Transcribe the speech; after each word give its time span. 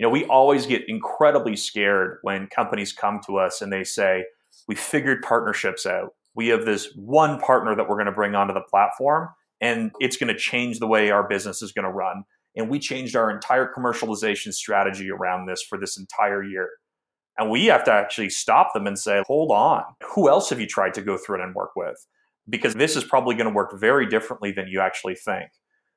You 0.00 0.06
know, 0.06 0.10
we 0.10 0.24
always 0.24 0.64
get 0.64 0.88
incredibly 0.88 1.56
scared 1.56 2.20
when 2.22 2.46
companies 2.46 2.90
come 2.90 3.20
to 3.26 3.36
us 3.36 3.60
and 3.60 3.70
they 3.70 3.84
say, 3.84 4.24
we 4.66 4.74
figured 4.74 5.20
partnerships 5.20 5.84
out. 5.84 6.14
We 6.34 6.48
have 6.48 6.64
this 6.64 6.90
one 6.96 7.38
partner 7.38 7.76
that 7.76 7.86
we're 7.86 7.96
going 7.96 8.06
to 8.06 8.12
bring 8.12 8.34
onto 8.34 8.54
the 8.54 8.62
platform, 8.62 9.28
and 9.60 9.90
it's 10.00 10.16
going 10.16 10.32
to 10.32 10.38
change 10.38 10.78
the 10.78 10.86
way 10.86 11.10
our 11.10 11.28
business 11.28 11.60
is 11.60 11.72
going 11.72 11.84
to 11.84 11.90
run. 11.90 12.24
And 12.56 12.70
we 12.70 12.78
changed 12.78 13.14
our 13.14 13.30
entire 13.30 13.70
commercialization 13.70 14.54
strategy 14.54 15.10
around 15.10 15.44
this 15.44 15.62
for 15.68 15.76
this 15.76 15.98
entire 15.98 16.42
year. 16.42 16.70
And 17.36 17.50
we 17.50 17.66
have 17.66 17.84
to 17.84 17.92
actually 17.92 18.30
stop 18.30 18.72
them 18.72 18.86
and 18.86 18.98
say, 18.98 19.22
hold 19.26 19.50
on, 19.50 19.82
who 20.14 20.30
else 20.30 20.48
have 20.48 20.60
you 20.60 20.66
tried 20.66 20.94
to 20.94 21.02
go 21.02 21.18
through 21.18 21.42
it 21.42 21.44
and 21.44 21.54
work 21.54 21.72
with? 21.76 22.06
Because 22.48 22.72
this 22.72 22.96
is 22.96 23.04
probably 23.04 23.34
going 23.34 23.50
to 23.50 23.54
work 23.54 23.78
very 23.78 24.08
differently 24.08 24.50
than 24.50 24.66
you 24.66 24.80
actually 24.80 25.14
think. 25.14 25.50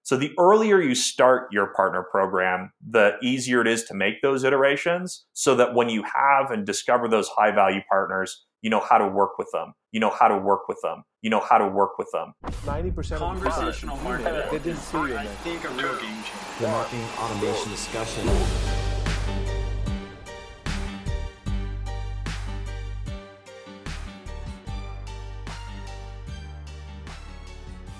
So 0.05 0.17
the 0.17 0.33
earlier 0.37 0.81
you 0.81 0.95
start 0.95 1.47
your 1.53 1.67
partner 1.67 2.03
program, 2.03 2.73
the 2.85 3.15
easier 3.23 3.61
it 3.61 3.67
is 3.67 3.85
to 3.85 3.93
make 3.93 4.21
those 4.21 4.43
iterations 4.43 5.25
so 5.31 5.55
that 5.55 5.73
when 5.73 5.87
you 5.87 6.03
have 6.03 6.51
and 6.51 6.65
discover 6.65 7.07
those 7.07 7.29
high 7.29 7.51
value 7.51 7.79
partners, 7.89 8.45
you 8.61 8.69
know 8.69 8.81
how 8.81 8.97
to 8.97 9.07
work 9.07 9.37
with 9.37 9.47
them. 9.53 9.73
You 9.93 10.01
know 10.01 10.09
how 10.09 10.27
to 10.27 10.37
work 10.37 10.67
with 10.67 10.79
them. 10.83 11.03
You 11.21 11.29
know 11.29 11.39
how 11.39 11.57
to 11.57 11.67
work 11.69 11.97
with 11.97 12.09
them. 12.11 12.33
90% 12.65 13.17
Conversational 13.17 13.95
of 13.95 14.03
marketing. 14.03 14.41
They 14.51 14.59
didn't 14.59 14.79
see 14.79 14.97
you, 14.97 15.03
I 15.03 15.23
man. 15.23 15.27
think 15.37 15.69
I'm 15.69 15.79
joking. 15.79 16.09
the 16.59 16.67
marketing 16.67 17.05
automation 17.17 17.71
discussion. 17.71 18.82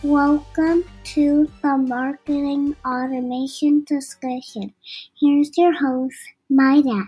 Welcome 0.03 0.83
to 1.05 1.49
the 1.61 1.77
Marketing 1.77 2.75
Automation 2.85 3.85
Discussion. 3.85 4.73
Here's 5.17 5.57
your 5.57 5.71
host, 5.71 6.17
my 6.49 6.81
dad. 6.81 7.05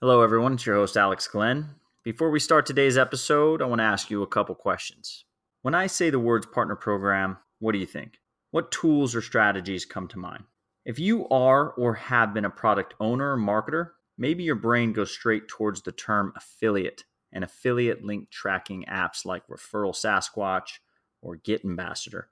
Hello, 0.00 0.22
everyone. 0.22 0.52
It's 0.52 0.64
your 0.64 0.76
host, 0.76 0.96
Alex 0.96 1.26
Glenn. 1.26 1.70
Before 2.04 2.30
we 2.30 2.38
start 2.38 2.66
today's 2.66 2.96
episode, 2.96 3.60
I 3.60 3.64
want 3.64 3.80
to 3.80 3.84
ask 3.84 4.10
you 4.10 4.22
a 4.22 4.28
couple 4.28 4.54
questions. 4.54 5.24
When 5.62 5.74
I 5.74 5.88
say 5.88 6.08
the 6.08 6.20
words 6.20 6.46
partner 6.46 6.76
program, 6.76 7.38
what 7.58 7.72
do 7.72 7.78
you 7.78 7.86
think? 7.86 8.20
What 8.52 8.70
tools 8.70 9.12
or 9.12 9.22
strategies 9.22 9.84
come 9.84 10.06
to 10.06 10.18
mind? 10.20 10.44
If 10.84 11.00
you 11.00 11.28
are 11.30 11.70
or 11.70 11.94
have 11.94 12.32
been 12.32 12.44
a 12.44 12.50
product 12.50 12.94
owner 13.00 13.32
or 13.32 13.38
marketer, 13.38 13.88
maybe 14.16 14.44
your 14.44 14.54
brain 14.54 14.92
goes 14.92 15.10
straight 15.10 15.48
towards 15.48 15.82
the 15.82 15.90
term 15.90 16.32
affiliate 16.36 17.02
and 17.34 17.44
affiliate 17.44 18.02
link 18.02 18.30
tracking 18.30 18.84
apps 18.88 19.26
like 19.26 19.46
Referral 19.48 19.94
SaaSquatch 19.94 20.78
or 21.20 21.36
GetAmbassador. 21.36 22.24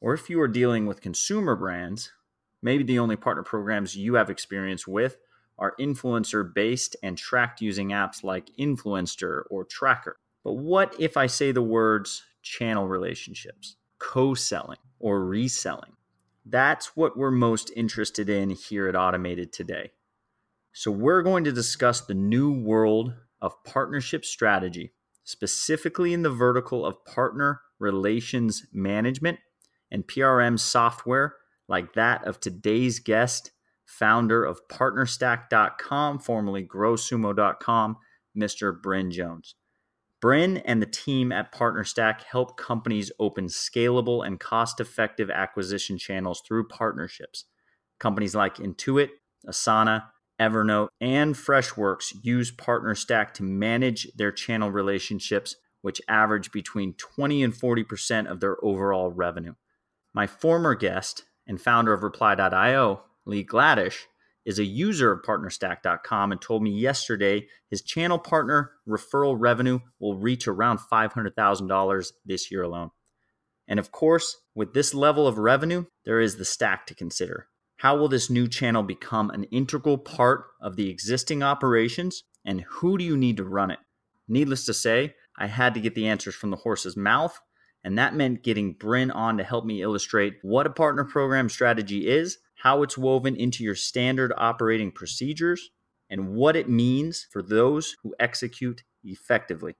Or 0.00 0.14
if 0.14 0.30
you 0.30 0.40
are 0.40 0.48
dealing 0.48 0.86
with 0.86 1.00
consumer 1.00 1.56
brands, 1.56 2.12
maybe 2.62 2.84
the 2.84 2.98
only 2.98 3.16
partner 3.16 3.42
programs 3.42 3.96
you 3.96 4.14
have 4.14 4.30
experience 4.30 4.86
with 4.86 5.16
are 5.58 5.74
influencer 5.80 6.52
based 6.54 6.96
and 7.02 7.16
tracked 7.16 7.60
using 7.60 7.88
apps 7.88 8.22
like 8.22 8.50
Influencer 8.58 9.44
or 9.50 9.64
Tracker. 9.64 10.18
But 10.44 10.52
what 10.52 10.94
if 11.00 11.16
I 11.16 11.26
say 11.26 11.50
the 11.50 11.62
words 11.62 12.22
channel 12.42 12.86
relationships, 12.86 13.76
co 13.98 14.34
selling, 14.34 14.78
or 15.00 15.24
reselling? 15.24 15.92
That's 16.44 16.94
what 16.96 17.16
we're 17.16 17.30
most 17.30 17.72
interested 17.74 18.28
in 18.28 18.50
here 18.50 18.86
at 18.86 18.94
Automated 18.94 19.52
today. 19.52 19.92
So, 20.72 20.90
we're 20.90 21.22
going 21.22 21.44
to 21.44 21.52
discuss 21.52 22.02
the 22.02 22.14
new 22.14 22.52
world 22.52 23.14
of 23.40 23.62
partnership 23.64 24.24
strategy, 24.24 24.92
specifically 25.24 26.12
in 26.12 26.22
the 26.22 26.30
vertical 26.30 26.84
of 26.84 27.04
partner 27.04 27.60
relations 27.78 28.66
management 28.72 29.38
and 29.90 30.06
PRM 30.06 30.58
software 30.58 31.36
like 31.68 31.94
that 31.94 32.24
of 32.24 32.40
today's 32.40 32.98
guest, 33.00 33.50
founder 33.84 34.44
of 34.44 34.60
partnerstack.com, 34.68 36.18
formerly 36.18 36.64
growsumo.com, 36.64 37.96
Mr. 38.36 38.80
Bryn 38.80 39.10
Jones. 39.10 39.54
Bryn 40.20 40.58
and 40.58 40.80
the 40.80 40.86
team 40.86 41.30
at 41.30 41.52
PartnerStack 41.52 42.22
help 42.22 42.56
companies 42.56 43.12
open 43.18 43.46
scalable 43.46 44.26
and 44.26 44.40
cost 44.40 44.80
effective 44.80 45.30
acquisition 45.30 45.98
channels 45.98 46.42
through 46.46 46.68
partnerships. 46.68 47.44
Companies 48.00 48.34
like 48.34 48.56
Intuit, 48.56 49.10
Asana, 49.46 50.04
Evernote, 50.40 50.88
and 51.00 51.34
Freshworks 51.34 52.14
use 52.22 52.52
PartnerStack 52.52 53.32
to 53.34 53.42
manage 53.42 54.08
their 54.16 54.32
channel 54.32 54.70
relationships, 54.70 55.56
which 55.80 56.02
average 56.08 56.52
between 56.52 56.94
20 56.94 57.42
and 57.42 57.54
40% 57.54 58.26
of 58.26 58.40
their 58.40 58.56
overall 58.62 59.10
revenue. 59.10 59.54
My 60.12 60.26
former 60.26 60.74
guest 60.74 61.24
and 61.46 61.60
founder 61.60 61.92
of 61.92 62.02
Reply.io, 62.02 63.02
Lee 63.24 63.44
Gladish, 63.44 64.06
is 64.44 64.58
a 64.58 64.64
user 64.64 65.10
of 65.12 65.22
partnerstack.com 65.22 66.32
and 66.32 66.40
told 66.40 66.62
me 66.62 66.70
yesterday 66.70 67.46
his 67.68 67.82
channel 67.82 68.18
partner 68.18 68.70
referral 68.88 69.36
revenue 69.36 69.80
will 69.98 70.16
reach 70.16 70.46
around 70.46 70.78
$500,000 70.78 72.12
this 72.24 72.50
year 72.50 72.62
alone. 72.62 72.90
And 73.68 73.80
of 73.80 73.90
course, 73.90 74.36
with 74.54 74.72
this 74.72 74.94
level 74.94 75.26
of 75.26 75.38
revenue, 75.38 75.86
there 76.04 76.20
is 76.20 76.36
the 76.36 76.44
stack 76.44 76.86
to 76.86 76.94
consider. 76.94 77.48
How 77.76 77.96
will 77.96 78.08
this 78.08 78.30
new 78.30 78.48
channel 78.48 78.82
become 78.82 79.30
an 79.30 79.44
integral 79.44 79.98
part 79.98 80.46
of 80.60 80.76
the 80.76 80.88
existing 80.88 81.42
operations, 81.42 82.24
and 82.44 82.62
who 82.62 82.96
do 82.96 83.04
you 83.04 83.16
need 83.16 83.36
to 83.36 83.44
run 83.44 83.70
it? 83.70 83.78
Needless 84.28 84.64
to 84.66 84.74
say, 84.74 85.14
I 85.36 85.46
had 85.46 85.74
to 85.74 85.80
get 85.80 85.94
the 85.94 86.08
answers 86.08 86.34
from 86.34 86.50
the 86.50 86.56
horse's 86.56 86.96
mouth, 86.96 87.38
and 87.84 87.98
that 87.98 88.14
meant 88.14 88.42
getting 88.42 88.72
Bryn 88.72 89.10
on 89.10 89.36
to 89.36 89.44
help 89.44 89.64
me 89.64 89.82
illustrate 89.82 90.38
what 90.42 90.66
a 90.66 90.70
partner 90.70 91.04
program 91.04 91.48
strategy 91.48 92.08
is, 92.08 92.38
how 92.56 92.82
it's 92.82 92.96
woven 92.96 93.36
into 93.36 93.62
your 93.62 93.74
standard 93.74 94.32
operating 94.36 94.90
procedures, 94.90 95.70
and 96.08 96.34
what 96.34 96.56
it 96.56 96.68
means 96.68 97.26
for 97.30 97.42
those 97.42 97.96
who 98.02 98.14
execute 98.18 98.82
effectively. 99.04 99.74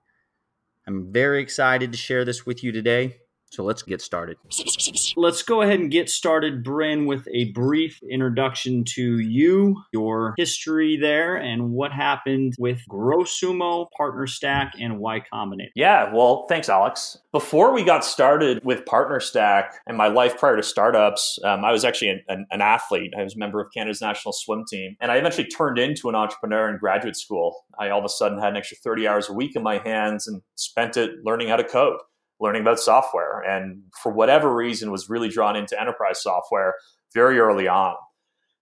I'm 0.87 1.13
very 1.13 1.41
excited 1.41 1.91
to 1.93 1.99
share 1.99 2.25
this 2.25 2.45
with 2.45 2.63
you 2.63 2.73
today. 2.73 3.17
So 3.51 3.63
let's 3.63 3.83
get 3.83 4.01
started. 4.03 4.37
Let's 5.17 5.43
go 5.43 5.63
ahead 5.63 5.79
and 5.79 5.91
get 5.91 6.11
started, 6.11 6.65
Bryn, 6.65 7.07
with 7.07 7.27
a 7.33 7.53
brief 7.53 8.01
introduction 8.03 8.85
to 8.95 9.19
you, 9.21 9.83
your 9.93 10.35
history 10.37 10.97
there, 10.97 11.37
and 11.37 11.71
what 11.71 11.93
happened 11.93 12.55
with 12.59 12.81
GrowSumo, 12.91 13.87
PartnerStack, 13.99 14.73
and 14.81 14.99
Y 14.99 15.23
Combinator. 15.33 15.71
Yeah, 15.75 16.13
well, 16.13 16.47
thanks, 16.49 16.69
Alex. 16.69 17.19
Before 17.33 17.73
we 17.73 17.85
got 17.85 18.05
started 18.05 18.65
with 18.65 18.85
PartnerStack 18.85 19.71
and 19.87 19.97
my 19.97 20.09
life 20.09 20.39
prior 20.39 20.57
to 20.57 20.63
startups, 20.63 21.39
um, 21.45 21.65
I 21.65 21.73
was 21.73 21.85
actually 21.85 22.11
an, 22.11 22.23
an, 22.29 22.47
an 22.51 22.61
athlete. 22.61 23.13
I 23.17 23.23
was 23.23 23.37
a 23.37 23.39
member 23.39 23.61
of 23.61 23.73
Canada's 23.73 24.01
national 24.01 24.33
swim 24.33 24.65
team, 24.69 24.97
and 25.01 25.13
I 25.13 25.17
eventually 25.17 25.47
turned 25.47 25.79
into 25.79 26.09
an 26.09 26.15
entrepreneur 26.15 26.69
in 26.69 26.79
graduate 26.79 27.17
school. 27.17 27.65
I 27.79 27.91
all 27.91 28.01
of 28.01 28.05
a 28.05 28.09
sudden 28.09 28.39
had 28.39 28.51
an 28.51 28.57
extra 28.57 28.77
30 28.79 29.07
hours 29.07 29.29
a 29.29 29.33
week 29.33 29.55
in 29.55 29.63
my 29.63 29.79
hands 29.79 30.27
and 30.27 30.43
spent 30.57 30.97
it 30.97 31.25
learning 31.25 31.49
how 31.49 31.57
to 31.57 31.65
code 31.65 31.99
learning 32.41 32.63
about 32.63 32.79
software. 32.79 33.41
And 33.41 33.83
for 34.03 34.13
whatever 34.13 34.55
reason 34.55 34.91
was 34.91 35.09
really 35.09 35.29
drawn 35.29 35.57
into 35.57 35.81
enterprise 35.81 36.23
software 36.23 36.75
very 37.15 37.39
early 37.39 37.69
on. 37.69 37.95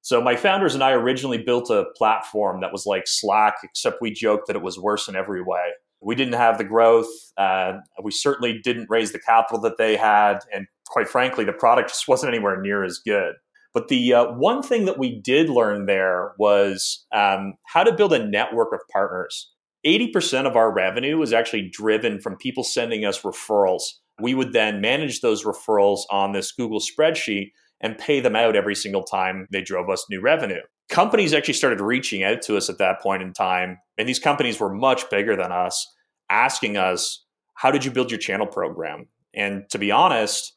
So 0.02 0.20
my 0.20 0.36
founders 0.36 0.74
and 0.74 0.84
i 0.84 0.92
originally 0.92 1.38
built 1.38 1.70
a 1.70 1.86
platform 1.96 2.60
that 2.60 2.72
was 2.72 2.84
like 2.84 3.04
slack 3.06 3.54
except 3.64 4.02
we 4.02 4.10
joked 4.10 4.48
that 4.48 4.56
it 4.56 4.62
was 4.62 4.78
worse 4.78 5.08
in 5.08 5.16
every 5.16 5.42
way. 5.42 5.72
We 6.02 6.14
didn't 6.14 6.34
have 6.34 6.58
the 6.58 6.64
growth 6.64 7.08
uh, 7.38 7.78
we 8.02 8.10
certainly 8.10 8.60
didn't 8.62 8.90
raise 8.90 9.12
the 9.12 9.18
capital 9.18 9.60
that 9.62 9.78
they 9.78 9.96
had 9.96 10.40
and 10.52 10.66
quite 10.88 11.08
frankly 11.08 11.44
the 11.44 11.52
product 11.52 11.88
just 11.88 12.06
wasn't 12.08 12.34
anywhere 12.34 12.60
near 12.60 12.84
as 12.84 12.98
good. 12.98 13.34
But 13.72 13.88
the 13.88 14.14
uh, 14.14 14.32
one 14.34 14.62
thing 14.62 14.84
that 14.84 14.98
we 14.98 15.20
did 15.20 15.50
learn 15.50 15.86
there 15.86 16.32
was 16.38 17.04
um, 17.12 17.54
how 17.64 17.82
to 17.82 17.92
build 17.92 18.12
a 18.12 18.24
network 18.24 18.72
of 18.72 18.80
partners 18.92 19.50
80% 19.86 20.46
of 20.46 20.56
our 20.56 20.72
revenue 20.72 21.18
was 21.18 21.32
actually 21.32 21.68
driven 21.68 22.20
from 22.20 22.36
people 22.36 22.64
sending 22.64 23.04
us 23.04 23.22
referrals. 23.22 23.82
We 24.20 24.34
would 24.34 24.52
then 24.52 24.80
manage 24.80 25.20
those 25.20 25.44
referrals 25.44 26.00
on 26.10 26.32
this 26.32 26.52
Google 26.52 26.80
spreadsheet 26.80 27.50
and 27.80 27.98
pay 27.98 28.20
them 28.20 28.36
out 28.36 28.56
every 28.56 28.74
single 28.74 29.02
time 29.02 29.46
they 29.50 29.60
drove 29.60 29.90
us 29.90 30.06
new 30.08 30.20
revenue. 30.20 30.60
Companies 30.88 31.34
actually 31.34 31.54
started 31.54 31.80
reaching 31.80 32.22
out 32.22 32.40
to 32.42 32.56
us 32.56 32.70
at 32.70 32.78
that 32.78 33.00
point 33.00 33.22
in 33.22 33.32
time, 33.32 33.78
and 33.98 34.08
these 34.08 34.18
companies 34.18 34.60
were 34.60 34.72
much 34.72 35.08
bigger 35.10 35.36
than 35.36 35.52
us, 35.52 35.86
asking 36.30 36.76
us, 36.76 37.24
How 37.54 37.70
did 37.70 37.84
you 37.84 37.90
build 37.90 38.10
your 38.10 38.18
channel 38.18 38.46
program? 38.46 39.06
And 39.34 39.64
to 39.70 39.78
be 39.78 39.90
honest, 39.90 40.54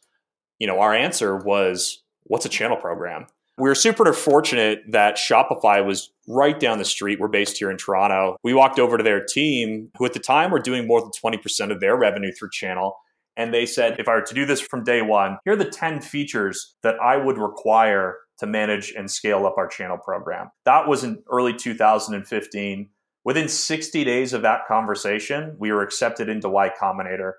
you 0.59 0.67
know, 0.67 0.79
our 0.79 0.93
answer 0.93 1.37
was, 1.37 2.03
What's 2.23 2.45
a 2.45 2.49
channel 2.49 2.77
program? 2.77 3.27
We 3.57 3.67
were 3.67 3.75
super 3.75 4.11
fortunate 4.13 4.83
that 4.89 5.15
Shopify 5.15 5.83
was 5.83 6.11
right 6.27 6.59
down 6.59 6.77
the 6.77 6.85
street. 6.85 7.19
We're 7.19 7.27
based 7.27 7.57
here 7.57 7.71
in 7.71 7.77
Toronto. 7.77 8.37
We 8.43 8.53
walked 8.53 8.79
over 8.79 8.97
to 8.97 9.03
their 9.03 9.23
team, 9.23 9.89
who 9.97 10.05
at 10.05 10.13
the 10.13 10.19
time 10.19 10.51
were 10.51 10.59
doing 10.59 10.85
more 10.85 11.01
than 11.01 11.11
20% 11.11 11.71
of 11.71 11.79
their 11.79 11.95
revenue 11.95 12.31
through 12.31 12.51
channel. 12.51 12.97
And 13.35 13.53
they 13.53 13.65
said, 13.65 13.99
if 13.99 14.07
I 14.07 14.15
were 14.15 14.21
to 14.21 14.33
do 14.33 14.45
this 14.45 14.61
from 14.61 14.83
day 14.83 15.01
one, 15.01 15.37
here 15.43 15.53
are 15.53 15.57
the 15.57 15.65
10 15.65 16.01
features 16.01 16.75
that 16.83 16.95
I 16.99 17.17
would 17.17 17.37
require 17.37 18.17
to 18.39 18.45
manage 18.45 18.91
and 18.91 19.09
scale 19.09 19.45
up 19.45 19.57
our 19.57 19.67
channel 19.67 19.97
program. 19.97 20.51
That 20.65 20.87
was 20.87 21.03
in 21.03 21.23
early 21.31 21.53
2015. 21.53 22.89
Within 23.23 23.49
60 23.49 24.03
days 24.03 24.33
of 24.33 24.43
that 24.43 24.67
conversation, 24.67 25.55
we 25.59 25.71
were 25.71 25.81
accepted 25.81 26.29
into 26.29 26.49
Y 26.49 26.71
Combinator. 26.79 27.33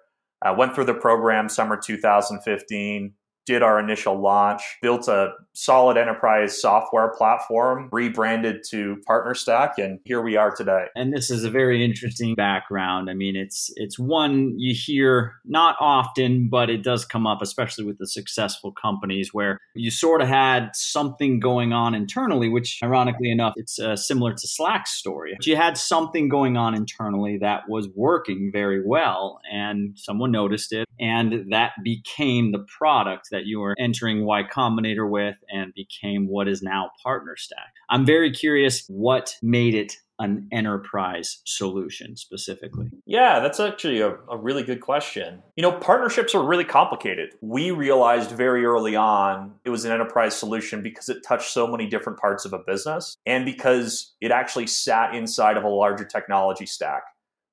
Uh, 0.45 0.55
went 0.57 0.75
through 0.75 0.85
the 0.85 0.95
program 0.95 1.49
summer 1.49 1.77
2015, 1.77 3.13
did 3.49 3.63
our 3.63 3.81
initial 3.81 4.21
launch, 4.21 4.61
built 4.83 5.09
a 5.09 5.31
solid 5.55 5.97
enterprise 5.97 6.61
software 6.61 7.15
platform, 7.17 7.89
rebranded 7.91 8.63
to 8.69 8.99
PartnerStack, 9.09 9.79
and 9.79 9.99
here 10.05 10.21
we 10.21 10.37
are 10.37 10.55
today. 10.55 10.85
And 10.95 11.15
this 11.15 11.31
is 11.31 11.45
a 11.45 11.51
very 11.51 11.83
interesting 11.83 12.35
background. 12.35 13.09
I 13.09 13.15
mean, 13.15 13.37
it's 13.37 13.73
it's 13.77 13.99
one 13.99 14.53
you 14.59 14.75
hear 14.75 15.33
not 15.47 15.77
often, 15.81 16.51
but 16.51 16.69
it 16.69 16.83
does 16.83 17.07
come 17.07 17.27
up, 17.27 17.41
especially 17.41 17.87
with 17.87 17.97
the 17.97 18.07
successful 18.07 18.71
companies 18.71 19.33
where 19.33 19.59
you 19.75 19.91
sort 19.91 20.21
of 20.21 20.29
had 20.29 20.69
something 20.75 21.41
going 21.41 21.73
on 21.73 21.95
internally, 21.95 22.51
which 22.51 22.79
ironically 22.83 23.31
enough, 23.31 23.55
it's 23.57 23.79
uh, 23.79 23.97
similar 23.97 24.35
to 24.35 24.47
Slack's 24.47 24.91
story. 24.91 25.33
But 25.39 25.47
you 25.47 25.57
had 25.57 25.79
something 25.79 26.29
going 26.29 26.59
on 26.59 26.75
internally 26.75 27.39
that 27.39 27.63
was 27.67 27.89
working 27.95 28.51
very 28.53 28.87
well, 28.87 29.41
and 29.51 29.99
someone 29.99 30.33
noticed 30.33 30.75
it, 30.75 30.87
and 31.01 31.51
that 31.51 31.73
became 31.83 32.53
the 32.53 32.67
product 32.79 33.29
that 33.31 33.38
that 33.39 33.47
you 33.47 33.61
were 33.61 33.77
entering 33.79 34.25
Y 34.25 34.43
Combinator 34.43 35.09
with 35.09 35.37
and 35.49 35.73
became 35.75 36.27
what 36.27 36.49
is 36.49 36.61
now 36.61 36.91
PartnerStack. 37.07 37.71
I'm 37.89 38.05
very 38.05 38.33
curious 38.33 38.85
what 38.89 39.37
made 39.41 39.77
it 39.77 39.97
an 40.19 40.49
enterprise 40.51 41.41
solution 41.45 42.17
specifically? 42.17 42.91
Yeah, 43.07 43.39
that's 43.39 43.61
actually 43.61 44.01
a, 44.01 44.17
a, 44.29 44.37
really 44.37 44.65
good 44.65 44.81
question. 44.81 45.43
You 45.55 45.63
know, 45.63 45.71
partnerships 45.71 46.35
are 46.35 46.43
really 46.43 46.65
complicated. 46.65 47.35
We 47.41 47.71
realized 47.71 48.33
very 48.33 48.65
early 48.65 48.97
on 48.97 49.55
it 49.65 49.71
was 49.71 49.85
an 49.85 49.93
enterprise 49.93 50.35
solution 50.35 50.83
because 50.83 51.09
it 51.09 51.23
touched 51.23 51.53
so 51.53 51.69
many 51.69 51.87
different 51.87 52.19
parts 52.19 52.45
of 52.45 52.53
a 52.53 52.59
business 52.59 53.17
and 53.27 53.45
because 53.45 54.17
it 54.21 54.33
actually 54.33 54.67
sat 54.67 55.15
inside 55.15 55.57
of 55.57 55.63
a 55.63 55.69
larger 55.69 56.05
technology 56.05 56.67
stack. 56.67 57.03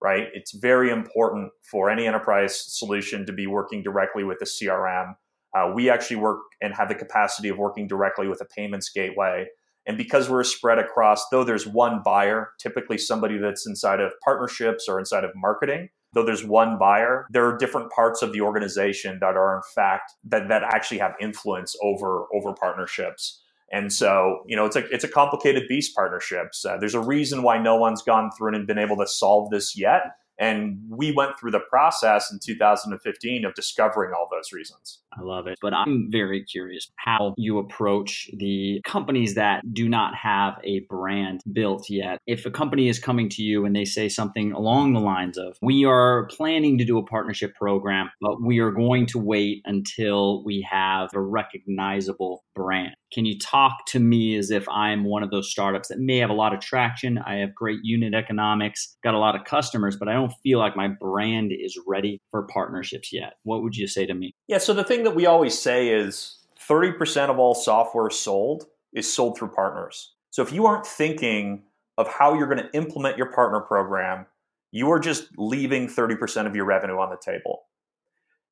Right? 0.01 0.27
It's 0.33 0.51
very 0.51 0.91
important 0.91 1.51
for 1.63 1.89
any 1.89 2.05
enterprise 2.05 2.59
solution 2.59 3.25
to 3.25 3.33
be 3.33 3.47
working 3.47 3.81
directly 3.81 4.23
with 4.23 4.39
the 4.39 4.45
CRM 4.45 5.15
uh, 5.55 5.71
we 5.73 5.89
actually 5.89 6.17
work 6.17 6.39
and 6.61 6.73
have 6.73 6.89
the 6.89 6.95
capacity 6.95 7.49
of 7.49 7.57
working 7.57 7.87
directly 7.87 8.27
with 8.27 8.41
a 8.41 8.45
payments 8.45 8.89
gateway. 8.89 9.45
And 9.87 9.97
because 9.97 10.29
we're 10.29 10.43
spread 10.43 10.79
across, 10.79 11.29
though 11.29 11.43
there's 11.43 11.67
one 11.67 12.01
buyer, 12.03 12.49
typically 12.59 12.97
somebody 12.97 13.37
that's 13.37 13.67
inside 13.67 13.99
of 13.99 14.11
partnerships 14.23 14.85
or 14.89 14.99
inside 14.99 15.23
of 15.23 15.31
marketing, 15.35 15.89
though 16.13 16.25
there's 16.25 16.43
one 16.43 16.77
buyer, 16.79 17.27
there 17.29 17.45
are 17.45 17.57
different 17.57 17.91
parts 17.91 18.21
of 18.21 18.33
the 18.33 18.41
organization 18.41 19.19
that 19.21 19.35
are 19.37 19.55
in 19.55 19.61
fact 19.75 20.11
that, 20.23 20.47
that 20.47 20.63
actually 20.63 20.97
have 20.97 21.13
influence 21.21 21.75
over 21.83 22.25
over 22.33 22.53
partnerships. 22.53 23.41
And 23.71 23.91
so, 23.91 24.43
you 24.47 24.55
know, 24.55 24.65
it's 24.65 24.75
a 24.75 24.85
it's 24.93 25.03
a 25.03 25.07
complicated 25.07 25.63
beast 25.67 25.95
partnerships. 25.95 26.65
Uh, 26.65 26.77
there's 26.77 26.93
a 26.93 26.99
reason 26.99 27.43
why 27.43 27.57
no 27.57 27.75
one's 27.75 28.01
gone 28.01 28.29
through 28.37 28.55
and 28.55 28.67
been 28.67 28.77
able 28.77 28.97
to 28.97 29.07
solve 29.07 29.49
this 29.49 29.77
yet. 29.77 30.03
And 30.37 30.79
we 30.89 31.11
went 31.11 31.39
through 31.39 31.51
the 31.51 31.59
process 31.59 32.31
in 32.31 32.39
2015 32.43 33.45
of 33.45 33.53
discovering 33.53 34.13
all 34.13 34.27
those 34.31 34.51
reasons. 34.51 34.99
I 35.17 35.21
love 35.21 35.47
it. 35.47 35.57
But 35.61 35.73
I'm 35.73 36.09
very 36.11 36.43
curious 36.43 36.91
how 36.97 37.33
you 37.37 37.57
approach 37.57 38.29
the 38.37 38.81
companies 38.85 39.35
that 39.35 39.61
do 39.73 39.87
not 39.87 40.13
have 40.15 40.55
a 40.63 40.81
brand 40.89 41.41
built 41.51 41.89
yet. 41.89 42.19
If 42.27 42.45
a 42.45 42.51
company 42.51 42.89
is 42.89 42.99
coming 42.99 43.29
to 43.29 43.43
you 43.43 43.65
and 43.65 43.75
they 43.75 43.85
say 43.85 44.09
something 44.09 44.51
along 44.51 44.93
the 44.93 44.99
lines 44.99 45.37
of, 45.37 45.57
We 45.61 45.85
are 45.85 46.27
planning 46.27 46.77
to 46.79 46.85
do 46.85 46.97
a 46.97 47.05
partnership 47.05 47.55
program, 47.55 48.09
but 48.21 48.41
we 48.41 48.59
are 48.59 48.71
going 48.71 49.05
to 49.07 49.19
wait 49.19 49.61
until 49.65 50.43
we 50.43 50.67
have 50.69 51.09
a 51.13 51.19
recognizable 51.19 52.43
brand. 52.55 52.95
Can 53.15 53.23
you 53.23 53.39
talk 53.39 53.85
to 53.88 54.00
me 54.00 54.35
as 54.35 54.51
if 54.51 54.67
I'm 54.67 55.06
one 55.06 55.23
of 55.23 55.31
those 55.31 55.50
startups 55.50 55.88
that 55.88 56.00
may 56.00 56.17
have 56.17 56.29
a 56.29 56.33
lot 56.33 56.53
of 56.53 56.59
traction? 56.59 57.17
I 57.17 57.35
have 57.35 57.56
great 57.56 57.79
unit 57.81 58.13
economics, 58.13 58.97
got 59.06 59.13
a 59.13 59.19
lot 59.19 59.38
of 59.38 59.45
customers, 59.45 59.95
but 59.95 60.09
I 60.09 60.13
don't 60.13 60.33
feel 60.44 60.59
like 60.59 60.75
my 60.75 60.89
brand 60.89 61.53
is 61.57 61.79
ready 61.88 62.19
for 62.29 62.45
partnerships 62.47 63.13
yet. 63.13 63.35
What 63.44 63.63
would 63.63 63.77
you 63.77 63.88
say 63.88 64.06
to 64.06 64.13
me? 64.13 64.35
Yeah, 64.50 64.57
so 64.57 64.73
the 64.73 64.83
thing 64.83 65.06
that 65.06 65.15
we 65.15 65.25
always 65.25 65.57
say 65.57 65.88
is 65.88 66.39
30% 66.67 67.29
of 67.29 67.39
all 67.39 67.56
software 67.56 68.09
sold 68.09 68.65
is 68.91 69.12
sold 69.12 69.38
through 69.38 69.51
partners. 69.51 70.13
So 70.31 70.41
if 70.41 70.51
you 70.51 70.65
aren't 70.65 70.85
thinking 70.85 71.63
of 71.97 72.09
how 72.09 72.33
you're 72.33 72.53
going 72.53 72.63
to 72.63 72.75
implement 72.75 73.17
your 73.17 73.31
partner 73.31 73.62
program, 73.62 74.25
you 74.73 74.91
are 74.91 75.00
just 75.00 75.29
leaving 75.38 75.88
30% 75.88 76.47
of 76.47 76.53
your 76.53 76.65
revenue 76.65 76.97
on 76.97 77.12
the 77.12 77.17
table. 77.17 77.62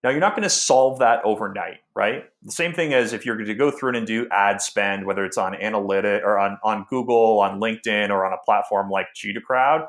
Now, 0.04 0.10
you're 0.10 0.20
not 0.20 0.36
going 0.36 0.44
to 0.44 0.50
solve 0.50 1.00
that 1.00 1.24
overnight, 1.24 1.78
right? 1.96 2.26
The 2.42 2.52
same 2.52 2.74
thing 2.74 2.94
as 2.94 3.14
if 3.14 3.26
you're 3.26 3.38
going 3.38 3.48
to 3.48 3.56
go 3.56 3.72
through 3.72 3.96
and 3.96 4.06
do 4.06 4.28
ad 4.32 4.62
spend, 4.62 5.06
whether 5.06 5.24
it's 5.24 5.38
on 5.38 5.56
analytic 5.56 6.24
or 6.26 6.38
on, 6.38 6.58
on 6.64 6.86
Google, 6.90 7.40
on 7.40 7.62
LinkedIn, 7.62 8.10
or 8.10 8.26
on 8.26 8.34
a 8.34 8.44
platform 8.44 8.90
like 8.90 9.08
G2 9.16 9.42
Crowd, 9.44 9.88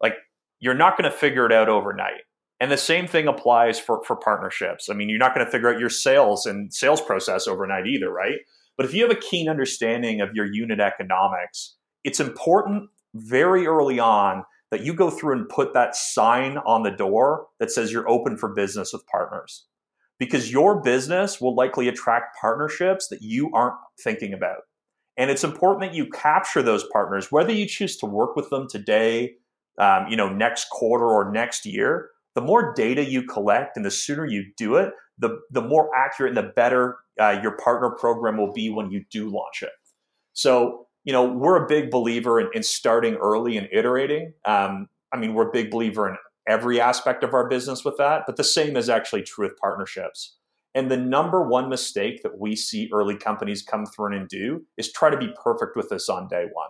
like 0.00 0.14
you're 0.60 0.74
not 0.74 0.96
going 0.96 1.10
to 1.10 1.16
figure 1.16 1.46
it 1.46 1.52
out 1.52 1.68
overnight. 1.68 2.22
And 2.60 2.70
the 2.70 2.76
same 2.76 3.06
thing 3.06 3.26
applies 3.26 3.78
for, 3.78 4.02
for 4.04 4.16
partnerships. 4.16 4.88
I 4.88 4.94
mean, 4.94 5.08
you're 5.08 5.18
not 5.18 5.34
going 5.34 5.44
to 5.44 5.50
figure 5.50 5.72
out 5.72 5.80
your 5.80 5.90
sales 5.90 6.46
and 6.46 6.72
sales 6.72 7.00
process 7.00 7.48
overnight 7.48 7.86
either, 7.86 8.10
right? 8.10 8.38
But 8.76 8.86
if 8.86 8.94
you 8.94 9.02
have 9.02 9.10
a 9.10 9.20
keen 9.20 9.48
understanding 9.48 10.20
of 10.20 10.30
your 10.32 10.46
unit 10.46 10.80
economics, 10.80 11.76
it's 12.04 12.20
important 12.20 12.88
very 13.14 13.66
early 13.66 13.98
on 13.98 14.44
that 14.70 14.84
you 14.84 14.94
go 14.94 15.10
through 15.10 15.32
and 15.32 15.48
put 15.48 15.74
that 15.74 15.94
sign 15.94 16.58
on 16.58 16.82
the 16.82 16.90
door 16.90 17.46
that 17.60 17.70
says 17.70 17.92
you're 17.92 18.08
open 18.08 18.36
for 18.36 18.54
business 18.54 18.92
with 18.92 19.06
partners. 19.06 19.66
Because 20.18 20.50
your 20.50 20.80
business 20.80 21.40
will 21.40 21.54
likely 21.54 21.88
attract 21.88 22.36
partnerships 22.40 23.08
that 23.08 23.22
you 23.22 23.50
aren't 23.52 23.76
thinking 24.02 24.32
about. 24.32 24.62
And 25.18 25.30
it's 25.30 25.44
important 25.44 25.82
that 25.82 25.96
you 25.96 26.08
capture 26.08 26.62
those 26.62 26.84
partners, 26.92 27.30
whether 27.30 27.52
you 27.52 27.66
choose 27.66 27.96
to 27.98 28.06
work 28.06 28.34
with 28.36 28.50
them 28.50 28.66
today, 28.68 29.34
um, 29.78 30.06
you 30.08 30.16
know, 30.16 30.28
next 30.28 30.68
quarter 30.70 31.06
or 31.06 31.30
next 31.30 31.66
year. 31.66 32.10
The 32.34 32.40
more 32.42 32.74
data 32.74 33.04
you 33.04 33.22
collect 33.22 33.76
and 33.76 33.84
the 33.84 33.90
sooner 33.90 34.26
you 34.26 34.44
do 34.58 34.76
it, 34.76 34.92
the, 35.18 35.38
the 35.50 35.62
more 35.62 35.90
accurate 35.96 36.36
and 36.36 36.46
the 36.46 36.52
better 36.52 36.96
uh, 37.18 37.38
your 37.42 37.56
partner 37.56 37.90
program 37.90 38.36
will 38.36 38.52
be 38.52 38.68
when 38.68 38.90
you 38.90 39.04
do 39.10 39.30
launch 39.30 39.62
it. 39.62 39.70
So 40.34 40.85
you 41.06 41.12
know, 41.12 41.24
we're 41.24 41.64
a 41.64 41.66
big 41.66 41.90
believer 41.90 42.40
in, 42.40 42.50
in 42.52 42.62
starting 42.64 43.14
early 43.14 43.56
and 43.56 43.68
iterating. 43.72 44.34
Um, 44.44 44.88
I 45.14 45.16
mean, 45.16 45.34
we're 45.34 45.48
a 45.48 45.52
big 45.52 45.70
believer 45.70 46.08
in 46.08 46.16
every 46.48 46.80
aspect 46.80 47.22
of 47.22 47.32
our 47.32 47.48
business 47.48 47.84
with 47.84 47.96
that, 47.96 48.24
but 48.26 48.36
the 48.36 48.44
same 48.44 48.76
is 48.76 48.90
actually 48.90 49.22
true 49.22 49.46
with 49.46 49.56
partnerships. 49.56 50.36
And 50.74 50.90
the 50.90 50.96
number 50.96 51.48
one 51.48 51.70
mistake 51.70 52.22
that 52.24 52.38
we 52.38 52.56
see 52.56 52.90
early 52.92 53.16
companies 53.16 53.62
come 53.62 53.86
through 53.86 54.16
and 54.16 54.28
do 54.28 54.66
is 54.76 54.92
try 54.92 55.08
to 55.08 55.16
be 55.16 55.32
perfect 55.42 55.76
with 55.76 55.88
this 55.88 56.08
on 56.08 56.28
day 56.28 56.48
one. 56.52 56.68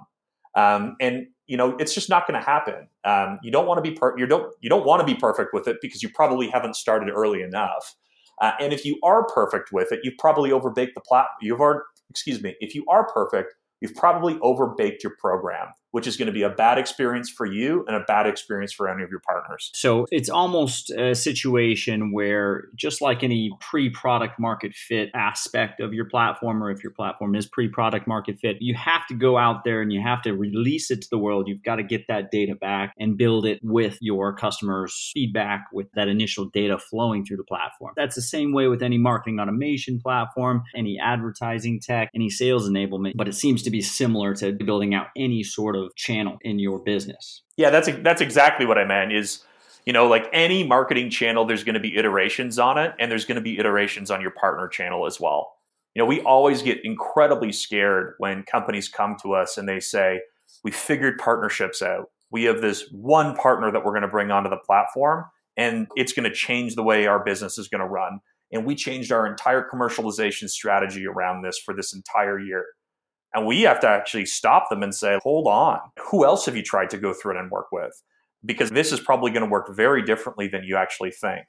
Um, 0.54 0.96
and 1.00 1.26
you 1.46 1.56
know, 1.56 1.76
it's 1.78 1.94
just 1.94 2.08
not 2.10 2.26
going 2.26 2.38
to 2.38 2.44
happen. 2.44 2.88
Um, 3.04 3.38
you 3.42 3.50
don't 3.50 3.66
want 3.66 3.82
to 3.82 3.90
be 3.90 3.96
per- 3.96 4.18
you 4.18 4.26
don't 4.26 4.52
you 4.60 4.68
don't 4.68 4.86
want 4.86 5.00
to 5.00 5.06
be 5.06 5.18
perfect 5.18 5.54
with 5.54 5.66
it 5.66 5.78
because 5.80 6.02
you 6.02 6.08
probably 6.08 6.48
haven't 6.48 6.76
started 6.76 7.10
early 7.10 7.42
enough. 7.42 7.94
Uh, 8.40 8.52
and 8.60 8.72
if 8.72 8.84
you 8.84 8.98
are 9.02 9.26
perfect 9.26 9.72
with 9.72 9.92
it, 9.92 10.00
you've 10.02 10.18
probably 10.18 10.50
overbaked 10.50 10.94
the 10.94 11.00
plat. 11.00 11.26
You've 11.40 11.60
already, 11.60 11.80
excuse 12.10 12.42
me. 12.42 12.54
If 12.60 12.74
you 12.74 12.84
are 12.88 13.06
perfect, 13.06 13.54
you've 13.80 13.94
probably 13.94 14.34
overbaked 14.36 15.02
your 15.02 15.14
program 15.18 15.68
which 15.90 16.06
is 16.06 16.16
going 16.16 16.26
to 16.26 16.32
be 16.32 16.42
a 16.42 16.50
bad 16.50 16.78
experience 16.78 17.30
for 17.30 17.46
you 17.46 17.84
and 17.86 17.96
a 17.96 18.00
bad 18.00 18.26
experience 18.26 18.72
for 18.72 18.88
any 18.88 19.02
of 19.02 19.10
your 19.10 19.20
partners. 19.20 19.70
So 19.74 20.06
it's 20.10 20.28
almost 20.28 20.90
a 20.90 21.14
situation 21.14 22.12
where, 22.12 22.64
just 22.74 23.00
like 23.00 23.22
any 23.22 23.50
pre 23.60 23.90
product 23.90 24.38
market 24.38 24.74
fit 24.74 25.10
aspect 25.14 25.80
of 25.80 25.94
your 25.94 26.06
platform, 26.06 26.62
or 26.62 26.70
if 26.70 26.82
your 26.82 26.92
platform 26.92 27.34
is 27.34 27.46
pre 27.46 27.68
product 27.68 28.06
market 28.06 28.38
fit, 28.38 28.56
you 28.60 28.74
have 28.74 29.06
to 29.08 29.14
go 29.14 29.38
out 29.38 29.64
there 29.64 29.80
and 29.80 29.92
you 29.92 30.00
have 30.02 30.22
to 30.22 30.32
release 30.32 30.90
it 30.90 31.02
to 31.02 31.08
the 31.10 31.18
world. 31.18 31.48
You've 31.48 31.62
got 31.62 31.76
to 31.76 31.82
get 31.82 32.06
that 32.08 32.30
data 32.30 32.54
back 32.54 32.92
and 32.98 33.16
build 33.16 33.46
it 33.46 33.60
with 33.62 33.98
your 34.00 34.34
customers' 34.34 35.10
feedback, 35.14 35.66
with 35.72 35.90
that 35.94 36.08
initial 36.08 36.46
data 36.46 36.78
flowing 36.78 37.24
through 37.24 37.38
the 37.38 37.44
platform. 37.44 37.92
That's 37.96 38.16
the 38.16 38.22
same 38.22 38.52
way 38.52 38.68
with 38.68 38.82
any 38.82 38.98
marketing 38.98 39.40
automation 39.40 40.00
platform, 40.00 40.62
any 40.74 40.98
advertising 40.98 41.80
tech, 41.80 42.10
any 42.14 42.30
sales 42.30 42.68
enablement, 42.68 43.12
but 43.16 43.28
it 43.28 43.34
seems 43.34 43.62
to 43.62 43.70
be 43.70 43.80
similar 43.80 44.34
to 44.34 44.52
building 44.52 44.94
out 44.94 45.06
any 45.16 45.42
sort 45.42 45.75
of 45.76 45.86
of 45.86 45.94
channel 45.96 46.38
in 46.42 46.58
your 46.58 46.78
business. 46.78 47.42
Yeah, 47.56 47.70
that's 47.70 47.88
that's 48.02 48.20
exactly 48.20 48.66
what 48.66 48.78
I 48.78 48.84
meant. 48.84 49.12
Is 49.12 49.44
you 49.84 49.92
know, 49.92 50.06
like 50.08 50.28
any 50.32 50.64
marketing 50.64 51.10
channel, 51.10 51.44
there's 51.44 51.64
going 51.64 51.74
to 51.74 51.80
be 51.80 51.96
iterations 51.96 52.58
on 52.58 52.76
it, 52.76 52.94
and 52.98 53.10
there's 53.10 53.24
going 53.24 53.36
to 53.36 53.42
be 53.42 53.58
iterations 53.58 54.10
on 54.10 54.20
your 54.20 54.32
partner 54.32 54.66
channel 54.68 55.06
as 55.06 55.20
well. 55.20 55.52
You 55.94 56.02
know, 56.02 56.06
we 56.06 56.20
always 56.22 56.62
get 56.62 56.84
incredibly 56.84 57.52
scared 57.52 58.14
when 58.18 58.42
companies 58.42 58.88
come 58.88 59.16
to 59.22 59.34
us 59.34 59.56
and 59.56 59.68
they 59.68 59.80
say, 59.80 60.20
"We 60.64 60.70
figured 60.70 61.18
partnerships 61.18 61.82
out. 61.82 62.10
We 62.30 62.44
have 62.44 62.60
this 62.60 62.88
one 62.90 63.36
partner 63.36 63.70
that 63.70 63.84
we're 63.84 63.92
going 63.92 64.02
to 64.02 64.08
bring 64.08 64.30
onto 64.30 64.50
the 64.50 64.58
platform, 64.58 65.24
and 65.56 65.86
it's 65.96 66.12
going 66.12 66.28
to 66.28 66.34
change 66.34 66.74
the 66.74 66.82
way 66.82 67.06
our 67.06 67.22
business 67.22 67.58
is 67.58 67.68
going 67.68 67.80
to 67.80 67.86
run." 67.86 68.20
And 68.52 68.64
we 68.64 68.76
changed 68.76 69.10
our 69.10 69.26
entire 69.26 69.68
commercialization 69.68 70.48
strategy 70.48 71.04
around 71.06 71.42
this 71.42 71.58
for 71.58 71.74
this 71.74 71.92
entire 71.92 72.38
year. 72.38 72.64
And 73.36 73.44
we 73.44 73.62
have 73.62 73.80
to 73.80 73.88
actually 73.88 74.24
stop 74.24 74.70
them 74.70 74.82
and 74.82 74.94
say, 74.94 75.18
hold 75.22 75.46
on, 75.46 75.78
who 76.10 76.24
else 76.24 76.46
have 76.46 76.56
you 76.56 76.62
tried 76.62 76.88
to 76.90 76.96
go 76.96 77.12
through 77.12 77.36
it 77.36 77.38
and 77.38 77.50
work 77.50 77.66
with? 77.70 77.92
Because 78.46 78.70
this 78.70 78.92
is 78.92 78.98
probably 78.98 79.30
going 79.30 79.44
to 79.44 79.50
work 79.50 79.76
very 79.76 80.02
differently 80.02 80.48
than 80.48 80.64
you 80.64 80.74
actually 80.74 81.10
think. 81.10 81.44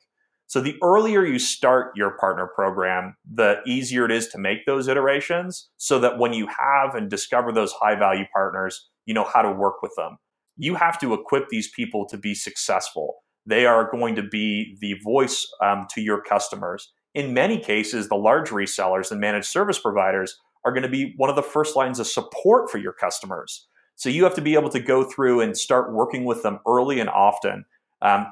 So 0.48 0.60
the 0.60 0.76
earlier 0.84 1.26
you 1.26 1.40
start 1.40 1.94
your 1.96 2.18
partner 2.18 2.50
program, 2.54 3.16
the 3.26 3.62
easier 3.66 4.04
it 4.04 4.12
is 4.12 4.28
to 4.30 4.38
make 4.38 4.66
those 4.66 4.90
iterations 4.90 5.70
so 5.78 5.98
that 6.00 6.20
when 6.20 6.34
you 6.34 6.48
have 6.48 6.94
and 6.94 7.10
discover 7.10 7.54
those 7.54 7.72
high 7.72 7.96
value 7.96 8.26
partners, 8.34 8.90
you 9.06 9.14
know 9.14 9.24
how 9.24 9.42
to 9.42 9.52
work 9.52 9.82
with 9.82 9.94
them. 9.96 10.18
You 10.58 10.76
have 10.76 11.00
to 11.00 11.14
equip 11.14 11.48
these 11.48 11.70
people 11.70 12.06
to 12.10 12.18
be 12.18 12.36
successful. 12.36 13.16
They 13.46 13.66
are 13.66 13.90
going 13.90 14.16
to 14.16 14.24
be 14.24 14.78
the 14.82 14.96
voice 15.06 15.48
um, 15.64 15.88
to 15.92 16.02
your 16.02 16.22
customers 16.22 16.92
in 17.18 17.34
many 17.34 17.58
cases, 17.58 18.10
the 18.10 18.16
large 18.16 18.50
resellers 18.50 19.10
and 19.10 19.20
managed 19.20 19.48
service 19.48 19.80
providers 19.80 20.40
are 20.68 20.72
going 20.74 20.84
to 20.84 20.90
be 20.90 21.14
one 21.16 21.30
of 21.30 21.38
the 21.38 21.42
first 21.42 21.78
lines 21.78 21.98
of 21.98 22.08
support 22.08 22.70
for 22.70 22.78
your 22.78 22.92
customers. 22.92 23.68
So 23.96 24.10
you 24.10 24.26
have 24.26 24.36
to 24.36 24.42
be 24.42 24.54
able 24.54 24.70
to 24.72 24.82
go 24.82 25.06
through 25.06 25.40
and 25.40 25.58
start 25.58 25.94
working 25.94 26.26
with 26.26 26.44
them 26.44 26.60
early 26.68 27.00
and 27.00 27.10
often, 27.10 27.64
um, 28.02 28.28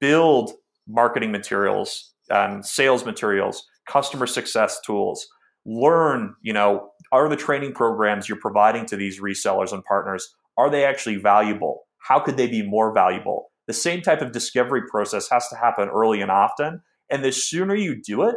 build 0.00 0.52
marketing 0.86 1.32
materials, 1.32 2.14
um, 2.30 2.62
sales 2.62 3.04
materials, 3.04 3.66
customer 3.88 4.28
success 4.28 4.80
tools. 4.80 5.26
Learn, 5.66 6.36
you 6.42 6.52
know, 6.52 6.90
are 7.10 7.28
the 7.28 7.36
training 7.36 7.72
programs 7.72 8.28
you're 8.28 8.38
providing 8.38 8.86
to 8.86 8.96
these 8.96 9.20
resellers 9.20 9.72
and 9.72 9.84
partners 9.84 10.32
are 10.56 10.70
they 10.70 10.84
actually 10.84 11.16
valuable? 11.16 11.86
How 11.98 12.20
could 12.20 12.36
they 12.36 12.46
be 12.46 12.62
more 12.62 12.92
valuable? 12.92 13.50
The 13.66 13.72
same 13.72 14.02
type 14.02 14.20
of 14.20 14.32
discovery 14.32 14.82
process 14.90 15.28
has 15.30 15.48
to 15.48 15.56
happen 15.56 15.88
early 15.88 16.20
and 16.20 16.30
often, 16.30 16.82
and 17.10 17.24
the 17.24 17.32
sooner 17.32 17.74
you 17.74 18.00
do 18.00 18.22
it, 18.22 18.36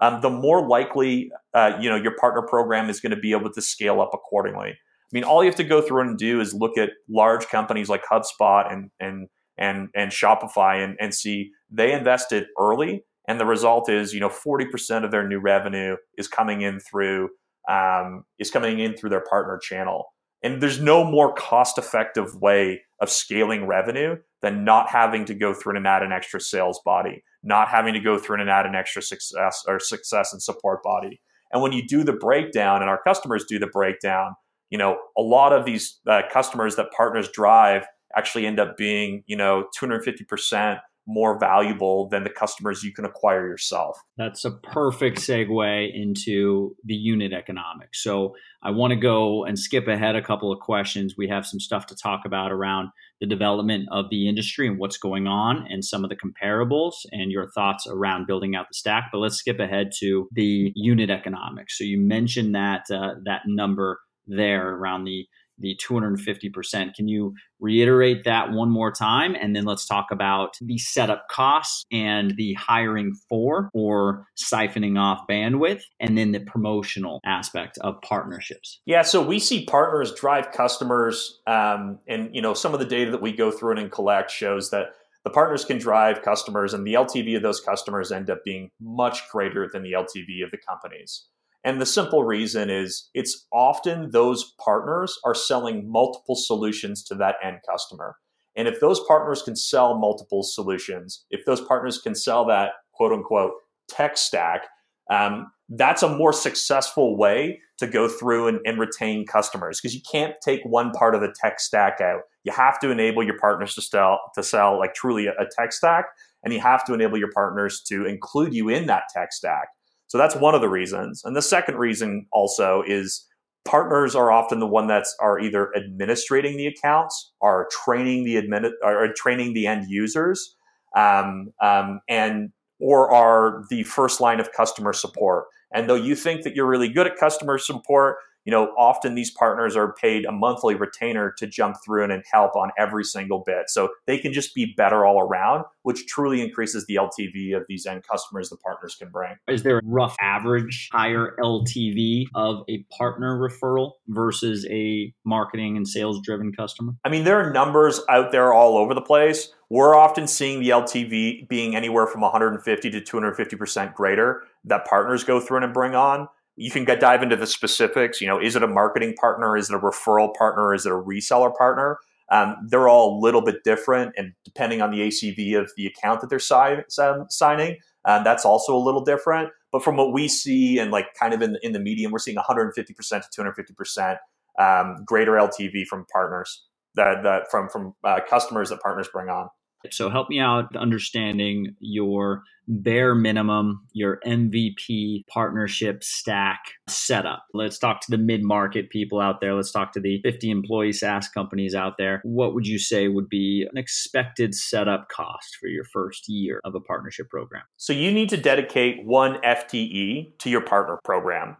um, 0.00 0.20
the 0.20 0.30
more 0.30 0.66
likely 0.66 1.30
uh, 1.54 1.72
you 1.80 1.88
know 1.88 1.96
your 1.96 2.16
partner 2.16 2.42
program 2.42 2.88
is 2.90 3.00
going 3.00 3.14
to 3.14 3.20
be 3.20 3.32
able 3.32 3.52
to 3.52 3.62
scale 3.62 4.00
up 4.00 4.10
accordingly. 4.14 4.70
I 4.70 5.12
mean, 5.12 5.24
all 5.24 5.42
you 5.42 5.48
have 5.48 5.56
to 5.56 5.64
go 5.64 5.82
through 5.82 6.02
and 6.02 6.18
do 6.18 6.40
is 6.40 6.54
look 6.54 6.78
at 6.78 6.90
large 7.08 7.48
companies 7.48 7.88
like 7.88 8.02
HubSpot 8.10 8.72
and 8.72 8.90
and 8.98 9.28
and 9.58 9.88
and 9.94 10.10
Shopify 10.10 10.82
and, 10.82 10.96
and 11.00 11.14
see 11.14 11.50
they 11.70 11.92
invested 11.92 12.46
early, 12.58 13.04
and 13.28 13.38
the 13.38 13.46
result 13.46 13.88
is 13.88 14.14
you 14.14 14.20
know 14.20 14.30
forty 14.30 14.66
percent 14.66 15.04
of 15.04 15.10
their 15.10 15.26
new 15.26 15.38
revenue 15.38 15.96
is 16.16 16.28
coming 16.28 16.62
in 16.62 16.80
through 16.80 17.28
um, 17.68 18.24
is 18.38 18.50
coming 18.50 18.78
in 18.78 18.96
through 18.96 19.10
their 19.10 19.24
partner 19.28 19.58
channel. 19.58 20.06
And 20.42 20.62
there's 20.62 20.80
no 20.80 21.04
more 21.04 21.34
cost 21.34 21.76
effective 21.76 22.34
way 22.40 22.80
of 23.00 23.10
scaling 23.10 23.66
revenue 23.66 24.16
than 24.42 24.64
not 24.64 24.88
having 24.88 25.24
to 25.26 25.34
go 25.34 25.52
through 25.52 25.76
and 25.76 25.86
add 25.86 26.02
an 26.02 26.12
extra 26.12 26.40
sales 26.40 26.80
body, 26.84 27.22
not 27.42 27.68
having 27.68 27.94
to 27.94 28.00
go 28.00 28.18
through 28.18 28.40
and 28.40 28.50
add 28.50 28.66
an 28.66 28.74
extra 28.74 29.02
success 29.02 29.62
or 29.68 29.78
success 29.78 30.32
and 30.32 30.42
support 30.42 30.82
body. 30.82 31.20
And 31.52 31.62
when 31.62 31.72
you 31.72 31.86
do 31.86 32.04
the 32.04 32.12
breakdown 32.12 32.80
and 32.80 32.88
our 32.88 33.00
customers 33.02 33.44
do 33.44 33.58
the 33.58 33.66
breakdown, 33.66 34.34
you 34.70 34.78
know, 34.78 34.98
a 35.18 35.22
lot 35.22 35.52
of 35.52 35.64
these 35.64 35.98
uh, 36.06 36.22
customers 36.32 36.76
that 36.76 36.92
partners 36.96 37.28
drive 37.32 37.84
actually 38.16 38.46
end 38.46 38.60
up 38.60 38.76
being, 38.76 39.22
you 39.26 39.36
know, 39.36 39.66
250% 39.80 40.80
more 41.06 41.38
valuable 41.38 42.08
than 42.08 42.24
the 42.24 42.30
customers 42.30 42.82
you 42.82 42.92
can 42.92 43.04
acquire 43.04 43.46
yourself. 43.48 43.98
That's 44.16 44.44
a 44.44 44.50
perfect 44.50 45.18
segue 45.18 45.94
into 45.94 46.76
the 46.84 46.94
unit 46.94 47.32
economics. 47.32 48.02
So 48.02 48.34
I 48.62 48.70
want 48.70 48.92
to 48.92 48.96
go 48.96 49.44
and 49.44 49.58
skip 49.58 49.88
ahead 49.88 50.14
a 50.14 50.22
couple 50.22 50.52
of 50.52 50.60
questions. 50.60 51.14
We 51.16 51.28
have 51.28 51.46
some 51.46 51.60
stuff 51.60 51.86
to 51.86 51.96
talk 51.96 52.20
about 52.26 52.52
around 52.52 52.90
the 53.20 53.26
development 53.26 53.88
of 53.90 54.06
the 54.10 54.28
industry 54.28 54.66
and 54.66 54.78
what's 54.78 54.98
going 54.98 55.26
on 55.26 55.66
and 55.68 55.84
some 55.84 56.04
of 56.04 56.10
the 56.10 56.16
comparables 56.16 56.94
and 57.10 57.30
your 57.30 57.50
thoughts 57.50 57.86
around 57.88 58.26
building 58.26 58.54
out 58.54 58.66
the 58.68 58.74
stack. 58.74 59.08
But 59.12 59.18
let's 59.18 59.36
skip 59.36 59.58
ahead 59.58 59.90
to 60.00 60.28
the 60.32 60.72
unit 60.74 61.10
economics. 61.10 61.76
So 61.76 61.84
you 61.84 61.98
mentioned 61.98 62.54
that 62.54 62.82
uh, 62.90 63.14
that 63.24 63.42
number 63.46 64.00
there 64.26 64.74
around 64.74 65.04
the 65.04 65.26
the 65.60 65.78
250%. 65.82 66.94
Can 66.94 67.08
you 67.08 67.34
reiterate 67.60 68.24
that 68.24 68.50
one 68.50 68.70
more 68.70 68.90
time? 68.90 69.36
And 69.40 69.54
then 69.54 69.64
let's 69.64 69.86
talk 69.86 70.06
about 70.10 70.56
the 70.60 70.78
setup 70.78 71.26
costs 71.30 71.84
and 71.92 72.36
the 72.36 72.54
hiring 72.54 73.14
for 73.28 73.70
or 73.72 74.26
siphoning 74.38 74.98
off 74.98 75.20
bandwidth, 75.28 75.82
and 76.00 76.16
then 76.16 76.32
the 76.32 76.40
promotional 76.40 77.20
aspect 77.24 77.78
of 77.78 78.00
partnerships. 78.02 78.80
Yeah, 78.86 79.02
so 79.02 79.24
we 79.24 79.38
see 79.38 79.64
partners 79.64 80.12
drive 80.14 80.52
customers, 80.52 81.40
um, 81.46 81.98
and 82.08 82.34
you 82.34 82.42
know 82.42 82.54
some 82.54 82.74
of 82.74 82.80
the 82.80 82.86
data 82.86 83.10
that 83.10 83.22
we 83.22 83.32
go 83.32 83.50
through 83.50 83.76
and 83.76 83.90
collect 83.90 84.30
shows 84.30 84.70
that 84.70 84.86
the 85.24 85.30
partners 85.30 85.64
can 85.64 85.78
drive 85.78 86.22
customers, 86.22 86.72
and 86.72 86.86
the 86.86 86.94
LTV 86.94 87.36
of 87.36 87.42
those 87.42 87.60
customers 87.60 88.10
end 88.10 88.30
up 88.30 88.42
being 88.44 88.70
much 88.80 89.28
greater 89.30 89.68
than 89.70 89.82
the 89.82 89.92
LTV 89.92 90.42
of 90.42 90.50
the 90.50 90.58
companies. 90.66 91.26
And 91.64 91.80
the 91.80 91.86
simple 91.86 92.24
reason 92.24 92.70
is 92.70 93.10
it's 93.14 93.46
often 93.52 94.10
those 94.10 94.54
partners 94.64 95.18
are 95.24 95.34
selling 95.34 95.90
multiple 95.90 96.36
solutions 96.36 97.04
to 97.04 97.14
that 97.16 97.36
end 97.42 97.58
customer. 97.68 98.16
And 98.56 98.66
if 98.66 98.80
those 98.80 99.00
partners 99.06 99.42
can 99.42 99.56
sell 99.56 99.98
multiple 99.98 100.42
solutions, 100.42 101.24
if 101.30 101.44
those 101.44 101.60
partners 101.60 101.98
can 101.98 102.14
sell 102.14 102.44
that 102.46 102.70
quote 102.92 103.12
unquote 103.12 103.52
tech 103.88 104.16
stack, 104.16 104.62
um, 105.10 105.50
that's 105.68 106.02
a 106.02 106.16
more 106.16 106.32
successful 106.32 107.16
way 107.16 107.60
to 107.78 107.86
go 107.86 108.08
through 108.08 108.48
and, 108.48 108.60
and 108.64 108.78
retain 108.78 109.26
customers 109.26 109.80
because 109.80 109.94
you 109.94 110.00
can't 110.10 110.34
take 110.42 110.60
one 110.64 110.90
part 110.92 111.14
of 111.14 111.20
the 111.20 111.34
tech 111.40 111.60
stack 111.60 112.00
out. 112.00 112.22
You 112.44 112.52
have 112.52 112.78
to 112.80 112.90
enable 112.90 113.22
your 113.22 113.38
partners 113.38 113.74
to 113.74 113.82
sell 113.82 114.20
to 114.34 114.42
sell 114.42 114.78
like 114.78 114.94
truly 114.94 115.26
a, 115.26 115.32
a 115.32 115.46
tech 115.56 115.72
stack, 115.72 116.06
and 116.42 116.54
you 116.54 116.60
have 116.60 116.84
to 116.86 116.94
enable 116.94 117.18
your 117.18 117.30
partners 117.32 117.82
to 117.88 118.06
include 118.06 118.54
you 118.54 118.68
in 118.68 118.86
that 118.86 119.04
tech 119.12 119.32
stack. 119.32 119.68
So 120.10 120.18
that's 120.18 120.34
one 120.34 120.56
of 120.56 120.60
the 120.60 120.68
reasons. 120.68 121.22
And 121.24 121.36
the 121.36 121.42
second 121.42 121.76
reason 121.76 122.26
also 122.32 122.82
is 122.84 123.24
partners 123.64 124.16
are 124.16 124.32
often 124.32 124.58
the 124.58 124.66
one 124.66 124.88
that's 124.88 125.14
are 125.20 125.38
either 125.38 125.70
administrating 125.76 126.56
the 126.56 126.66
accounts, 126.66 127.30
are 127.40 127.68
training 127.84 128.24
the 128.24 128.34
admin, 128.34 128.72
are 128.84 129.12
training 129.12 129.54
the 129.54 129.68
end 129.68 129.88
users, 129.88 130.56
um, 130.96 131.52
um, 131.62 132.00
and 132.08 132.50
or 132.80 133.08
are 133.14 133.62
the 133.70 133.84
first 133.84 134.20
line 134.20 134.40
of 134.40 134.50
customer 134.50 134.92
support. 134.92 135.44
And 135.72 135.88
though 135.88 135.94
you 135.94 136.16
think 136.16 136.42
that 136.42 136.56
you're 136.56 136.66
really 136.66 136.88
good 136.88 137.06
at 137.06 137.16
customer 137.16 137.56
support, 137.56 138.16
you 138.44 138.50
know, 138.50 138.72
often 138.78 139.14
these 139.14 139.30
partners 139.30 139.76
are 139.76 139.92
paid 139.94 140.24
a 140.24 140.32
monthly 140.32 140.74
retainer 140.74 141.32
to 141.38 141.46
jump 141.46 141.76
through 141.84 142.04
and 142.04 142.22
help 142.30 142.56
on 142.56 142.70
every 142.78 143.04
single 143.04 143.42
bit. 143.44 143.68
So 143.68 143.90
they 144.06 144.18
can 144.18 144.32
just 144.32 144.54
be 144.54 144.74
better 144.76 145.04
all 145.04 145.20
around, 145.20 145.64
which 145.82 146.06
truly 146.06 146.40
increases 146.40 146.86
the 146.86 146.96
LTV 146.96 147.56
of 147.56 147.64
these 147.68 147.86
end 147.86 148.02
customers 148.10 148.48
the 148.48 148.56
partners 148.56 148.96
can 148.98 149.10
bring. 149.10 149.36
Is 149.48 149.62
there 149.62 149.78
a 149.78 149.82
rough 149.84 150.16
average 150.20 150.88
higher 150.92 151.36
LTV 151.42 152.26
of 152.34 152.64
a 152.68 152.84
partner 152.96 153.38
referral 153.38 153.92
versus 154.08 154.66
a 154.70 155.12
marketing 155.24 155.76
and 155.76 155.86
sales 155.86 156.20
driven 156.22 156.52
customer? 156.52 156.94
I 157.04 157.08
mean, 157.08 157.24
there 157.24 157.46
are 157.46 157.52
numbers 157.52 158.00
out 158.08 158.32
there 158.32 158.52
all 158.52 158.76
over 158.76 158.94
the 158.94 159.02
place. 159.02 159.52
We're 159.68 159.94
often 159.94 160.26
seeing 160.26 160.60
the 160.60 160.70
LTV 160.70 161.48
being 161.48 161.76
anywhere 161.76 162.08
from 162.08 162.22
150 162.22 162.90
to 162.90 163.00
250% 163.00 163.94
greater 163.94 164.42
that 164.64 164.84
partners 164.84 165.22
go 165.22 165.38
through 165.38 165.62
and 165.62 165.72
bring 165.72 165.94
on 165.94 166.28
you 166.60 166.70
can 166.70 166.84
get 166.84 167.00
dive 167.00 167.22
into 167.22 167.36
the 167.36 167.46
specifics. 167.46 168.20
You 168.20 168.26
know, 168.26 168.38
is 168.38 168.54
it 168.54 168.62
a 168.62 168.68
marketing 168.68 169.14
partner? 169.14 169.56
Is 169.56 169.70
it 169.70 169.74
a 169.74 169.78
referral 169.78 170.34
partner? 170.34 170.74
Is 170.74 170.84
it 170.84 170.92
a 170.92 170.94
reseller 170.94 171.54
partner? 171.56 171.98
Um, 172.30 172.54
they're 172.68 172.86
all 172.86 173.18
a 173.18 173.20
little 173.20 173.40
bit 173.40 173.64
different, 173.64 174.12
and 174.16 174.34
depending 174.44 174.82
on 174.82 174.90
the 174.90 175.00
ACV 175.00 175.58
of 175.58 175.72
the 175.76 175.86
account 175.86 176.20
that 176.20 176.28
they're 176.30 176.38
si- 176.38 177.24
signing, 177.28 177.78
um, 178.04 178.24
that's 178.24 178.44
also 178.44 178.76
a 178.76 178.78
little 178.78 179.02
different. 179.02 179.50
But 179.72 179.82
from 179.82 179.96
what 179.96 180.12
we 180.12 180.28
see, 180.28 180.78
and 180.78 180.90
like 180.90 181.06
kind 181.18 181.32
of 181.32 181.42
in 181.42 181.54
the, 181.54 181.66
in 181.66 181.72
the 181.72 181.80
medium, 181.80 182.12
we're 182.12 182.18
seeing 182.18 182.36
150 182.36 182.92
percent 182.92 183.24
to 183.24 183.28
250 183.34 183.74
percent 183.74 184.18
um, 184.58 185.02
greater 185.06 185.32
LTV 185.32 185.86
from 185.86 186.04
partners 186.12 186.66
that, 186.94 187.22
that 187.22 187.50
from 187.50 187.68
from 187.70 187.94
uh, 188.04 188.20
customers 188.28 188.68
that 188.68 188.80
partners 188.80 189.08
bring 189.12 189.28
on. 189.28 189.48
So 189.90 190.10
help 190.10 190.28
me 190.28 190.40
out 190.40 190.74
understanding 190.76 191.74
your 191.80 192.42
bare 192.68 193.14
minimum, 193.14 193.86
your 193.92 194.20
MVP 194.24 195.26
partnership 195.26 196.04
stack 196.04 196.60
setup. 196.88 197.44
Let's 197.52 197.78
talk 197.78 198.00
to 198.02 198.10
the 198.10 198.18
mid 198.18 198.44
market 198.44 198.90
people 198.90 199.20
out 199.20 199.40
there. 199.40 199.54
Let's 199.54 199.72
talk 199.72 199.92
to 199.92 200.00
the 200.00 200.20
50 200.22 200.50
employee 200.50 200.92
SaaS 200.92 201.28
companies 201.28 201.74
out 201.74 201.94
there. 201.98 202.20
What 202.24 202.54
would 202.54 202.66
you 202.66 202.78
say 202.78 203.08
would 203.08 203.28
be 203.28 203.66
an 203.70 203.76
expected 203.76 204.54
setup 204.54 205.08
cost 205.08 205.56
for 205.60 205.68
your 205.68 205.84
first 205.84 206.28
year 206.28 206.60
of 206.64 206.74
a 206.74 206.80
partnership 206.80 207.28
program? 207.28 207.62
So 207.76 207.92
you 207.92 208.12
need 208.12 208.28
to 208.28 208.36
dedicate 208.36 209.04
one 209.04 209.40
FTE 209.42 210.38
to 210.38 210.50
your 210.50 210.60
partner 210.60 210.98
program 211.04 211.56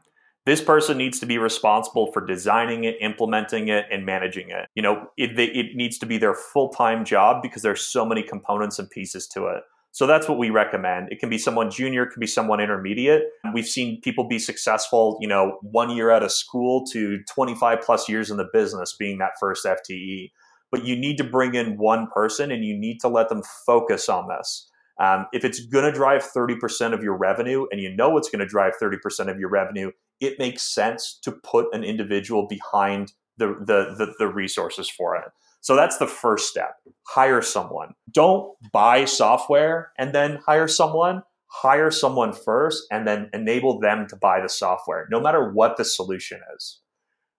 this 0.50 0.61
person 0.61 0.99
needs 0.99 1.21
to 1.21 1.26
be 1.26 1.38
responsible 1.38 2.11
for 2.11 2.26
designing 2.26 2.83
it, 2.83 2.97
implementing 3.00 3.69
it, 3.69 3.85
and 3.88 4.04
managing 4.04 4.50
it. 4.50 4.66
You 4.75 4.83
know, 4.83 5.07
it, 5.16 5.38
it 5.38 5.76
needs 5.76 5.97
to 5.99 6.07
be 6.07 6.19
their 6.19 6.35
full 6.35 6.71
time 6.71 7.04
job 7.04 7.40
because 7.40 7.62
there's 7.62 7.83
so 7.83 8.04
many 8.04 8.25
components 8.25 8.80
and 8.80 8.90
pieces 8.90 9.28
to 9.28 9.47
it. 9.47 9.62
So 9.92 10.09
that's 10.09 10.28
what 10.28 10.38
we 10.38 10.50
recommend. 10.50 11.12
It 11.12 11.21
can 11.21 11.30
be 11.30 11.38
someone 11.38 11.71
junior, 11.71 12.02
it 12.02 12.11
can 12.11 12.19
be 12.19 12.26
someone 12.26 12.59
intermediate. 12.61 13.23
We've 13.54 13.66
seen 13.66 14.00
people 14.00 14.26
be 14.26 14.40
successful, 14.40 15.19
you 15.21 15.28
know, 15.28 15.59
one 15.62 15.90
year 15.90 16.11
out 16.11 16.25
of 16.25 16.33
school 16.33 16.85
to 16.92 17.21
25 17.33 17.80
plus 17.80 18.09
years 18.09 18.28
in 18.28 18.37
the 18.37 18.49
business 18.52 18.97
being 18.99 19.19
that 19.19 19.33
first 19.38 19.64
FTE. 19.64 20.33
But 20.73 20.85
you 20.85 20.97
need 20.97 21.16
to 21.19 21.25
bring 21.25 21.54
in 21.54 21.78
one 21.78 22.09
person 22.12 22.50
and 22.50 22.64
you 22.64 22.76
need 22.76 22.99
to 23.02 23.09
let 23.09 23.28
them 23.28 23.42
focus 23.66 24.09
on 24.09 24.26
this. 24.26 24.69
Um, 25.00 25.26
if 25.33 25.45
it's 25.45 25.64
going 25.66 25.85
to 25.85 25.92
drive 25.92 26.25
30% 26.25 26.92
of 26.92 27.04
your 27.04 27.16
revenue 27.16 27.66
and 27.71 27.80
you 27.80 27.95
know 27.95 28.19
it's 28.19 28.28
going 28.28 28.40
to 28.40 28.47
drive 28.47 28.73
30% 28.83 29.30
of 29.30 29.38
your 29.38 29.49
revenue, 29.49 29.92
it 30.20 30.38
makes 30.38 30.62
sense 30.62 31.18
to 31.22 31.32
put 31.32 31.66
an 31.74 31.84
individual 31.84 32.46
behind 32.46 33.12
the, 33.38 33.48
the, 33.60 33.94
the, 33.96 34.14
the 34.18 34.28
resources 34.28 34.88
for 34.88 35.16
it. 35.16 35.24
So 35.62 35.76
that's 35.76 35.98
the 35.98 36.06
first 36.06 36.48
step. 36.48 36.76
Hire 37.08 37.42
someone. 37.42 37.94
Don't 38.10 38.54
buy 38.72 39.04
software 39.06 39.92
and 39.98 40.14
then 40.14 40.40
hire 40.46 40.68
someone. 40.68 41.22
Hire 41.52 41.90
someone 41.90 42.32
first 42.32 42.84
and 42.92 43.06
then 43.08 43.28
enable 43.34 43.80
them 43.80 44.06
to 44.08 44.16
buy 44.16 44.40
the 44.40 44.48
software, 44.48 45.08
no 45.10 45.20
matter 45.20 45.50
what 45.52 45.76
the 45.76 45.84
solution 45.84 46.40
is. 46.56 46.80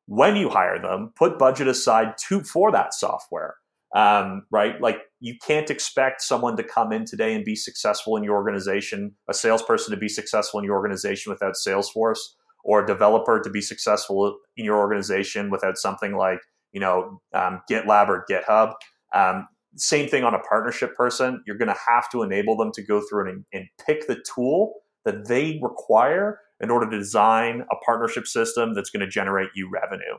When 0.08 0.36
you 0.36 0.50
hire 0.50 0.82
them, 0.82 1.14
put 1.16 1.40
budget 1.40 1.68
aside 1.70 2.18
to, 2.28 2.44
for 2.44 2.72
that 2.74 2.94
software. 2.94 3.56
um, 3.94 4.44
right? 4.52 4.80
Like 4.80 5.00
you 5.20 5.36
can't 5.46 5.70
expect 5.70 6.22
someone 6.22 6.56
to 6.58 6.64
come 6.64 6.92
in 6.92 7.06
today 7.06 7.34
and 7.36 7.44
be 7.44 7.56
successful 7.56 8.16
in 8.16 8.24
your 8.24 8.36
organization, 8.36 9.16
a 9.30 9.34
salesperson 9.34 9.92
to 9.92 9.98
be 10.00 10.08
successful 10.08 10.60
in 10.60 10.66
your 10.66 10.76
organization 10.76 11.32
without 11.32 11.56
Salesforce, 11.56 12.20
or 12.64 12.84
a 12.84 12.88
developer 12.88 13.40
to 13.40 13.50
be 13.50 13.62
successful 13.62 14.38
in 14.58 14.66
your 14.66 14.78
organization 14.78 15.50
without 15.50 15.78
something 15.78 16.16
like 16.16 16.40
you 16.72 16.80
know 16.80 17.22
um, 17.34 17.62
GitLab 17.70 18.10
or 18.10 18.26
GitHub. 18.30 18.74
Um, 19.14 19.48
same 19.76 20.10
thing 20.10 20.24
on 20.24 20.34
a 20.34 20.40
partnership 20.40 20.96
person. 20.96 21.44
You're 21.48 21.58
going 21.58 21.70
to 21.70 21.80
have 21.88 22.10
to 22.12 22.24
enable 22.24 22.58
them 22.58 22.72
to 22.74 22.84
go 22.84 23.02
through 23.10 23.30
and, 23.30 23.46
and 23.54 23.66
pick 23.86 24.08
the 24.08 24.22
tool 24.36 24.74
that 25.06 25.28
they 25.28 25.60
require 25.62 26.40
in 26.60 26.70
order 26.70 26.90
to 26.90 26.98
design 26.98 27.66
a 27.72 27.76
partnership 27.86 28.28
system 28.28 28.74
that's 28.74 28.90
going 28.90 29.02
to 29.02 29.10
generate 29.10 29.50
you 29.56 29.70
revenue. 29.72 30.18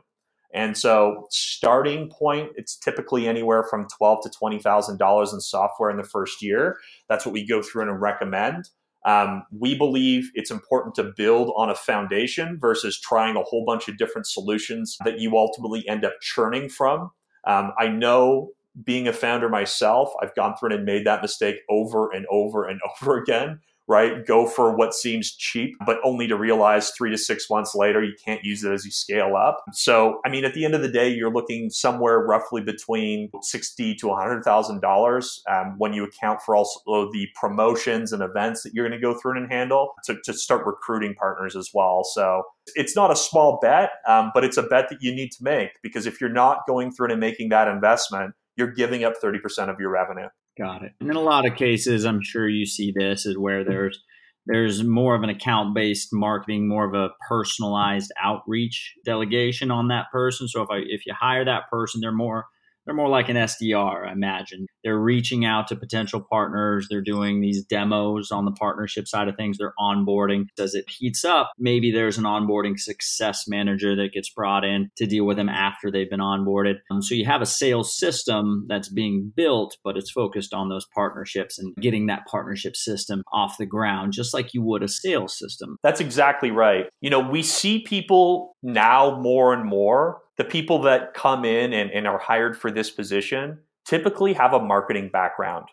And 0.53 0.77
so, 0.77 1.27
starting 1.31 2.09
point, 2.09 2.51
it's 2.55 2.77
typically 2.77 3.27
anywhere 3.27 3.63
from 3.63 3.87
twelve 3.97 4.23
to 4.23 4.29
twenty 4.29 4.59
thousand 4.59 4.99
dollars 4.99 5.33
in 5.33 5.41
software 5.41 5.89
in 5.89 5.97
the 5.97 6.03
first 6.03 6.43
year. 6.43 6.77
That's 7.09 7.25
what 7.25 7.33
we 7.33 7.45
go 7.45 7.63
through 7.63 7.83
and 7.83 7.99
recommend. 7.99 8.69
Um, 9.05 9.43
we 9.57 9.75
believe 9.77 10.31
it's 10.33 10.51
important 10.51 10.95
to 10.95 11.03
build 11.03 11.53
on 11.57 11.69
a 11.69 11.75
foundation 11.75 12.57
versus 12.59 12.99
trying 12.99 13.35
a 13.35 13.43
whole 13.43 13.65
bunch 13.65 13.87
of 13.87 13.97
different 13.97 14.27
solutions 14.27 14.97
that 15.03 15.19
you 15.19 15.37
ultimately 15.37 15.87
end 15.87 16.05
up 16.05 16.13
churning 16.21 16.69
from. 16.69 17.11
Um, 17.45 17.73
I 17.77 17.87
know 17.89 18.51
being 18.83 19.07
a 19.07 19.13
founder 19.13 19.49
myself, 19.49 20.13
I've 20.21 20.33
gone 20.35 20.55
through 20.57 20.73
and 20.73 20.85
made 20.85 21.05
that 21.05 21.21
mistake 21.21 21.57
over 21.69 22.11
and 22.11 22.25
over 22.31 22.65
and 22.65 22.79
over 23.01 23.17
again 23.17 23.59
right? 23.87 24.25
Go 24.25 24.47
for 24.47 24.75
what 24.75 24.93
seems 24.93 25.31
cheap, 25.35 25.75
but 25.85 25.97
only 26.03 26.27
to 26.27 26.37
realize 26.37 26.91
three 26.91 27.09
to 27.11 27.17
six 27.17 27.49
months 27.49 27.75
later 27.75 28.03
you 28.03 28.13
can't 28.23 28.43
use 28.43 28.63
it 28.63 28.71
as 28.71 28.85
you 28.85 28.91
scale 28.91 29.35
up. 29.35 29.63
So, 29.73 30.19
I 30.25 30.29
mean, 30.29 30.45
at 30.45 30.53
the 30.53 30.65
end 30.65 30.73
of 30.73 30.81
the 30.81 30.89
day, 30.89 31.09
you're 31.09 31.31
looking 31.31 31.69
somewhere 31.69 32.19
roughly 32.19 32.61
between 32.61 33.29
sixty 33.41 33.95
to 33.95 34.13
hundred 34.13 34.43
thousand 34.43 34.75
um, 34.75 34.81
dollars 34.81 35.43
when 35.77 35.93
you 35.93 36.03
account 36.03 36.41
for 36.41 36.55
also 36.55 37.11
the 37.11 37.27
promotions 37.39 38.13
and 38.13 38.23
events 38.23 38.63
that 38.63 38.73
you're 38.73 38.87
going 38.87 38.99
to 38.99 39.05
go 39.05 39.17
through 39.19 39.37
and 39.37 39.51
handle 39.51 39.93
to, 40.05 40.15
to 40.23 40.33
start 40.33 40.65
recruiting 40.65 41.13
partners 41.15 41.55
as 41.55 41.69
well. 41.73 42.03
So, 42.03 42.43
it's 42.75 42.95
not 42.95 43.11
a 43.11 43.15
small 43.15 43.59
bet, 43.61 43.91
um, 44.07 44.31
but 44.33 44.43
it's 44.43 44.57
a 44.57 44.63
bet 44.63 44.89
that 44.89 45.01
you 45.01 45.13
need 45.13 45.31
to 45.33 45.43
make 45.43 45.71
because 45.81 46.05
if 46.05 46.21
you're 46.21 46.29
not 46.29 46.59
going 46.67 46.91
through 46.91 47.11
and 47.11 47.19
making 47.19 47.49
that 47.49 47.67
investment, 47.67 48.33
you're 48.55 48.71
giving 48.71 49.03
up 49.03 49.13
30% 49.21 49.69
of 49.69 49.79
your 49.79 49.89
revenue. 49.89 50.27
Got 50.57 50.83
it. 50.83 50.91
And 50.99 51.09
in 51.09 51.15
a 51.15 51.21
lot 51.21 51.47
of 51.47 51.55
cases, 51.55 52.05
I'm 52.05 52.21
sure 52.21 52.47
you 52.47 52.65
see 52.65 52.93
this 52.95 53.25
is 53.25 53.37
where 53.37 53.61
mm-hmm. 53.61 53.71
there's 53.71 53.99
there's 54.45 54.83
more 54.83 55.15
of 55.15 55.23
an 55.23 55.29
account 55.29 55.73
based 55.73 56.09
marketing, 56.11 56.67
more 56.67 56.85
of 56.85 56.93
a 56.93 57.13
personalized 57.27 58.11
outreach 58.21 58.93
delegation 59.05 59.71
on 59.71 59.87
that 59.87 60.07
person. 60.11 60.47
So 60.47 60.61
if 60.61 60.69
I 60.69 60.79
if 60.85 61.05
you 61.05 61.13
hire 61.17 61.45
that 61.45 61.69
person, 61.71 62.01
they're 62.01 62.11
more 62.11 62.45
they're 62.85 62.95
more 62.95 63.09
like 63.09 63.29
an 63.29 63.35
SDR, 63.35 64.07
I 64.07 64.11
imagine. 64.11 64.65
They're 64.83 64.99
reaching 64.99 65.45
out 65.45 65.67
to 65.67 65.75
potential 65.75 66.25
partners. 66.29 66.87
They're 66.89 67.01
doing 67.01 67.39
these 67.39 67.63
demos 67.63 68.31
on 68.31 68.45
the 68.45 68.51
partnership 68.51 69.07
side 69.07 69.27
of 69.27 69.35
things. 69.35 69.57
They're 69.57 69.73
onboarding. 69.79 70.45
As 70.59 70.75
it 70.75 70.85
heats 70.89 71.23
up, 71.23 71.51
maybe 71.57 71.91
there's 71.91 72.17
an 72.17 72.25
onboarding 72.25 72.77
success 72.77 73.47
manager 73.47 73.95
that 73.95 74.13
gets 74.13 74.29
brought 74.29 74.65
in 74.65 74.89
to 74.97 75.05
deal 75.05 75.25
with 75.25 75.37
them 75.37 75.49
after 75.49 75.89
they've 75.89 76.09
been 76.09 76.19
onboarded. 76.19 76.75
Um, 76.91 77.01
so 77.01 77.15
you 77.15 77.25
have 77.25 77.41
a 77.41 77.45
sales 77.45 77.97
system 77.97 78.65
that's 78.67 78.89
being 78.89 79.31
built, 79.35 79.77
but 79.83 79.97
it's 79.97 80.11
focused 80.11 80.53
on 80.53 80.69
those 80.69 80.85
partnerships 80.93 81.57
and 81.57 81.75
getting 81.77 82.07
that 82.07 82.25
partnership 82.27 82.75
system 82.75 83.23
off 83.31 83.57
the 83.57 83.65
ground, 83.65 84.13
just 84.13 84.33
like 84.33 84.53
you 84.53 84.61
would 84.61 84.83
a 84.83 84.87
sales 84.87 85.37
system. 85.37 85.77
That's 85.83 86.01
exactly 86.01 86.51
right. 86.51 86.85
You 87.01 87.09
know, 87.09 87.19
we 87.19 87.43
see 87.43 87.79
people 87.79 88.55
now 88.61 89.19
more 89.19 89.53
and 89.53 89.65
more 89.65 90.21
the 90.37 90.43
people 90.43 90.81
that 90.81 91.13
come 91.13 91.45
in 91.45 91.73
and, 91.73 91.91
and 91.91 92.07
are 92.07 92.17
hired 92.17 92.57
for 92.57 92.71
this 92.73 92.91
position 92.91 93.59
typically 93.85 94.33
have 94.33 94.53
a 94.53 94.59
marketing 94.59 95.09
background, 95.11 95.67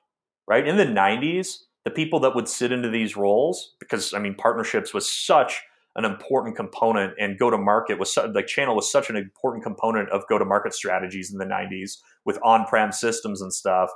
right? 0.49 0.67
In 0.67 0.77
the 0.77 0.85
90s, 0.85 1.59
the 1.85 1.91
people 1.91 2.21
that 2.21 2.35
would 2.35 2.49
sit 2.49 2.73
into 2.73 2.91
these 2.91 3.17
roles, 3.17 3.75
because 3.81 4.13
I 4.13 4.19
mean, 4.19 4.35
partnerships 4.35 4.93
was 4.93 5.11
such 5.11 5.63
an 5.97 6.05
important 6.05 6.57
component 6.57 7.15
and 7.19 7.39
go 7.39 7.51
to 7.51 7.59
market 7.59 7.99
was 7.99 8.15
su- 8.15 8.31
the 8.33 8.43
channel 8.43 8.77
was 8.77 8.91
such 8.91 9.11
an 9.11 9.17
important 9.17 9.65
component 9.65 10.09
of 10.11 10.23
go 10.29 10.39
to 10.39 10.45
market 10.45 10.73
strategies 10.73 11.33
in 11.33 11.39
the 11.39 11.45
90s 11.45 11.99
with 12.25 12.39
on 12.45 12.65
prem 12.67 12.93
systems 12.93 13.41
and 13.41 13.53
stuff. 13.53 13.91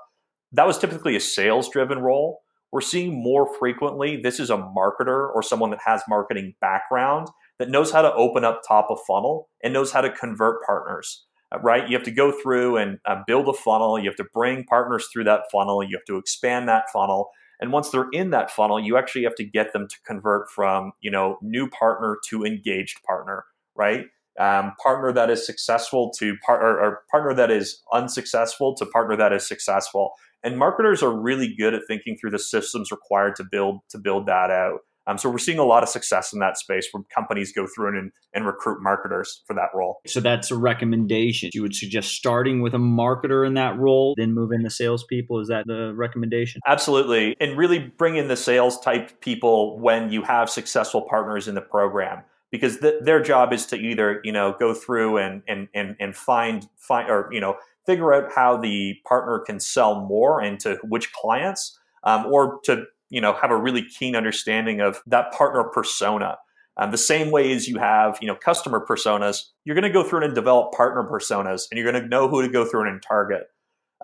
That 0.52 0.66
was 0.66 0.78
typically 0.78 1.14
a 1.14 1.20
sales 1.20 1.68
driven 1.68 2.00
role. 2.00 2.40
We're 2.72 2.80
seeing 2.80 3.22
more 3.22 3.52
frequently 3.58 4.20
this 4.20 4.40
is 4.40 4.50
a 4.50 4.56
marketer 4.56 5.32
or 5.32 5.42
someone 5.42 5.70
that 5.70 5.80
has 5.84 6.02
marketing 6.08 6.54
background 6.60 7.28
that 7.60 7.70
knows 7.70 7.92
how 7.92 8.02
to 8.02 8.12
open 8.14 8.44
up 8.44 8.62
top 8.66 8.88
of 8.90 8.98
funnel 9.06 9.48
and 9.62 9.72
knows 9.72 9.92
how 9.92 10.00
to 10.00 10.10
convert 10.10 10.64
partners 10.64 11.24
right? 11.62 11.88
You 11.88 11.96
have 11.96 12.04
to 12.04 12.10
go 12.10 12.32
through 12.32 12.76
and 12.76 12.98
uh, 13.06 13.22
build 13.26 13.48
a 13.48 13.52
funnel. 13.52 13.98
You 13.98 14.08
have 14.08 14.16
to 14.16 14.26
bring 14.32 14.64
partners 14.64 15.08
through 15.12 15.24
that 15.24 15.42
funnel. 15.52 15.82
You 15.82 15.96
have 15.96 16.04
to 16.06 16.16
expand 16.16 16.68
that 16.68 16.84
funnel. 16.92 17.30
And 17.60 17.72
once 17.72 17.90
they're 17.90 18.10
in 18.12 18.30
that 18.30 18.50
funnel 18.50 18.80
you 18.80 18.96
actually 18.96 19.22
have 19.22 19.36
to 19.36 19.44
get 19.44 19.72
them 19.72 19.86
to 19.88 19.96
convert 20.04 20.50
from 20.50 20.92
you 21.00 21.10
know 21.10 21.38
new 21.40 21.68
partner 21.70 22.18
to 22.28 22.44
engaged 22.44 23.02
partner 23.04 23.44
right? 23.74 24.06
Um, 24.38 24.72
partner 24.82 25.12
that 25.12 25.30
is 25.30 25.46
successful 25.46 26.10
to 26.18 26.36
par- 26.44 26.60
or, 26.60 26.80
or 26.80 27.02
partner 27.10 27.34
that 27.34 27.50
is 27.50 27.82
unsuccessful 27.92 28.74
to 28.76 28.86
partner 28.86 29.16
that 29.16 29.32
is 29.32 29.46
successful. 29.46 30.12
And 30.42 30.58
marketers 30.58 31.02
are 31.02 31.16
really 31.16 31.54
good 31.54 31.72
at 31.72 31.82
thinking 31.86 32.16
through 32.20 32.32
the 32.32 32.38
systems 32.38 32.90
required 32.90 33.36
to 33.36 33.44
build 33.44 33.80
to 33.90 33.98
build 33.98 34.26
that 34.26 34.50
out 34.50 34.80
um, 35.06 35.18
so 35.18 35.28
we're 35.28 35.38
seeing 35.38 35.58
a 35.58 35.64
lot 35.64 35.82
of 35.82 35.88
success 35.88 36.32
in 36.32 36.38
that 36.40 36.56
space 36.56 36.88
where 36.92 37.02
companies 37.14 37.52
go 37.52 37.66
through 37.66 37.98
and, 37.98 38.12
and 38.32 38.46
recruit 38.46 38.82
marketers 38.82 39.42
for 39.46 39.54
that 39.54 39.68
role. 39.74 40.00
So 40.06 40.20
that's 40.20 40.50
a 40.50 40.56
recommendation. 40.56 41.50
You 41.52 41.62
would 41.62 41.74
suggest 41.74 42.12
starting 42.14 42.62
with 42.62 42.74
a 42.74 42.78
marketer 42.78 43.46
in 43.46 43.54
that 43.54 43.78
role, 43.78 44.14
then 44.16 44.32
move 44.32 44.52
into 44.52 44.70
salespeople. 44.70 45.40
Is 45.40 45.48
that 45.48 45.66
the 45.66 45.92
recommendation? 45.94 46.60
Absolutely. 46.66 47.36
And 47.40 47.56
really 47.56 47.78
bring 47.78 48.16
in 48.16 48.28
the 48.28 48.36
sales 48.36 48.80
type 48.80 49.20
people 49.20 49.78
when 49.78 50.10
you 50.10 50.22
have 50.22 50.48
successful 50.48 51.02
partners 51.02 51.48
in 51.48 51.54
the 51.54 51.60
program 51.60 52.22
because 52.50 52.78
th- 52.78 53.02
their 53.02 53.20
job 53.20 53.52
is 53.52 53.66
to 53.66 53.76
either, 53.76 54.20
you 54.24 54.32
know, 54.32 54.54
go 54.58 54.72
through 54.72 55.18
and, 55.18 55.42
and, 55.48 55.68
and, 55.74 55.96
and 55.98 56.16
find, 56.16 56.68
find, 56.76 57.10
or, 57.10 57.28
you 57.32 57.40
know, 57.40 57.56
figure 57.84 58.14
out 58.14 58.32
how 58.32 58.56
the 58.56 58.94
partner 59.04 59.40
can 59.40 59.60
sell 59.60 60.06
more 60.06 60.40
and 60.40 60.60
to 60.60 60.78
which 60.84 61.12
clients 61.12 61.78
um, 62.04 62.26
or 62.26 62.60
to 62.64 62.84
you 63.10 63.20
know 63.20 63.34
have 63.34 63.50
a 63.50 63.56
really 63.56 63.82
keen 63.82 64.16
understanding 64.16 64.80
of 64.80 65.02
that 65.06 65.32
partner 65.32 65.64
persona. 65.64 66.38
Um, 66.76 66.90
the 66.90 66.98
same 66.98 67.30
way 67.30 67.52
as 67.52 67.68
you 67.68 67.78
have 67.78 68.18
you 68.20 68.26
know 68.26 68.34
customer 68.34 68.84
personas 68.84 69.42
you're 69.64 69.76
going 69.76 69.84
to 69.84 69.90
go 69.90 70.02
through 70.02 70.24
and 70.24 70.34
develop 70.34 70.72
partner 70.72 71.08
personas 71.08 71.62
and 71.70 71.78
you're 71.78 71.90
going 71.90 72.02
to 72.02 72.08
know 72.08 72.28
who 72.28 72.42
to 72.42 72.48
go 72.48 72.64
through 72.64 72.88
and 72.88 73.00
target 73.00 73.44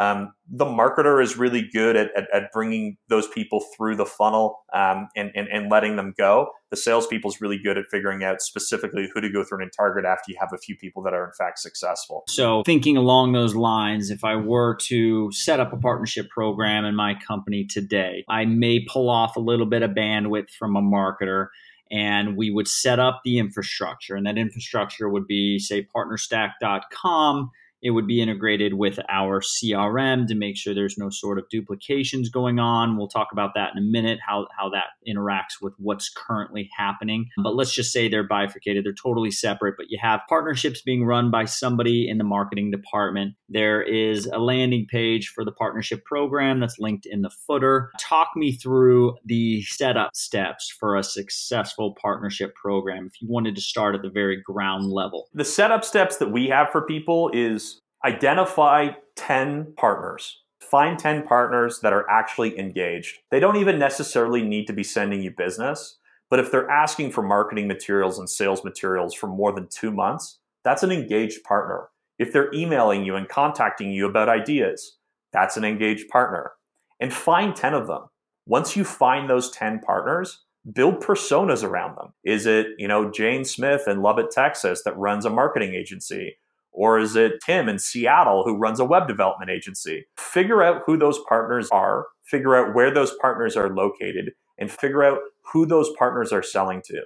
um, 0.00 0.32
the 0.48 0.64
marketer 0.64 1.22
is 1.22 1.36
really 1.36 1.68
good 1.74 1.94
at, 1.94 2.10
at, 2.16 2.26
at, 2.32 2.50
bringing 2.52 2.96
those 3.10 3.28
people 3.28 3.62
through 3.76 3.96
the 3.96 4.06
funnel 4.06 4.60
um, 4.72 5.08
and, 5.14 5.30
and, 5.34 5.46
and 5.48 5.70
letting 5.70 5.96
them 5.96 6.14
go. 6.16 6.48
The 6.70 6.78
salespeople 6.78 7.30
is 7.30 7.40
really 7.42 7.58
good 7.58 7.76
at 7.76 7.84
figuring 7.90 8.24
out 8.24 8.40
specifically 8.40 9.10
who 9.12 9.20
to 9.20 9.30
go 9.30 9.44
through 9.44 9.60
and 9.60 9.70
target 9.76 10.06
after 10.06 10.32
you 10.32 10.38
have 10.40 10.54
a 10.54 10.58
few 10.58 10.74
people 10.74 11.02
that 11.02 11.12
are 11.12 11.26
in 11.26 11.32
fact 11.32 11.58
successful. 11.58 12.22
So, 12.28 12.62
thinking 12.64 12.96
along 12.96 13.32
those 13.32 13.54
lines, 13.54 14.08
if 14.08 14.24
I 14.24 14.36
were 14.36 14.74
to 14.86 15.30
set 15.32 15.60
up 15.60 15.70
a 15.70 15.76
partnership 15.76 16.30
program 16.30 16.86
in 16.86 16.96
my 16.96 17.14
company 17.26 17.66
today, 17.66 18.24
I 18.26 18.46
may 18.46 18.86
pull 18.88 19.10
off 19.10 19.36
a 19.36 19.40
little 19.40 19.66
bit 19.66 19.82
of 19.82 19.90
bandwidth 19.90 20.48
from 20.58 20.76
a 20.76 20.82
marketer 20.82 21.48
and 21.90 22.38
we 22.38 22.50
would 22.50 22.68
set 22.68 22.98
up 22.98 23.20
the 23.22 23.38
infrastructure 23.38 24.14
and 24.14 24.24
that 24.24 24.38
infrastructure 24.38 25.10
would 25.10 25.26
be 25.26 25.58
say 25.58 25.86
partnerstack.com 25.94 27.50
it 27.82 27.90
would 27.90 28.06
be 28.06 28.20
integrated 28.20 28.74
with 28.74 28.98
our 29.08 29.40
CRM 29.40 30.26
to 30.26 30.34
make 30.34 30.56
sure 30.56 30.74
there's 30.74 30.98
no 30.98 31.10
sort 31.10 31.38
of 31.38 31.48
duplications 31.48 32.28
going 32.28 32.58
on. 32.58 32.96
We'll 32.96 33.08
talk 33.08 33.28
about 33.32 33.52
that 33.54 33.72
in 33.74 33.78
a 33.78 33.86
minute, 33.86 34.18
how, 34.26 34.46
how 34.56 34.68
that 34.70 34.86
interacts 35.08 35.60
with 35.60 35.74
what's 35.78 36.10
currently 36.10 36.68
happening. 36.76 37.28
But 37.42 37.54
let's 37.54 37.74
just 37.74 37.92
say 37.92 38.08
they're 38.08 38.26
bifurcated, 38.26 38.84
they're 38.84 38.92
totally 38.92 39.30
separate, 39.30 39.76
but 39.76 39.90
you 39.90 39.98
have 40.00 40.20
partnerships 40.28 40.82
being 40.82 41.04
run 41.04 41.30
by 41.30 41.44
somebody 41.44 42.08
in 42.08 42.18
the 42.18 42.24
marketing 42.24 42.70
department. 42.70 43.34
There 43.48 43.82
is 43.82 44.26
a 44.26 44.38
landing 44.38 44.86
page 44.88 45.28
for 45.28 45.44
the 45.44 45.52
partnership 45.52 46.04
program 46.04 46.60
that's 46.60 46.78
linked 46.78 47.06
in 47.06 47.22
the 47.22 47.30
footer. 47.30 47.90
Talk 47.98 48.30
me 48.36 48.52
through 48.52 49.16
the 49.24 49.62
setup 49.62 50.14
steps 50.14 50.70
for 50.78 50.96
a 50.96 51.02
successful 51.02 51.96
partnership 52.00 52.54
program 52.54 53.06
if 53.06 53.20
you 53.20 53.28
wanted 53.28 53.54
to 53.56 53.60
start 53.60 53.94
at 53.94 54.02
the 54.02 54.10
very 54.10 54.40
ground 54.40 54.90
level. 54.90 55.28
The 55.34 55.44
setup 55.44 55.84
steps 55.84 56.18
that 56.18 56.30
we 56.30 56.48
have 56.48 56.70
for 56.70 56.82
people 56.82 57.30
is 57.32 57.69
identify 58.04 58.90
10 59.16 59.74
partners. 59.76 60.42
Find 60.60 60.98
10 60.98 61.24
partners 61.26 61.80
that 61.80 61.92
are 61.92 62.08
actually 62.08 62.58
engaged. 62.58 63.18
They 63.30 63.40
don't 63.40 63.56
even 63.56 63.78
necessarily 63.78 64.42
need 64.42 64.66
to 64.66 64.72
be 64.72 64.84
sending 64.84 65.22
you 65.22 65.30
business, 65.30 65.98
but 66.30 66.38
if 66.38 66.50
they're 66.50 66.70
asking 66.70 67.10
for 67.10 67.22
marketing 67.22 67.66
materials 67.66 68.18
and 68.18 68.30
sales 68.30 68.62
materials 68.62 69.14
for 69.14 69.26
more 69.26 69.52
than 69.52 69.66
two 69.68 69.90
months, 69.90 70.38
that's 70.64 70.82
an 70.82 70.92
engaged 70.92 71.42
partner. 71.42 71.88
If 72.18 72.32
they're 72.32 72.52
emailing 72.54 73.04
you 73.04 73.16
and 73.16 73.28
contacting 73.28 73.90
you 73.90 74.06
about 74.06 74.28
ideas, 74.28 74.98
that's 75.32 75.56
an 75.56 75.64
engaged 75.64 76.08
partner. 76.08 76.52
And 77.00 77.12
find 77.12 77.56
10 77.56 77.74
of 77.74 77.86
them. 77.86 78.04
Once 78.46 78.76
you 78.76 78.84
find 78.84 79.28
those 79.28 79.50
10 79.50 79.80
partners, 79.80 80.44
build 80.72 81.02
personas 81.02 81.64
around 81.64 81.96
them. 81.96 82.12
Is 82.24 82.46
it, 82.46 82.68
you 82.78 82.86
know, 82.86 83.10
Jane 83.10 83.44
Smith 83.44 83.88
in 83.88 84.02
Lubbock, 84.02 84.30
Texas 84.30 84.82
that 84.84 84.96
runs 84.98 85.24
a 85.24 85.30
marketing 85.30 85.74
agency? 85.74 86.36
Or 86.72 86.98
is 86.98 87.16
it 87.16 87.40
Tim 87.44 87.68
in 87.68 87.78
Seattle 87.78 88.44
who 88.44 88.56
runs 88.56 88.80
a 88.80 88.84
web 88.84 89.08
development 89.08 89.50
agency? 89.50 90.06
Figure 90.16 90.62
out 90.62 90.82
who 90.86 90.96
those 90.96 91.18
partners 91.28 91.68
are, 91.70 92.06
figure 92.24 92.56
out 92.56 92.74
where 92.74 92.92
those 92.92 93.14
partners 93.20 93.56
are 93.56 93.74
located, 93.74 94.32
and 94.58 94.70
figure 94.70 95.02
out 95.02 95.18
who 95.52 95.66
those 95.66 95.90
partners 95.98 96.32
are 96.32 96.42
selling 96.42 96.82
to. 96.86 97.02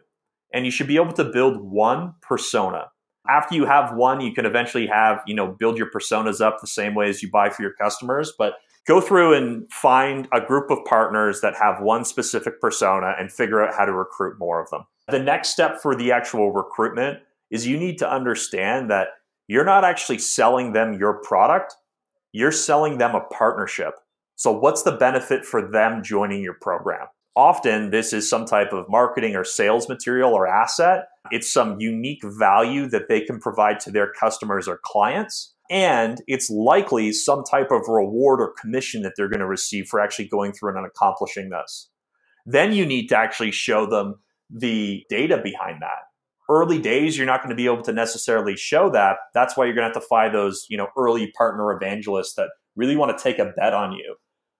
And 0.52 0.64
you 0.64 0.70
should 0.70 0.86
be 0.86 0.96
able 0.96 1.12
to 1.14 1.24
build 1.24 1.60
one 1.60 2.14
persona. 2.20 2.90
After 3.28 3.54
you 3.54 3.64
have 3.64 3.96
one, 3.96 4.20
you 4.20 4.32
can 4.32 4.44
eventually 4.44 4.86
have, 4.86 5.22
you 5.26 5.34
know, 5.34 5.46
build 5.46 5.78
your 5.78 5.90
personas 5.90 6.40
up 6.40 6.60
the 6.60 6.66
same 6.66 6.94
way 6.94 7.08
as 7.08 7.22
you 7.22 7.30
buy 7.30 7.48
for 7.48 7.62
your 7.62 7.72
customers. 7.72 8.32
But 8.36 8.54
go 8.86 9.00
through 9.00 9.32
and 9.32 9.70
find 9.72 10.28
a 10.32 10.40
group 10.40 10.70
of 10.70 10.84
partners 10.84 11.40
that 11.40 11.54
have 11.56 11.82
one 11.82 12.04
specific 12.04 12.60
persona 12.60 13.14
and 13.18 13.32
figure 13.32 13.62
out 13.64 13.74
how 13.74 13.86
to 13.86 13.92
recruit 13.92 14.38
more 14.38 14.62
of 14.62 14.68
them. 14.70 14.84
The 15.08 15.18
next 15.18 15.50
step 15.50 15.80
for 15.80 15.96
the 15.96 16.12
actual 16.12 16.52
recruitment 16.52 17.20
is 17.50 17.66
you 17.66 17.78
need 17.78 17.98
to 17.98 18.10
understand 18.10 18.90
that 18.90 19.08
you're 19.46 19.64
not 19.64 19.84
actually 19.84 20.18
selling 20.18 20.72
them 20.72 20.94
your 20.94 21.20
product, 21.22 21.74
you're 22.32 22.52
selling 22.52 22.98
them 22.98 23.14
a 23.14 23.20
partnership. 23.20 23.94
So, 24.36 24.52
what's 24.52 24.82
the 24.82 24.92
benefit 24.92 25.44
for 25.44 25.68
them 25.70 26.02
joining 26.02 26.42
your 26.42 26.56
program? 26.60 27.06
Often, 27.36 27.90
this 27.90 28.12
is 28.12 28.28
some 28.28 28.46
type 28.46 28.72
of 28.72 28.86
marketing 28.88 29.36
or 29.36 29.44
sales 29.44 29.88
material 29.88 30.32
or 30.32 30.46
asset. 30.46 31.06
It's 31.30 31.52
some 31.52 31.80
unique 31.80 32.22
value 32.24 32.88
that 32.88 33.08
they 33.08 33.20
can 33.20 33.40
provide 33.40 33.80
to 33.80 33.90
their 33.90 34.12
customers 34.12 34.68
or 34.68 34.80
clients. 34.84 35.54
And 35.70 36.20
it's 36.26 36.50
likely 36.50 37.12
some 37.12 37.42
type 37.42 37.70
of 37.70 37.88
reward 37.88 38.40
or 38.40 38.52
commission 38.60 39.02
that 39.02 39.14
they're 39.16 39.28
going 39.28 39.40
to 39.40 39.46
receive 39.46 39.86
for 39.88 39.98
actually 40.00 40.28
going 40.28 40.52
through 40.52 40.76
and 40.76 40.86
accomplishing 40.86 41.48
this. 41.48 41.88
Then 42.44 42.72
you 42.72 42.84
need 42.84 43.08
to 43.08 43.16
actually 43.16 43.50
show 43.50 43.86
them 43.86 44.16
the 44.50 45.04
data 45.08 45.40
behind 45.42 45.80
that 45.80 46.02
early 46.48 46.78
days 46.78 47.16
you're 47.16 47.26
not 47.26 47.40
going 47.42 47.50
to 47.50 47.56
be 47.56 47.66
able 47.66 47.82
to 47.82 47.92
necessarily 47.92 48.56
show 48.56 48.90
that. 48.90 49.16
That's 49.32 49.56
why 49.56 49.64
you're 49.64 49.74
going 49.74 49.88
to 49.88 49.94
have 49.94 50.02
to 50.02 50.08
find 50.08 50.34
those 50.34 50.66
you 50.68 50.76
know 50.76 50.88
early 50.96 51.32
partner 51.36 51.72
evangelists 51.72 52.34
that 52.34 52.48
really 52.76 52.96
want 52.96 53.16
to 53.16 53.22
take 53.22 53.38
a 53.38 53.52
bet 53.56 53.74
on 53.74 53.92
you. 53.92 54.16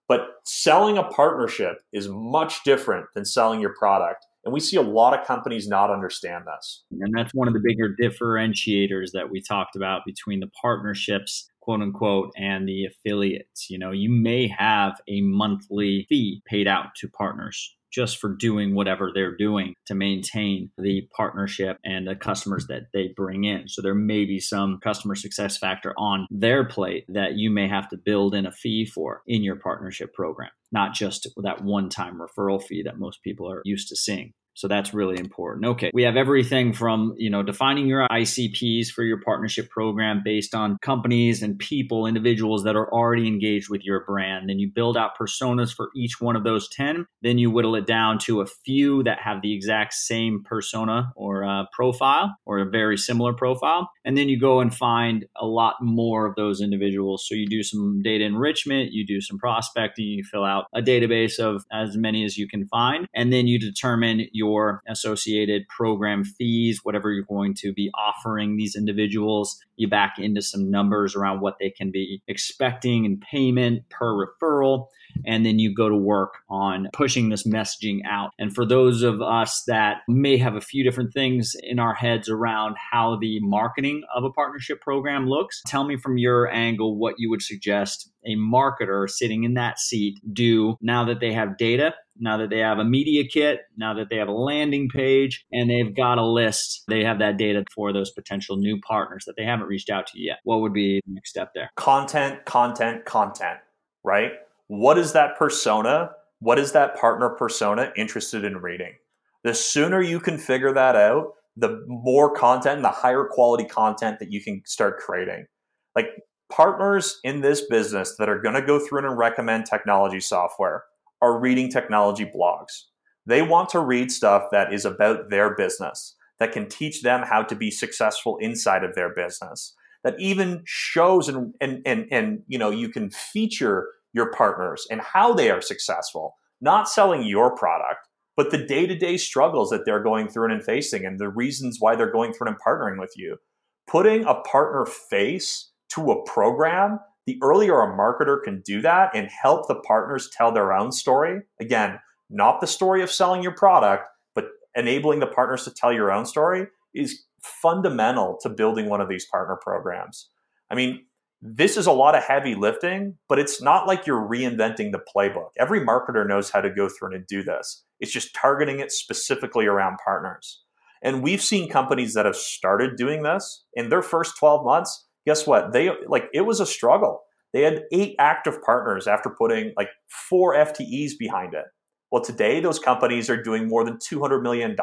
But 0.07 0.27
selling 0.45 0.99
a 0.99 1.05
partnership 1.05 1.79
is 1.93 2.09
much 2.09 2.63
different 2.65 3.07
than 3.15 3.25
selling 3.25 3.61
your 3.61 3.75
product 3.75 4.27
and 4.45 4.53
we 4.53 4.61
see 4.61 4.77
a 4.77 4.83
lot 4.83 5.19
of 5.19 5.27
companies 5.27 5.67
not 5.69 5.91
understand 5.91 6.45
this. 6.47 6.85
And 7.01 7.15
that's 7.17 7.33
one 7.33 7.49
of 7.49 7.55
the 7.55 7.61
bigger 7.61 7.95
differentiators 8.01 9.13
that 9.13 9.31
we 9.31 9.41
talked 9.41 9.75
about 9.75 10.03
between 10.05 10.41
the 10.41 10.51
partnerships 10.61 11.49
quote 11.65 11.81
unquote 11.81 12.31
and 12.37 12.69
the 12.69 12.85
affiliates 12.85 13.71
you 13.71 13.79
know 13.79 13.91
you 13.91 14.11
may 14.11 14.47
have 14.49 15.01
a 15.09 15.21
monthly 15.23 16.07
fee 16.09 16.43
paid 16.47 16.69
out 16.69 16.95
to 16.95 17.09
partners 17.09 17.75
just 17.95 18.19
for 18.19 18.35
doing 18.35 18.75
whatever 18.75 19.13
they're 19.15 19.37
doing 19.37 19.75
to 19.87 19.95
maintain 19.95 20.69
the 20.77 21.09
partnership 21.17 21.79
and 21.85 22.09
the 22.09 22.17
customers 22.17 22.67
that 22.67 22.83
they 22.93 23.13
bring 23.15 23.45
in. 23.45 23.69
So 23.69 23.83
there 23.83 23.95
may 23.95 24.25
be 24.25 24.41
some 24.41 24.81
customer 24.83 25.15
success 25.15 25.57
factor 25.57 25.95
on 25.97 26.27
their 26.29 26.65
plate 26.65 27.05
that 27.09 27.37
you 27.37 27.51
may 27.51 27.69
have 27.69 27.89
to 27.91 27.97
build 27.97 28.35
in 28.35 28.47
a 28.47 28.53
fee 28.53 28.85
for 28.85 29.23
in 29.29 29.45
your 29.45 29.57
partnership 29.57 30.13
program, 30.13 30.51
not 30.73 30.93
just 30.93 31.29
that 31.37 31.63
one 31.63 31.89
time 31.89 32.19
referral 32.19 32.61
fee 32.61 32.83
that 32.83 32.99
most 32.99 33.23
people 33.23 33.49
are 33.49 33.63
used 33.65 33.89
to 33.89 33.97
seeing. 33.97 34.33
So 34.55 34.69
that's 34.69 34.95
really 34.95 35.19
important. 35.19 35.67
Okay. 35.67 35.91
We 35.93 36.05
have 36.05 36.17
everything 36.17 36.73
from, 36.73 37.15
you 37.19 37.29
know, 37.29 37.43
defining 37.43 37.87
your 37.87 38.07
ICPs 38.11 38.89
for 38.89 39.03
your 39.03 39.21
partnership 39.21 39.69
program 39.69 40.23
based 40.25 40.55
on 40.55 40.79
companies 40.81 41.43
and 41.43 41.59
people, 41.59 42.07
individuals 42.07 42.63
that 42.63 42.77
are 42.77 42.93
already 42.93 43.27
engaged 43.27 43.69
with 43.69 43.85
your 43.85 44.05
brand. 44.05 44.49
Then 44.49 44.61
you 44.61 44.71
build 44.73 44.97
out 44.97 45.19
personas 45.21 45.75
for 45.75 45.91
each 45.97 46.21
one 46.21 46.37
of 46.37 46.45
those 46.45 46.69
10. 46.69 47.07
Then 47.23 47.39
you 47.39 47.51
whittle 47.51 47.75
it 47.75 47.87
down 47.87 48.19
to 48.21 48.41
a 48.41 48.47
few 48.47 49.03
that 49.03 49.19
have 49.21 49.43
the 49.43 49.53
exact 49.53 49.95
same 49.95 50.43
persona 50.45 51.13
or 51.17 51.45
uh, 51.45 51.65
profile 51.73 52.37
or 52.47 52.61
a 52.61 52.71
very 52.71 52.97
similar 52.97 53.33
profile. 53.33 53.91
And 54.05 54.17
then 54.17 54.29
you 54.29 54.39
go 54.39 54.61
and 54.61 54.73
find 54.73 55.27
a 55.37 55.47
lot 55.47 55.77
more 55.81 56.27
of 56.27 56.37
those 56.37 56.61
individuals. 56.61 57.27
So 57.27 57.35
you 57.35 57.49
do 57.49 57.65
some 57.65 58.03
data 58.03 58.25
enrichment, 58.25 58.93
you 58.93 59.05
do 59.05 59.21
some 59.21 59.39
prospecting, 59.39 60.05
you 60.05 60.23
fill 60.23 60.45
out 60.45 60.67
a 60.73 60.81
database 60.81 61.41
of 61.41 61.65
as 61.73 61.97
many 61.97 62.25
as 62.25 62.39
you 62.39 62.47
can 62.47 62.69
find. 62.69 63.09
And 63.15 63.33
then 63.33 63.49
you 63.49 63.59
determine 63.59 64.29
your 64.33 64.44
your 64.45 64.83
associated 64.89 65.63
program 65.69 66.25
fees, 66.25 66.81
whatever 66.83 67.11
you're 67.11 67.25
going 67.25 67.55
to 67.55 67.73
be 67.73 67.91
offering 67.95 68.57
these 68.57 68.77
individuals. 68.77 69.59
You 69.77 69.89
back 69.89 70.15
into 70.19 70.43
some 70.43 70.71
numbers 70.71 71.17
around 71.17 71.41
what 71.41 71.57
they 71.59 71.71
can 71.71 71.91
be 71.91 72.23
expecting 72.29 73.05
in 73.05 73.19
payment 73.19 73.89
per 73.91 74.13
referral 74.13 74.87
and 75.27 75.45
then 75.45 75.59
you 75.59 75.75
go 75.75 75.89
to 75.89 75.97
work 75.97 76.39
on 76.49 76.89
pushing 76.93 77.29
this 77.29 77.47
messaging 77.47 78.01
out. 78.09 78.31
And 78.39 78.55
for 78.55 78.67
those 78.67 79.03
of 79.03 79.21
us 79.23 79.63
that 79.67 79.99
may 80.09 80.37
have 80.39 80.55
a 80.55 80.61
few 80.61 80.85
different 80.85 81.13
things 81.13 81.55
in 81.63 81.79
our 81.79 81.95
heads 81.95 82.29
around 82.29 82.77
how 82.79 83.17
the 83.17 83.41
marketing 83.41 84.03
of 84.15 84.25
a 84.25 84.31
partnership 84.31 84.81
program 84.81 85.27
looks, 85.29 85.63
tell 85.67 85.85
me 85.85 85.97
from 85.97 86.19
your 86.19 86.51
angle 86.51 86.97
what 86.97 87.15
you 87.19 87.31
would 87.31 87.43
suggest 87.43 88.11
a 88.27 88.37
marketer 88.37 89.09
sitting 89.09 89.45
in 89.45 89.55
that 89.55 89.79
seat 89.79 90.19
do 90.33 90.77
now 90.81 91.05
that 91.05 91.21
they 91.21 91.33
have 91.33 91.59
data 91.59 91.95
now 92.19 92.37
that 92.37 92.51
they 92.51 92.59
have 92.59 92.79
a 92.79 92.85
media 92.85 93.25
kit, 93.25 93.61
now 93.77 93.95
that 93.95 94.09
they 94.11 94.17
have 94.17 94.29
a 94.29 94.33
landing 94.33 94.89
page, 94.89 95.45
and 95.53 95.69
they've 95.69 95.95
got 95.95 96.19
a 96.19 96.25
list, 96.25 96.85
they 96.89 97.03
have 97.05 97.19
that 97.19 97.37
data 97.37 97.65
for 97.75 97.93
those 97.93 98.11
potential 98.11 98.57
new 98.57 98.81
partners 98.81 99.25
that 99.27 99.35
they 99.37 99.45
haven't 99.45 99.67
reached 99.67 99.91
out 99.91 100.07
to 100.09 100.21
yet. 100.21 100.39
What 100.45 100.61
would 100.61 100.73
be 100.73 101.01
the 101.07 101.15
next 101.15 101.31
step 101.31 101.53
there? 101.55 101.71
Content, 101.77 102.45
content, 102.45 103.05
content, 103.05 103.59
right? 104.05 104.33
what 104.69 104.99
is 104.99 105.13
that 105.13 105.37
persona? 105.37 106.11
What 106.41 106.59
is 106.59 106.73
that 106.73 106.97
partner 106.97 107.31
persona 107.31 107.93
interested 107.97 108.45
in 108.45 108.59
reading? 108.59 108.95
The 109.43 109.55
sooner 109.55 110.01
you 110.01 110.21
can 110.21 110.39
figure 110.39 110.73
that 110.73 110.97
out, 110.97 111.33
the 111.57 111.85
more 111.87 112.35
content 112.35 112.77
and 112.77 112.85
the 112.85 112.89
higher 112.89 113.25
quality 113.31 113.65
content 113.65 114.19
that 114.19 114.33
you 114.33 114.43
can 114.43 114.63
start 114.65 114.99
creating. 114.99 115.47
Like 115.95 116.09
partners 116.51 117.21
in 117.25 117.41
this 117.41 117.63
business 117.67 118.17
that 118.19 118.29
are 118.29 118.41
going 118.41 118.55
to 118.55 118.67
go 118.67 118.79
through 118.79 119.07
and 119.07 119.17
recommend 119.17 119.67
technology 119.67 120.21
software 120.21 120.85
are 121.25 121.41
reading 121.41 121.71
technology 121.71 122.27
blogs. 122.27 122.83
They 123.25 123.41
want 123.41 123.71
to 123.71 123.81
read 123.81 124.13
stuff 124.13 124.45
that 124.53 124.75
is 124.75 124.85
about 124.85 125.31
their 125.31 125.55
business, 125.55 126.15
that 126.39 126.53
can 126.53 126.69
teach 126.69 127.01
them 127.01 127.23
how 127.23 127.43
to 127.45 127.57
be 127.57 127.71
successful 127.71 128.37
inside 128.39 128.85
of 128.85 128.95
their 128.95 129.15
business, 129.15 129.75
that 130.03 130.21
even 130.21 130.63
shows 130.67 131.29
and, 131.29 131.55
and, 131.63 131.81
and, 131.87 132.07
and 132.11 132.43
you 132.47 132.59
know, 132.59 132.71
you 132.71 132.91
can 132.91 133.09
feature 133.09 133.89
your 134.13 134.31
partners 134.33 134.87
and 134.91 135.01
how 135.01 135.33
they 135.33 135.51
are 135.51 135.63
successful, 135.63 136.37
not 136.61 136.89
selling 136.91 137.23
your 137.23 137.57
product, 137.57 138.07
but 138.37 138.51
the 138.51 138.59
day 138.59 138.87
to 138.87 138.95
day 138.95 139.17
struggles 139.17 139.71
that 139.71 139.87
they're 139.87 140.03
going 140.03 140.29
through 140.29 140.53
and 140.53 140.63
facing 140.63 141.07
and 141.07 141.19
the 141.19 141.31
reasons 141.31 141.79
why 141.81 141.97
they're 141.97 142.13
going 142.13 142.35
through 142.35 142.49
and 142.49 142.61
partnering 142.61 143.01
with 143.01 143.15
you. 143.17 143.39
Putting 143.87 144.25
a 144.27 144.35
partner 144.35 144.85
face 144.85 145.71
to 145.91 146.11
a 146.11 146.23
program, 146.25 147.01
the 147.27 147.39
earlier 147.43 147.81
a 147.81 147.97
marketer 147.97 148.43
can 148.43 148.63
do 148.65 148.81
that 148.83 149.11
and 149.15 149.29
help 149.29 149.67
the 149.67 149.77
partners 149.77 150.31
tell 150.37 150.53
their 150.53 150.73
own 150.73 150.93
story, 150.93 151.43
again, 151.61 151.99
not 152.31 152.61
the 152.61 152.67
story 152.67 153.03
of 153.03 153.11
selling 153.11 153.43
your 153.43 153.55
product, 153.55 154.05
but 154.35 154.47
enabling 154.75 155.21
the 155.21 155.27
partners 155.27 155.65
to 155.65 155.71
tell 155.71 155.93
your 155.93 156.13
own 156.13 156.27
story 156.27 156.67
is 156.95 157.25
fundamental 157.43 158.39
to 158.43 158.49
building 158.49 158.89
one 158.89 159.01
of 159.01 159.09
these 159.09 159.27
partner 159.27 159.59
programs. 159.63 160.29
I 160.71 160.75
mean, 160.75 161.05
this 161.47 161.77
is 161.77 161.87
a 161.87 161.93
lot 161.93 162.15
of 162.15 162.25
heavy 162.25 162.55
lifting, 162.55 163.19
but 163.29 163.39
it's 163.39 163.61
not 163.61 163.87
like 163.87 164.07
you're 164.07 164.27
reinventing 164.27 164.93
the 164.93 165.03
playbook. 165.15 165.51
Every 165.59 165.81
marketer 165.81 166.27
knows 166.27 166.51
how 166.51 166.63
to 166.63 166.71
go 166.71 166.89
through 166.89 167.15
and 167.15 167.27
do 167.27 167.43
this. 167.43 167.85
It's 168.01 168.13
just 168.13 168.35
targeting 168.35 168.81
it 168.81 168.91
specifically 168.91 169.67
around 169.67 169.99
partners. 170.03 170.63
And 171.03 171.23
we've 171.23 171.43
seen 171.43 171.69
companies 171.69 172.15
that 172.15 172.25
have 172.25 172.37
started 172.37 172.97
doing 172.97 173.23
this 173.23 173.65
in 173.75 173.91
their 173.91 174.01
first 174.01 174.39
12 174.39 174.65
months. 174.65 175.07
Guess 175.27 175.47
what? 175.47 175.73
They 175.73 175.91
like 176.07 176.29
it 176.33 176.43
was 176.43 176.61
a 176.61 176.67
struggle. 176.67 177.23
They 177.53 177.63
had 177.63 177.85
eight 177.93 178.17
active 178.19 178.63
partners 178.63 179.07
after 179.07 179.31
putting 179.31 179.73
like 179.77 179.89
four 180.09 180.55
FTEs 180.55 181.13
behind 181.19 181.55
it. 181.55 181.65
Well, 182.11 182.23
today 182.23 182.61
those 182.61 182.79
companies 182.79 183.31
are 183.31 183.41
doing 183.41 183.69
more 183.69 183.85
than 183.85 183.97
$200 183.99 184.43
million 184.43 184.77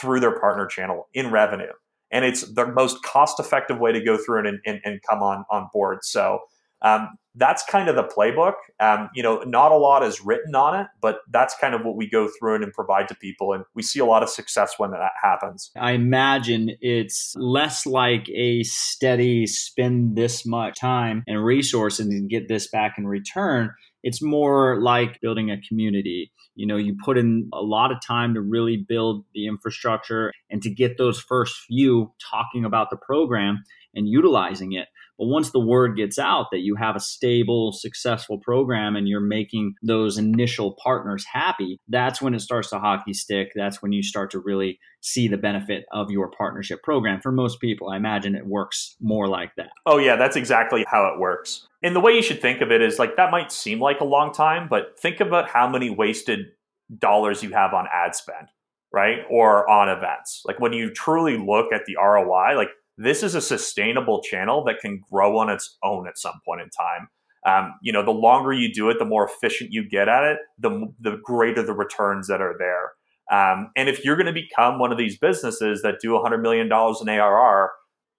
through 0.00 0.20
their 0.20 0.38
partner 0.38 0.66
channel 0.66 1.08
in 1.14 1.30
revenue 1.30 1.72
and 2.10 2.24
it's 2.24 2.42
the 2.54 2.66
most 2.66 3.02
cost 3.02 3.38
effective 3.38 3.78
way 3.78 3.92
to 3.92 4.02
go 4.02 4.16
through 4.16 4.46
and, 4.46 4.60
and, 4.64 4.80
and 4.84 5.00
come 5.08 5.22
on 5.22 5.44
on 5.50 5.68
board. 5.72 5.98
So 6.02 6.40
um, 6.82 7.10
that's 7.38 7.64
kind 7.64 7.88
of 7.88 7.96
the 7.96 8.04
playbook. 8.04 8.54
Um, 8.80 9.08
you 9.14 9.22
know, 9.22 9.38
not 9.46 9.72
a 9.72 9.76
lot 9.76 10.02
is 10.02 10.20
written 10.20 10.54
on 10.54 10.78
it, 10.78 10.88
but 11.00 11.20
that's 11.30 11.54
kind 11.60 11.74
of 11.74 11.84
what 11.84 11.96
we 11.96 12.08
go 12.08 12.28
through 12.38 12.56
and 12.56 12.72
provide 12.72 13.08
to 13.08 13.14
people, 13.14 13.52
and 13.52 13.64
we 13.74 13.82
see 13.82 14.00
a 14.00 14.04
lot 14.04 14.22
of 14.22 14.28
success 14.28 14.74
when 14.76 14.90
that 14.90 15.12
happens. 15.22 15.70
I 15.76 15.92
imagine 15.92 16.72
it's 16.80 17.34
less 17.36 17.86
like 17.86 18.28
a 18.30 18.62
steady 18.64 19.46
spend 19.46 20.16
this 20.16 20.44
much 20.44 20.78
time 20.78 21.22
and 21.26 21.42
resources 21.42 22.06
and 22.06 22.28
get 22.28 22.48
this 22.48 22.68
back 22.68 22.96
in 22.98 23.06
return 23.06 23.70
It's 24.02 24.22
more 24.22 24.80
like 24.80 25.20
building 25.20 25.50
a 25.50 25.60
community. 25.60 26.30
You 26.54 26.66
know, 26.66 26.76
you 26.76 26.96
put 27.04 27.18
in 27.18 27.48
a 27.52 27.62
lot 27.62 27.92
of 27.92 27.98
time 28.04 28.34
to 28.34 28.40
really 28.40 28.76
build 28.76 29.24
the 29.34 29.46
infrastructure 29.46 30.32
and 30.50 30.62
to 30.62 30.70
get 30.70 30.98
those 30.98 31.20
first 31.20 31.54
few 31.66 32.12
talking 32.30 32.64
about 32.64 32.90
the 32.90 32.96
program 32.96 33.62
and 33.94 34.08
utilizing 34.08 34.72
it. 34.72 34.88
But 35.18 35.26
once 35.26 35.50
the 35.50 35.58
word 35.58 35.96
gets 35.96 36.18
out 36.18 36.46
that 36.52 36.60
you 36.60 36.76
have 36.76 36.94
a 36.94 37.00
stable, 37.00 37.72
successful 37.72 38.38
program 38.38 38.94
and 38.94 39.08
you're 39.08 39.20
making 39.20 39.74
those 39.82 40.16
initial 40.16 40.76
partners 40.82 41.24
happy, 41.30 41.80
that's 41.88 42.22
when 42.22 42.34
it 42.34 42.40
starts 42.40 42.70
to 42.70 42.78
hockey 42.78 43.12
stick. 43.12 43.50
That's 43.56 43.82
when 43.82 43.90
you 43.90 44.02
start 44.02 44.30
to 44.30 44.38
really 44.38 44.78
see 45.00 45.26
the 45.26 45.36
benefit 45.36 45.86
of 45.92 46.10
your 46.10 46.30
partnership 46.30 46.82
program. 46.84 47.20
For 47.20 47.32
most 47.32 47.60
people, 47.60 47.88
I 47.88 47.96
imagine 47.96 48.36
it 48.36 48.46
works 48.46 48.96
more 49.00 49.26
like 49.26 49.50
that. 49.56 49.70
Oh, 49.86 49.98
yeah, 49.98 50.14
that's 50.14 50.36
exactly 50.36 50.84
how 50.88 51.06
it 51.08 51.18
works. 51.18 51.66
And 51.82 51.94
the 51.94 52.00
way 52.00 52.12
you 52.12 52.22
should 52.22 52.42
think 52.42 52.60
of 52.60 52.72
it 52.72 52.82
is 52.82 52.98
like 52.98 53.16
that 53.16 53.30
might 53.30 53.52
seem 53.52 53.80
like 53.80 54.00
a 54.00 54.04
long 54.04 54.32
time, 54.32 54.68
but 54.68 54.98
think 54.98 55.20
about 55.20 55.48
how 55.48 55.68
many 55.68 55.90
wasted 55.90 56.46
dollars 56.98 57.42
you 57.42 57.50
have 57.50 57.72
on 57.72 57.86
ad 57.92 58.14
spend, 58.14 58.48
right? 58.92 59.18
Or 59.30 59.68
on 59.70 59.88
events. 59.88 60.42
Like 60.44 60.58
when 60.58 60.72
you 60.72 60.92
truly 60.92 61.36
look 61.36 61.72
at 61.72 61.82
the 61.86 61.96
ROI, 61.96 62.56
like 62.56 62.70
this 62.96 63.22
is 63.22 63.36
a 63.36 63.40
sustainable 63.40 64.22
channel 64.22 64.64
that 64.64 64.80
can 64.80 65.00
grow 65.10 65.38
on 65.38 65.50
its 65.50 65.78
own 65.84 66.08
at 66.08 66.18
some 66.18 66.40
point 66.44 66.62
in 66.62 66.70
time. 66.70 67.08
Um, 67.46 67.74
you 67.80 67.92
know, 67.92 68.04
the 68.04 68.10
longer 68.10 68.52
you 68.52 68.72
do 68.72 68.90
it, 68.90 68.98
the 68.98 69.04
more 69.04 69.28
efficient 69.28 69.72
you 69.72 69.88
get 69.88 70.08
at 70.08 70.24
it, 70.24 70.38
the 70.58 70.92
the 71.00 71.20
greater 71.22 71.62
the 71.62 71.72
returns 71.72 72.26
that 72.26 72.40
are 72.40 72.56
there. 72.58 72.92
Um, 73.30 73.70
and 73.76 73.88
if 73.88 74.04
you're 74.04 74.16
going 74.16 74.26
to 74.26 74.32
become 74.32 74.78
one 74.78 74.90
of 74.90 74.98
these 74.98 75.18
businesses 75.18 75.82
that 75.82 76.00
do 76.00 76.14
100 76.14 76.38
million 76.38 76.68
dollars 76.68 77.00
in 77.00 77.08
ARR, 77.08 77.70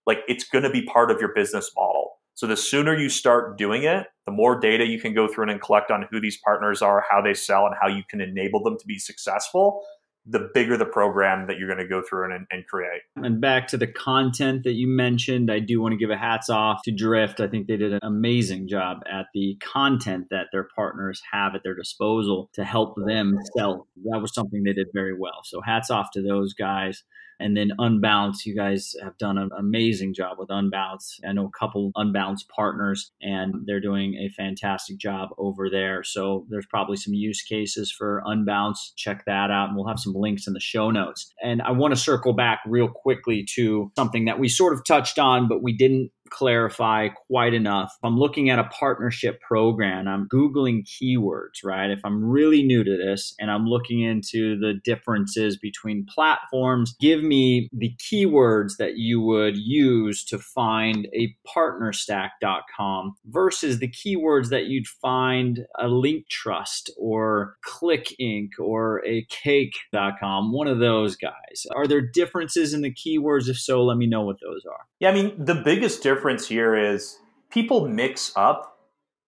like 0.06 0.20
it's 0.28 0.46
going 0.46 0.64
to 0.64 0.70
be 0.70 0.84
part 0.84 1.12
of 1.12 1.20
your 1.20 1.34
business 1.34 1.70
model. 1.76 2.19
So 2.40 2.48
the 2.48 2.56
sooner 2.56 2.98
you 2.98 3.10
start 3.10 3.58
doing 3.58 3.84
it, 3.84 4.08
the 4.26 4.32
more 4.32 4.58
data 4.58 4.88
you 4.88 4.98
can 4.98 5.14
go 5.14 5.28
through 5.28 5.50
and 5.50 5.60
collect 5.60 5.92
on 5.92 6.08
who 6.10 6.22
these 6.22 6.38
partners 6.38 6.82
are, 6.82 7.04
how 7.12 7.22
they 7.22 7.34
sell, 7.34 7.66
and 7.66 7.76
how 7.82 7.90
you 7.90 8.02
can 8.10 8.22
enable 8.22 8.64
them 8.64 8.78
to 8.80 8.88
be 8.88 8.98
successful 8.98 9.82
the 10.26 10.50
bigger 10.54 10.78
the 10.78 10.86
program 10.86 11.48
that 11.48 11.58
you're 11.58 11.68
going 11.68 11.80
to 11.80 11.88
go 11.88 12.02
through 12.08 12.32
and, 12.34 12.46
and, 12.52 12.68
create. 12.68 13.02
And 13.16 13.42
back 13.42 13.68
to 13.70 13.78
the 13.78 13.88
content 13.88 14.64
that 14.64 14.74
you 14.74 14.88
mentioned, 14.88 15.52
I 15.52 15.60
do 15.60 15.82
want 15.82 15.94
to 15.94 15.98
give 15.98 16.12
a 16.12 16.18
hats 16.18 16.50
off 16.50 16.82
to 16.84 16.92
Drift. 16.92 17.40
I 17.40 17.48
think 17.48 17.68
they 17.68 17.78
did 17.78 17.94
an 17.94 18.00
amazing 18.04 18.70
job 18.70 19.00
at 19.12 19.26
the 19.34 19.58
content 19.62 20.28
that 20.30 20.48
their 20.52 20.68
partners 20.76 21.22
have 21.32 21.56
at 21.56 21.64
their 21.64 21.76
disposal 21.76 22.50
to 22.54 22.64
help 22.64 22.96
them 23.06 23.38
sell. 23.58 23.88
That 24.12 24.20
was 24.22 24.34
something 24.34 24.64
they 24.64 24.74
did 24.74 24.88
very 24.94 25.18
well. 25.18 25.42
So 25.44 25.62
hats 25.62 25.90
off 25.90 26.12
to 26.14 26.22
those 26.22 26.54
guys. 26.54 27.04
And 27.40 27.56
then 27.56 27.72
Unbounce, 27.80 28.46
you 28.46 28.56
guys 28.56 28.94
have 29.02 29.18
done 29.18 29.38
an 29.38 29.50
amazing 29.58 30.14
job 30.14 30.38
with 30.38 30.50
Unbounce. 30.50 31.20
I 31.28 31.32
know 31.32 31.46
a 31.46 31.58
couple 31.58 31.92
Unbounce 31.96 32.42
partners, 32.54 33.12
and 33.22 33.54
they're 33.66 33.80
doing 33.80 34.16
a 34.16 34.30
fantastic 34.30 34.98
job 34.98 35.30
over 35.38 35.70
there. 35.70 36.04
So 36.04 36.46
there's 36.50 36.66
probably 36.66 36.98
some 36.98 37.14
use 37.14 37.42
cases 37.42 37.92
for 37.92 38.22
Unbounce. 38.26 38.94
Check 38.96 39.24
that 39.26 39.52
out, 39.52 39.70
and 39.70 39.78
we'll 39.78 39.88
have 39.88 40.00
some 40.00 40.14
links 40.14 40.48
in 40.48 40.54
the 40.54 40.60
show 40.60 40.92
notes. 40.92 41.34
And 41.44 41.62
I 41.62 41.72
want 41.72 41.94
to 41.94 42.00
circle 42.00 42.34
back 42.34 42.60
real 42.66 42.90
quickly 42.90 43.46
to 43.56 43.92
something 43.98 44.26
that 44.26 44.40
we 44.40 44.50
sort 44.50 44.74
of 44.74 44.84
touched 44.86 45.20
on, 45.20 45.48
but 45.48 45.64
we 45.64 45.76
didn't 45.76 46.12
clarify 46.30 47.10
quite 47.10 47.54
enough. 47.54 47.94
If 47.98 48.04
I'm 48.04 48.18
looking 48.18 48.50
at 48.50 48.60
a 48.60 48.66
partnership 48.66 49.42
program, 49.42 50.08
I'm 50.08 50.28
Googling 50.28 50.86
keywords, 50.86 51.64
right? 51.64 51.90
If 51.90 52.00
I'm 52.04 52.24
really 52.24 52.64
new 52.64 52.84
to 52.84 52.98
this 52.98 53.34
and 53.40 53.52
I'm 53.52 53.66
looking 53.66 54.02
into 54.02 54.60
the 54.60 54.74
differences 54.84 55.58
between 55.58 56.06
platforms, 56.06 56.96
give 57.00 57.24
me 57.24 57.70
the 57.74 57.94
keywords 57.98 58.78
that 58.78 58.98
you 58.98 59.22
would 59.22 59.58
use 59.58 60.24
to 60.26 60.38
find 60.38 61.08
a 61.14 61.36
partnerstack.com 61.48 63.16
versus 63.26 63.80
the 63.80 63.90
keywords 63.90 64.50
that 64.50 64.66
you'd 64.66 64.88
find 64.88 65.66
a 65.78 65.86
Linktrust 65.86 66.90
or 66.98 67.58
Click 67.64 68.16
Inc. 68.22 68.50
or 68.60 69.06
a 69.06 69.26
cake.com, 69.30 70.52
one 70.52 70.68
of 70.68 70.80
those 70.80 71.16
guys. 71.16 71.66
Are 71.76 71.88
there 71.88 72.02
differences 72.02 72.74
in 72.74 72.82
the 72.82 72.94
keywords? 72.94 73.50
If 73.50 73.58
so, 73.58 73.84
let 73.84 73.98
me 73.98 74.08
know 74.08 74.22
what 74.22 74.38
those 74.42 74.64
are. 74.70 74.86
Yeah, 75.00 75.10
I 75.10 75.14
mean, 75.14 75.34
the 75.44 75.56
biggest 75.56 76.04
difference 76.04 76.19
difference 76.20 76.50
here 76.50 76.76
is 76.76 77.18
people 77.50 77.88
mix 77.88 78.34
up 78.36 78.78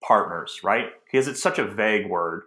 partners, 0.05 0.59
right? 0.61 0.87
Because 1.05 1.29
it's 1.29 1.41
such 1.41 1.57
a 1.57 1.65
vague 1.65 2.09
word, 2.09 2.41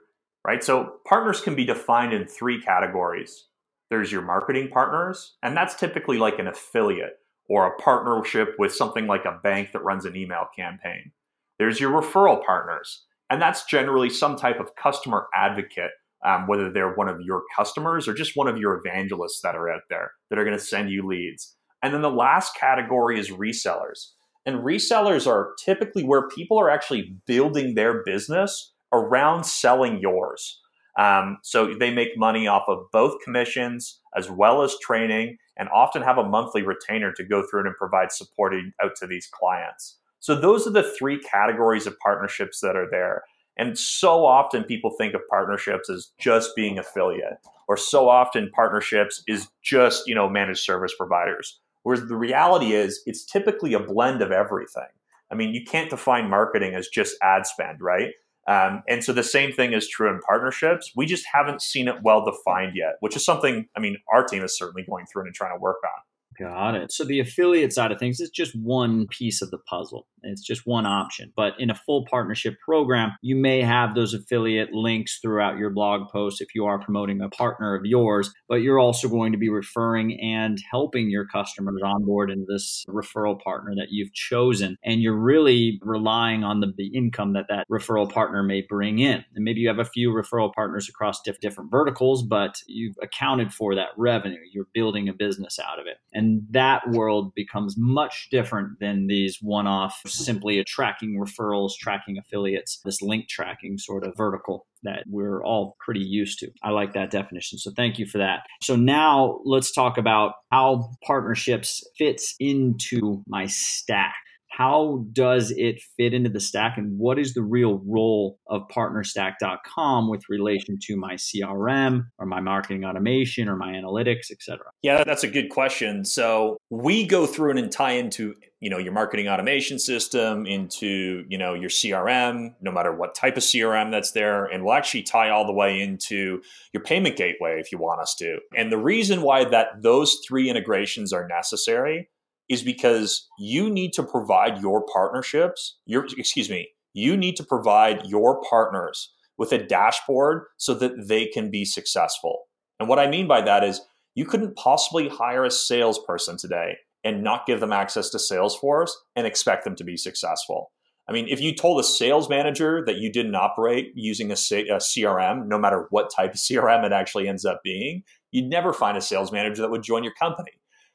right? 0.47 0.63
So 0.63 0.97
partners 1.07 1.41
can 1.41 1.55
be 1.55 1.65
defined 1.65 2.13
in 2.13 2.27
three 2.27 2.61
categories. 2.61 3.47
There's 3.89 4.13
your 4.13 4.21
marketing 4.21 4.69
partners, 4.69 5.37
and 5.43 5.57
that's 5.57 5.75
typically 5.75 6.19
like 6.19 6.39
an 6.39 6.47
affiliate 6.47 7.21
or 7.49 7.67
a 7.67 7.77
partnership 7.81 8.55
with 8.59 8.75
something 8.75 9.07
like 9.07 9.25
a 9.25 9.41
bank 9.43 9.73
that 9.73 9.83
runs 9.83 10.05
an 10.05 10.15
email 10.15 10.45
campaign. 10.55 11.13
There's 11.59 11.81
your 11.81 11.99
referral 11.99 12.45
partners, 12.45 13.07
and 13.31 13.41
that's 13.41 13.65
generally 13.65 14.11
some 14.11 14.37
type 14.37 14.61
of 14.61 14.77
customer 14.77 15.29
advocate, 15.35 15.93
um, 16.23 16.47
whether 16.47 16.71
they're 16.71 16.95
one 16.95 17.09
of 17.09 17.23
your 17.23 17.45
customers 17.57 18.07
or 18.07 18.13
just 18.13 18.37
one 18.37 18.49
of 18.49 18.59
your 18.59 18.77
evangelists 18.77 19.41
that 19.43 19.55
are 19.55 19.71
out 19.71 19.85
there 19.89 20.11
that 20.29 20.39
are 20.39 20.45
going 20.45 20.59
to 20.59 20.63
send 20.63 20.91
you 20.91 21.07
leads. 21.07 21.57
And 21.83 21.95
then 21.95 22.03
the 22.03 22.11
last 22.11 22.55
category 22.57 23.19
is 23.19 23.31
resellers. 23.31 24.11
And 24.47 24.61
resellers 24.61 25.27
are 25.27 25.55
typically 25.65 26.05
where 26.05 26.29
people 26.29 26.59
are 26.61 26.71
actually 26.71 27.17
building 27.27 27.75
their 27.75 28.03
business 28.05 28.73
around 28.93 29.45
selling 29.45 29.99
yours. 30.01 30.61
Um, 30.99 31.39
so 31.43 31.75
they 31.75 31.93
make 31.93 32.17
money 32.17 32.47
off 32.47 32.65
of 32.69 32.85
both 32.93 33.21
commissions 33.25 34.01
as 34.17 34.31
well 34.31 34.63
as 34.63 34.77
training 34.81 35.39
and 35.57 35.69
often 35.71 36.03
have 36.03 36.19
a 36.19 36.29
monthly 36.29 36.63
retainer 36.63 37.13
to 37.13 37.25
go 37.25 37.43
through 37.43 37.67
and 37.67 37.75
provide 37.77 38.13
support 38.13 38.55
out 38.83 38.95
to 38.97 39.07
these 39.07 39.27
clients. 39.27 39.99
So 40.21 40.35
those 40.35 40.67
are 40.67 40.71
the 40.71 40.95
three 40.99 41.19
categories 41.19 41.87
of 41.87 41.99
partnerships 41.99 42.61
that 42.61 42.77
are 42.77 42.89
there. 42.91 43.25
And 43.57 43.79
so 43.79 44.25
often 44.27 44.65
people 44.65 44.91
think 44.91 45.15
of 45.15 45.21
partnerships 45.29 45.89
as 45.89 46.11
just 46.19 46.57
being 46.57 46.79
affiliate, 46.79 47.39
or 47.69 47.77
so 47.77 48.09
often 48.09 48.51
partnerships 48.55 49.23
is 49.29 49.49
just, 49.63 50.07
you 50.07 50.15
know, 50.15 50.29
managed 50.29 50.61
service 50.61 50.95
providers. 50.97 51.61
Whereas 51.85 52.07
the 52.07 52.17
reality 52.17 52.73
is, 52.73 53.01
it's 53.07 53.25
typically 53.25 53.73
a 53.73 53.81
blend 53.81 54.21
of 54.21 54.33
everything. 54.33 54.89
I 55.31 55.37
mean, 55.37 55.55
you 55.55 55.65
can't 55.65 55.89
define 55.89 56.29
marketing 56.29 56.75
as 56.75 56.89
just 56.89 57.17
ad 57.23 57.47
spend, 57.47 57.81
right? 57.81 58.11
Um, 58.47 58.83
and 58.89 59.03
so 59.03 59.13
the 59.13 59.23
same 59.23 59.53
thing 59.53 59.73
is 59.73 59.89
true 59.89 60.11
in 60.11 60.21
partnerships. 60.21 60.93
We 60.97 61.07
just 61.07 61.25
haven't 61.33 61.63
seen 61.63 61.89
it 61.89 62.03
well 62.03 62.25
defined 62.25 62.73
yet, 62.75 62.97
which 63.01 63.17
is 63.17 63.25
something, 63.25 63.69
I 63.77 63.81
mean, 63.81 63.97
our 64.13 64.25
team 64.25 64.43
is 64.45 64.57
certainly 64.57 64.85
going 64.89 65.07
through 65.07 65.25
and 65.25 65.35
trying 65.35 65.57
to 65.57 65.61
work 65.61 65.79
on. 65.85 66.03
Got 66.39 66.75
it. 66.75 66.93
So 66.93 67.05
the 67.05 67.21
affiliate 67.21 67.73
side 67.73 67.93
of 67.93 67.99
things 67.99 68.21
is 68.21 68.31
just 68.31 68.55
one 68.55 69.07
piece 69.07 69.43
of 69.43 69.51
the 69.51 69.59
puzzle. 69.59 70.07
It's 70.25 70.43
just 70.43 70.67
one 70.67 70.87
option. 70.87 71.33
But 71.37 71.53
in 71.59 71.71
a 71.71 71.75
full 71.75 72.07
partnership 72.11 72.57
program, 72.65 73.13
you 73.21 73.37
may 73.37 73.61
have 73.63 73.95
those 73.95 74.15
affiliate 74.15 74.73
links 74.73 75.19
throughout 75.21 75.59
your 75.59 75.71
blog 75.71 76.09
post 76.11 76.41
if 76.41 76.55
you 76.55 76.65
are 76.65 76.79
promoting 76.79 77.21
a 77.21 77.29
partner 77.29 77.75
of 77.75 77.85
yours, 77.85 78.33
but 78.49 78.57
you're 78.57 78.79
also 78.79 79.09
going 79.09 79.33
to 79.33 79.39
be 79.39 79.49
referring 79.49 80.19
and 80.21 80.59
helping 80.71 81.11
your 81.11 81.27
customers 81.27 81.81
onboard 81.85 82.31
into 82.31 82.47
this 82.49 82.85
referral 82.89 83.41
partner 83.41 83.75
that 83.77 83.89
you've 83.91 84.13
chosen. 84.15 84.77
And 84.83 85.03
you're 85.03 85.19
really 85.19 85.79
relying 85.83 86.43
on 86.43 86.61
the, 86.61 86.73
the 86.77 86.91
income 86.95 87.35
that 87.35 87.47
that 87.49 87.67
referral 87.71 88.11
partner 88.11 88.43
may 88.43 88.63
bring 88.67 88.99
in. 88.99 89.25
And 89.35 89.45
maybe 89.45 89.61
you 89.61 89.69
have 89.69 89.79
a 89.79 89.85
few 89.85 90.11
referral 90.11 90.53
partners 90.53 90.89
across 90.89 91.21
diff- 91.23 91.41
different 91.41 91.71
verticals, 91.71 92.23
but 92.23 92.57
you've 92.67 92.97
accounted 93.03 93.53
for 93.53 93.75
that 93.75 93.89
revenue. 93.97 94.41
You're 94.53 94.69
building 94.73 95.09
a 95.09 95.13
business 95.13 95.59
out 95.59 95.79
of 95.79 95.87
it. 95.87 95.99
And 96.13 96.24
and 96.25 96.43
that 96.51 96.89
world 96.91 97.35
becomes 97.35 97.77
much 97.77 98.29
different 98.31 98.81
than 98.81 99.07
these 99.09 99.39
one 99.43 99.67
off, 99.67 100.01
simply 100.07 100.63
tracking 100.65 101.21
referrals, 101.21 101.73
tracking 101.79 102.17
affiliates, 102.17 102.81
this 102.85 103.03
link 103.03 103.29
tracking 103.29 103.77
sort 103.77 104.07
of 104.07 104.15
vertical 104.17 104.67
that 104.85 105.05
we're 105.07 105.45
all 105.45 105.77
pretty 105.85 106.01
used 106.01 106.39
to. 106.39 106.51
I 106.63 106.71
like 106.71 106.95
that 106.95 107.11
definition. 107.11 107.59
So 107.59 107.73
thank 107.77 107.99
you 107.99 108.07
for 108.07 108.19
that. 108.19 108.41
So 108.63 108.75
now 108.75 109.41
let's 109.45 109.71
talk 109.71 109.99
about 109.99 110.33
how 110.51 110.91
partnerships 111.07 111.83
fits 111.99 112.35
into 112.41 113.23
my 113.27 113.47
stack 113.47 114.15
how 114.57 115.05
does 115.13 115.51
it 115.57 115.81
fit 115.97 116.15
into 116.15 116.31
the 116.31 116.41
stack 116.41 116.79
and 116.79 116.99
what 116.99 117.19
is 117.19 117.35
the 117.35 117.43
real 117.43 117.83
role 117.87 118.39
of 118.47 118.63
partnerstack.com 118.69 120.09
with 120.09 120.23
relation 120.29 120.79
to 120.83 120.97
my 120.97 121.15
crm 121.15 122.07
or 122.19 122.27
my 122.27 122.41
marketing 122.41 122.85
automation 122.85 123.49
or 123.49 123.57
my 123.57 123.73
analytics 123.73 124.31
et 124.31 124.41
cetera? 124.41 124.67
Yeah 124.83 125.05
that's 125.05 125.25
a 125.25 125.29
good 125.29 125.51
question. 125.51 126.05
So 126.05 126.59
we 126.71 127.07
go 127.07 127.27
through 127.27 127.57
and 127.57 127.71
tie 127.71 127.93
into 127.93 128.35
you 128.61 128.71
know 128.71 128.79
your 128.79 128.93
marketing 128.93 129.29
automation 129.29 129.79
system 129.79 130.47
into 130.47 131.25
you 131.29 131.37
know 131.37 131.53
your 131.53 131.69
crm 131.69 132.55
no 132.63 132.73
matter 132.73 132.95
what 132.95 133.15
type 133.15 133.37
of 133.37 133.43
crm 133.43 133.91
that's 133.91 134.13
there 134.13 134.47
and 134.47 134.65
we'll 134.65 134.73
actually 134.73 135.03
tie 135.03 135.29
all 135.29 135.47
the 135.47 135.53
way 135.53 135.81
into 135.81 136.41
your 136.73 136.83
payment 136.83 137.17
gateway 137.17 137.61
if 137.61 137.71
you 137.71 137.79
want 137.79 138.01
us 138.01 138.15
to. 138.19 138.39
And 138.57 138.73
the 138.73 138.79
reason 138.79 139.23
why 139.23 139.45
that 139.45 139.83
those 139.83 140.21
three 140.27 140.49
integrations 140.49 141.13
are 141.13 141.27
necessary 141.27 142.09
is 142.49 142.63
because 142.63 143.29
you 143.39 143.71
need 143.71 143.93
to 143.95 144.03
provide 144.03 144.61
your 144.61 144.85
partnerships, 144.93 145.79
your 145.87 146.07
excuse 146.17 146.51
me, 146.51 146.69
you 146.93 147.17
need 147.17 147.37
to 147.37 147.45
provide 147.45 148.07
your 148.07 148.41
partners 148.49 149.13
with 149.37 149.53
a 149.53 149.59
dashboard 149.59 150.45
so 150.57 150.75
that 150.75 151.09
they 151.09 151.27
can 151.27 151.51
be 151.51 151.65
successful. 151.65 152.45
And 152.79 152.89
what 152.89 152.99
I 152.99 153.09
mean 153.09 153.27
by 153.27 153.41
that 153.43 153.65
is 153.65 153.81
you 154.15 154.25
couldn't 154.25 154.57
possibly 154.57 155.09
hire 155.09 155.45
a 155.45 155.51
salesperson 155.51 156.37
today 156.37 156.77
and 157.03 157.23
not 157.23 157.47
give 157.47 157.61
them 157.61 157.73
access 157.73 158.09
to 158.11 158.19
Salesforce 158.19 158.91
and 159.15 159.27
expect 159.27 159.65
them 159.65 159.77
to 159.77 159.85
be 159.85 159.97
successful. 159.97 160.73
I 161.07 161.13
mean, 161.13 161.27
if 161.29 161.41
you 161.41 161.55
told 161.55 161.79
a 161.81 161.85
sales 161.85 162.31
manager 162.31 162.83
that 162.87 162.97
you 162.97 163.13
didn't 163.13 163.35
operate 163.35 163.93
using 163.95 164.31
a, 164.31 164.35
a, 164.35 164.79
CRM, 164.79 165.47
no 165.47 165.59
matter 165.59 165.87
what 165.91 166.11
type 166.11 166.31
of 166.31 166.37
CRM 166.41 166.85
it 166.85 166.93
actually 166.93 167.29
ends 167.29 167.45
up 167.45 167.61
being, 167.63 168.03
you'd 168.33 168.49
never 168.49 168.73
find 168.73 168.97
a 168.97 169.03
sales 169.03 169.31
manager 169.31 169.61
that 169.61 169.71
would 169.71 169.83
join 169.83 170.03
your 170.03 170.15
company. 170.15 170.53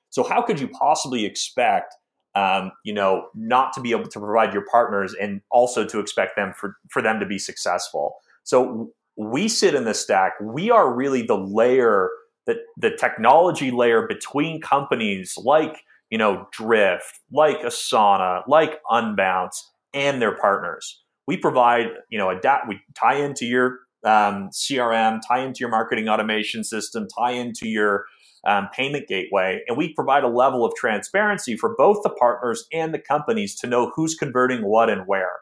So 0.10 0.24
how 0.24 0.42
could 0.42 0.60
you 0.60 0.68
possibly 0.68 1.26
expect, 1.26 1.96
um, 2.36 2.72
you 2.84 2.94
know, 2.94 3.28
not 3.36 3.74
to 3.74 3.82
be 3.82 3.92
able 3.92 4.08
to 4.08 4.20
provide 4.20 4.54
your 4.54 4.66
partners 4.72 5.16
and 5.20 5.42
also 5.52 5.86
to 5.86 6.00
expect 6.00 6.36
them 6.36 6.54
for 6.56 6.78
for 6.90 7.02
them 7.02 7.20
to 7.20 7.26
be 7.26 7.38
successful? 7.38 8.16
So 8.44 8.92
we 9.18 9.48
sit 9.48 9.76
in 9.76 9.84
the 9.84 9.94
stack. 9.94 10.34
We 10.42 10.72
are 10.72 10.94
really 10.94 11.22
the 11.22 11.38
layer 11.38 12.10
that 12.48 12.58
the 12.78 12.92
technology 12.92 13.70
layer 13.70 14.08
between 14.08 14.62
companies 14.62 15.38
like 15.38 15.84
you 16.10 16.18
know 16.18 16.48
Drift, 16.52 17.20
like 17.32 17.62
Asana, 17.62 18.44
like 18.48 18.80
Unbounce 18.90 19.62
and 19.94 20.22
their 20.22 20.36
partners. 20.36 21.02
We 21.28 21.38
provide, 21.38 21.88
you 22.10 22.18
know, 22.18 22.30
a 22.30 22.38
adapt. 22.38 22.68
We 22.68 22.80
tie 22.96 23.16
into 23.16 23.46
your 23.46 23.80
um, 24.04 24.50
CRM, 24.50 25.20
tie 25.28 25.40
into 25.40 25.60
your 25.60 25.70
marketing 25.70 26.10
automation 26.10 26.64
system, 26.64 27.08
tie 27.18 27.32
into 27.32 27.68
your 27.68 28.06
um, 28.46 28.70
payment 28.74 29.08
gateway, 29.08 29.62
and 29.68 29.78
we 29.78 29.94
provide 29.94 30.24
a 30.24 30.30
level 30.30 30.66
of 30.66 30.74
transparency 30.76 31.58
for 31.58 31.76
both 31.78 32.04
the 32.04 32.10
partners 32.10 32.66
and 32.72 32.94
the 32.94 33.00
companies 33.00 33.56
to 33.56 33.68
know 33.68 33.92
who's 33.96 34.16
converting 34.16 34.66
what 34.66 34.90
and 34.90 35.04
where. 35.08 35.40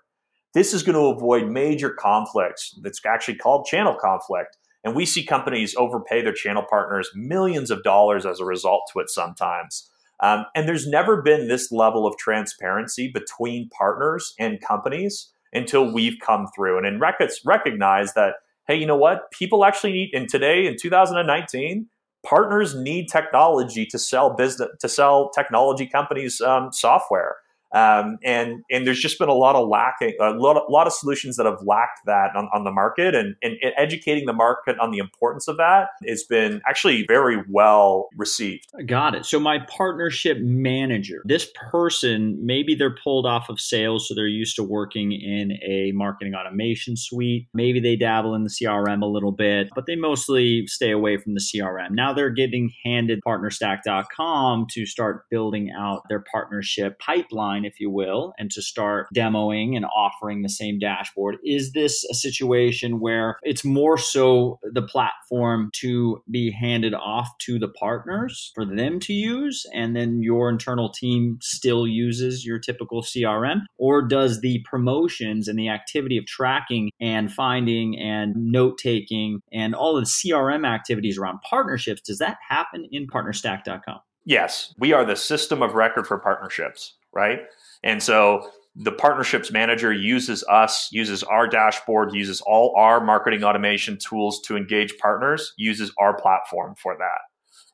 This 0.53 0.73
is 0.73 0.83
going 0.83 0.95
to 0.95 1.15
avoid 1.15 1.49
major 1.49 1.89
conflicts. 1.89 2.73
That's 2.81 2.99
actually 3.05 3.35
called 3.35 3.67
channel 3.67 3.95
conflict. 3.99 4.57
And 4.83 4.95
we 4.95 5.05
see 5.05 5.25
companies 5.25 5.75
overpay 5.75 6.21
their 6.21 6.33
channel 6.33 6.65
partners 6.67 7.09
millions 7.13 7.69
of 7.69 7.83
dollars 7.83 8.25
as 8.25 8.39
a 8.39 8.45
result 8.45 8.83
to 8.93 8.99
it 8.99 9.09
sometimes. 9.09 9.89
Um, 10.21 10.45
and 10.55 10.67
there's 10.67 10.87
never 10.87 11.21
been 11.21 11.47
this 11.47 11.71
level 11.71 12.07
of 12.07 12.17
transparency 12.17 13.11
between 13.13 13.69
partners 13.69 14.33
and 14.39 14.61
companies 14.61 15.31
until 15.53 15.91
we've 15.91 16.17
come 16.25 16.47
through. 16.55 16.85
And 16.85 16.99
records 16.99 17.41
recognize 17.45 18.13
that, 18.13 18.35
hey, 18.67 18.75
you 18.75 18.85
know 18.85 18.97
what? 18.97 19.31
People 19.31 19.63
actually 19.63 19.93
need, 19.93 20.09
and 20.13 20.27
today 20.27 20.65
in 20.65 20.75
2019, 20.79 21.87
partners 22.25 22.75
need 22.75 23.07
technology 23.07 23.85
to 23.85 23.99
sell 23.99 24.35
business, 24.35 24.69
to 24.79 24.89
sell 24.89 25.29
technology 25.29 25.87
companies 25.87 26.41
um, 26.41 26.71
software. 26.71 27.37
Um, 27.73 28.17
and 28.23 28.63
and 28.71 28.87
there's 28.87 28.99
just 28.99 29.19
been 29.19 29.29
a 29.29 29.33
lot 29.33 29.55
of 29.55 29.67
lacking, 29.67 30.13
a 30.21 30.31
lot 30.31 30.57
of, 30.57 30.63
lot 30.69 30.87
of 30.87 30.93
solutions 30.93 31.35
that 31.35 31.45
have 31.45 31.59
lacked 31.65 32.01
that 32.05 32.35
on, 32.35 32.47
on 32.53 32.63
the 32.63 32.71
market, 32.71 33.13
and, 33.13 33.35
and 33.41 33.55
educating 33.77 34.25
the 34.25 34.33
market 34.33 34.77
on 34.79 34.91
the 34.91 34.99
importance 34.99 35.47
of 35.47 35.57
that 35.57 35.89
has 36.07 36.23
been 36.23 36.61
actually 36.67 37.05
very 37.07 37.43
well 37.49 38.07
received. 38.15 38.65
Got 38.85 39.15
it. 39.15 39.25
So 39.25 39.39
my 39.39 39.59
partnership 39.67 40.37
manager, 40.39 41.21
this 41.25 41.49
person, 41.69 42.37
maybe 42.41 42.73
they're 42.73 42.95
pulled 43.03 43.25
off 43.25 43.49
of 43.49 43.59
sales, 43.59 44.07
so 44.07 44.15
they're 44.15 44.27
used 44.27 44.55
to 44.55 44.63
working 44.63 45.11
in 45.11 45.53
a 45.67 45.91
marketing 45.93 46.35
automation 46.35 46.95
suite. 46.95 47.47
Maybe 47.53 47.79
they 47.79 47.95
dabble 47.95 48.33
in 48.35 48.43
the 48.43 48.49
CRM 48.49 49.01
a 49.01 49.07
little 49.07 49.33
bit, 49.33 49.69
but 49.75 49.87
they 49.87 49.95
mostly 49.95 50.65
stay 50.67 50.91
away 50.91 51.17
from 51.17 51.33
the 51.33 51.41
CRM. 51.41 51.91
Now 51.91 52.13
they're 52.13 52.29
getting 52.29 52.71
handed 52.85 53.19
partnerstack.com 53.27 54.67
to 54.71 54.85
start 54.85 55.25
building 55.29 55.71
out 55.77 56.03
their 56.09 56.23
partnership 56.31 56.97
pipeline 56.99 57.56
if 57.65 57.79
you 57.79 57.89
will, 57.89 58.33
and 58.37 58.51
to 58.51 58.61
start 58.61 59.07
demoing 59.15 59.75
and 59.75 59.85
offering 59.85 60.41
the 60.41 60.49
same 60.49 60.79
dashboard? 60.79 61.37
Is 61.43 61.71
this 61.71 62.03
a 62.05 62.13
situation 62.13 62.99
where 62.99 63.37
it's 63.43 63.63
more 63.63 63.97
so 63.97 64.59
the 64.63 64.81
platform 64.81 65.69
to 65.75 66.21
be 66.29 66.51
handed 66.51 66.93
off 66.93 67.29
to 67.39 67.59
the 67.59 67.67
partners 67.67 68.51
for 68.55 68.65
them 68.65 68.99
to 69.01 69.13
use, 69.13 69.65
and 69.73 69.95
then 69.95 70.21
your 70.21 70.49
internal 70.49 70.89
team 70.89 71.39
still 71.41 71.87
uses 71.87 72.45
your 72.45 72.59
typical 72.59 73.01
CRM? 73.01 73.61
Or 73.77 74.01
does 74.01 74.41
the 74.41 74.59
promotions 74.59 75.47
and 75.47 75.57
the 75.57 75.69
activity 75.69 76.17
of 76.17 76.25
tracking 76.25 76.91
and 76.99 77.31
finding 77.31 77.97
and 77.99 78.35
note 78.35 78.77
taking 78.77 79.41
and 79.51 79.75
all 79.75 79.95
the 79.95 80.01
CRM 80.01 80.67
activities 80.67 81.17
around 81.17 81.39
partnerships, 81.41 82.01
does 82.01 82.19
that 82.19 82.37
happen 82.47 82.87
in 82.91 83.07
partnerstack.com? 83.07 83.99
Yes, 84.25 84.73
we 84.77 84.91
are 84.91 85.05
the 85.05 85.15
system 85.15 85.61
of 85.61 85.73
record 85.73 86.05
for 86.05 86.17
partnerships 86.17 86.96
right? 87.17 87.39
And 87.83 88.01
so 88.01 88.49
the 88.75 88.91
partnerships 88.91 89.51
manager 89.51 89.91
uses 89.91 90.43
us, 90.43 90.87
uses 90.91 91.23
our 91.23 91.47
dashboard, 91.47 92.13
uses 92.13 92.41
all 92.41 92.75
our 92.77 93.03
marketing 93.03 93.43
automation 93.43 93.97
tools 93.97 94.39
to 94.41 94.55
engage 94.55 94.95
partners, 94.99 95.51
uses 95.57 95.91
our 95.97 96.15
platform 96.15 96.75
for 96.81 96.95
that. 96.95 97.21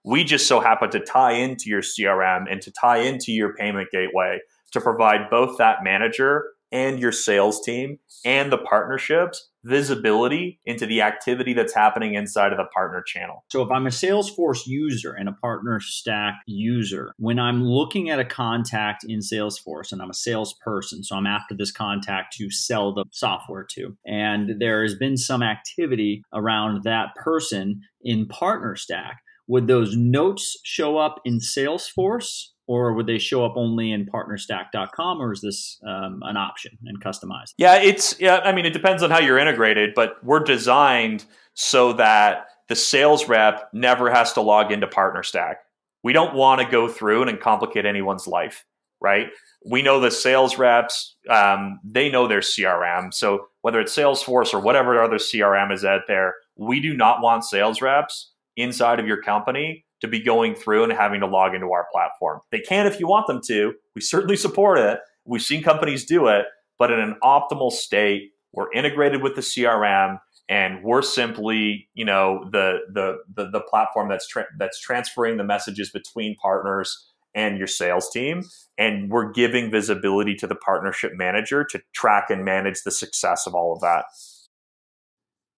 We 0.05 0.23
just 0.23 0.47
so 0.47 0.61
happen 0.61 0.89
to 0.91 1.01
tie 1.01 1.33
into 1.33 1.69
your 1.69 1.81
CRM 1.81 2.45
and 2.49 2.61
to 2.61 2.71
tie 2.71 2.99
into 2.99 3.33
your 3.33 3.53
payment 3.53 3.89
gateway 3.91 4.39
to 4.71 4.79
provide 4.81 5.29
both 5.29 5.57
that 5.57 5.83
manager 5.83 6.45
and 6.73 6.99
your 6.99 7.11
sales 7.11 7.61
team 7.61 7.99
and 8.25 8.51
the 8.51 8.57
partnerships 8.57 9.49
visibility 9.63 10.59
into 10.65 10.85
the 10.85 11.01
activity 11.01 11.53
that's 11.53 11.73
happening 11.73 12.15
inside 12.15 12.51
of 12.51 12.57
the 12.57 12.65
partner 12.73 13.01
channel. 13.01 13.45
So 13.49 13.61
if 13.61 13.71
I'm 13.71 13.87
a 13.87 13.91
Salesforce 13.91 14.67
user 14.67 15.13
and 15.13 15.29
a 15.29 15.37
PartnerStack 15.41 16.33
user, 16.47 17.13
when 17.17 17.39
I'm 17.39 17.63
looking 17.63 18.09
at 18.09 18.19
a 18.19 18.25
contact 18.25 19.05
in 19.07 19.19
Salesforce 19.19 19.91
and 19.91 20.01
I'm 20.01 20.09
a 20.09 20.15
salesperson, 20.15 21.03
so 21.03 21.15
I'm 21.15 21.27
after 21.27 21.55
this 21.55 21.71
contact 21.71 22.35
to 22.37 22.49
sell 22.49 22.93
the 22.93 23.05
software 23.11 23.65
to, 23.71 23.95
and 24.05 24.59
there 24.59 24.81
has 24.81 24.95
been 24.95 25.15
some 25.15 25.43
activity 25.43 26.23
around 26.33 26.83
that 26.83 27.15
person 27.15 27.81
in 28.01 28.27
PartnerStack, 28.27 29.13
would 29.47 29.67
those 29.67 29.95
notes 29.95 30.57
show 30.63 30.97
up 30.97 31.19
in 31.25 31.39
Salesforce 31.39 32.47
or 32.67 32.93
would 32.93 33.07
they 33.07 33.17
show 33.17 33.45
up 33.45 33.53
only 33.55 33.91
in 33.91 34.05
partnerstack.com 34.05 35.21
or 35.21 35.33
is 35.33 35.41
this 35.41 35.79
um, 35.85 36.21
an 36.23 36.37
option 36.37 36.77
and 36.85 37.01
customized? 37.03 37.53
Yeah 37.57 37.75
it's 37.75 38.19
yeah 38.19 38.39
i 38.43 38.51
mean 38.51 38.65
it 38.65 38.73
depends 38.73 39.03
on 39.03 39.11
how 39.11 39.19
you're 39.19 39.37
integrated 39.37 39.93
but 39.95 40.23
we're 40.23 40.43
designed 40.43 41.25
so 41.53 41.93
that 41.93 42.47
the 42.69 42.75
sales 42.75 43.27
rep 43.27 43.69
never 43.73 44.09
has 44.09 44.33
to 44.33 44.41
log 44.41 44.71
into 44.71 44.87
partnerstack. 44.87 45.55
We 46.03 46.13
don't 46.13 46.33
want 46.33 46.61
to 46.61 46.67
go 46.67 46.87
through 46.87 47.23
and 47.23 47.39
complicate 47.39 47.85
anyone's 47.85 48.27
life 48.27 48.65
right? 49.03 49.27
We 49.65 49.81
know 49.81 49.99
the 49.99 50.09
sales 50.11 50.57
reps 50.57 51.15
um, 51.29 51.79
they 51.83 52.09
know 52.09 52.27
their 52.27 52.39
crm 52.39 53.13
so 53.13 53.47
whether 53.61 53.79
it's 53.79 53.95
salesforce 53.95 54.53
or 54.53 54.59
whatever 54.59 55.01
other 55.01 55.17
crm 55.17 55.73
is 55.73 55.85
out 55.85 56.01
there 56.07 56.33
we 56.55 56.79
do 56.79 56.95
not 56.95 57.21
want 57.21 57.43
sales 57.45 57.81
reps 57.81 58.31
inside 58.55 58.99
of 58.99 59.07
your 59.07 59.21
company 59.21 59.85
to 60.03 60.07
be 60.09 60.19
going 60.19 60.53
through 60.53 60.83
and 60.83 60.91
having 60.91 61.21
to 61.21 61.25
log 61.25 61.55
into 61.55 61.71
our 61.71 61.87
platform. 61.93 62.41
They 62.51 62.59
can 62.59 62.85
if 62.85 62.99
you 62.99 63.07
want 63.07 63.27
them 63.27 63.39
to. 63.47 63.73
We 63.95 64.01
certainly 64.01 64.35
support 64.35 64.77
it. 64.77 64.99
We've 65.23 65.41
seen 65.41 65.63
companies 65.63 66.05
do 66.05 66.27
it, 66.27 66.45
but 66.77 66.91
in 66.91 66.99
an 66.99 67.15
optimal 67.23 67.71
state, 67.71 68.31
we're 68.51 68.71
integrated 68.73 69.23
with 69.23 69.35
the 69.35 69.41
CRM 69.41 70.19
and 70.49 70.83
we're 70.83 71.01
simply, 71.01 71.87
you 71.93 72.03
know, 72.03 72.49
the 72.51 72.79
the 72.91 73.19
the, 73.33 73.49
the 73.49 73.61
platform 73.61 74.09
that's 74.09 74.27
tra- 74.27 74.47
that's 74.59 74.77
transferring 74.77 75.37
the 75.37 75.45
messages 75.45 75.89
between 75.89 76.35
partners 76.35 77.09
and 77.33 77.57
your 77.57 77.67
sales 77.67 78.09
team 78.11 78.43
and 78.77 79.09
we're 79.09 79.31
giving 79.31 79.71
visibility 79.71 80.35
to 80.35 80.45
the 80.45 80.55
partnership 80.55 81.13
manager 81.15 81.63
to 81.63 81.81
track 81.95 82.29
and 82.29 82.43
manage 82.43 82.83
the 82.83 82.91
success 82.91 83.47
of 83.47 83.55
all 83.55 83.73
of 83.73 83.81
that. 83.81 84.05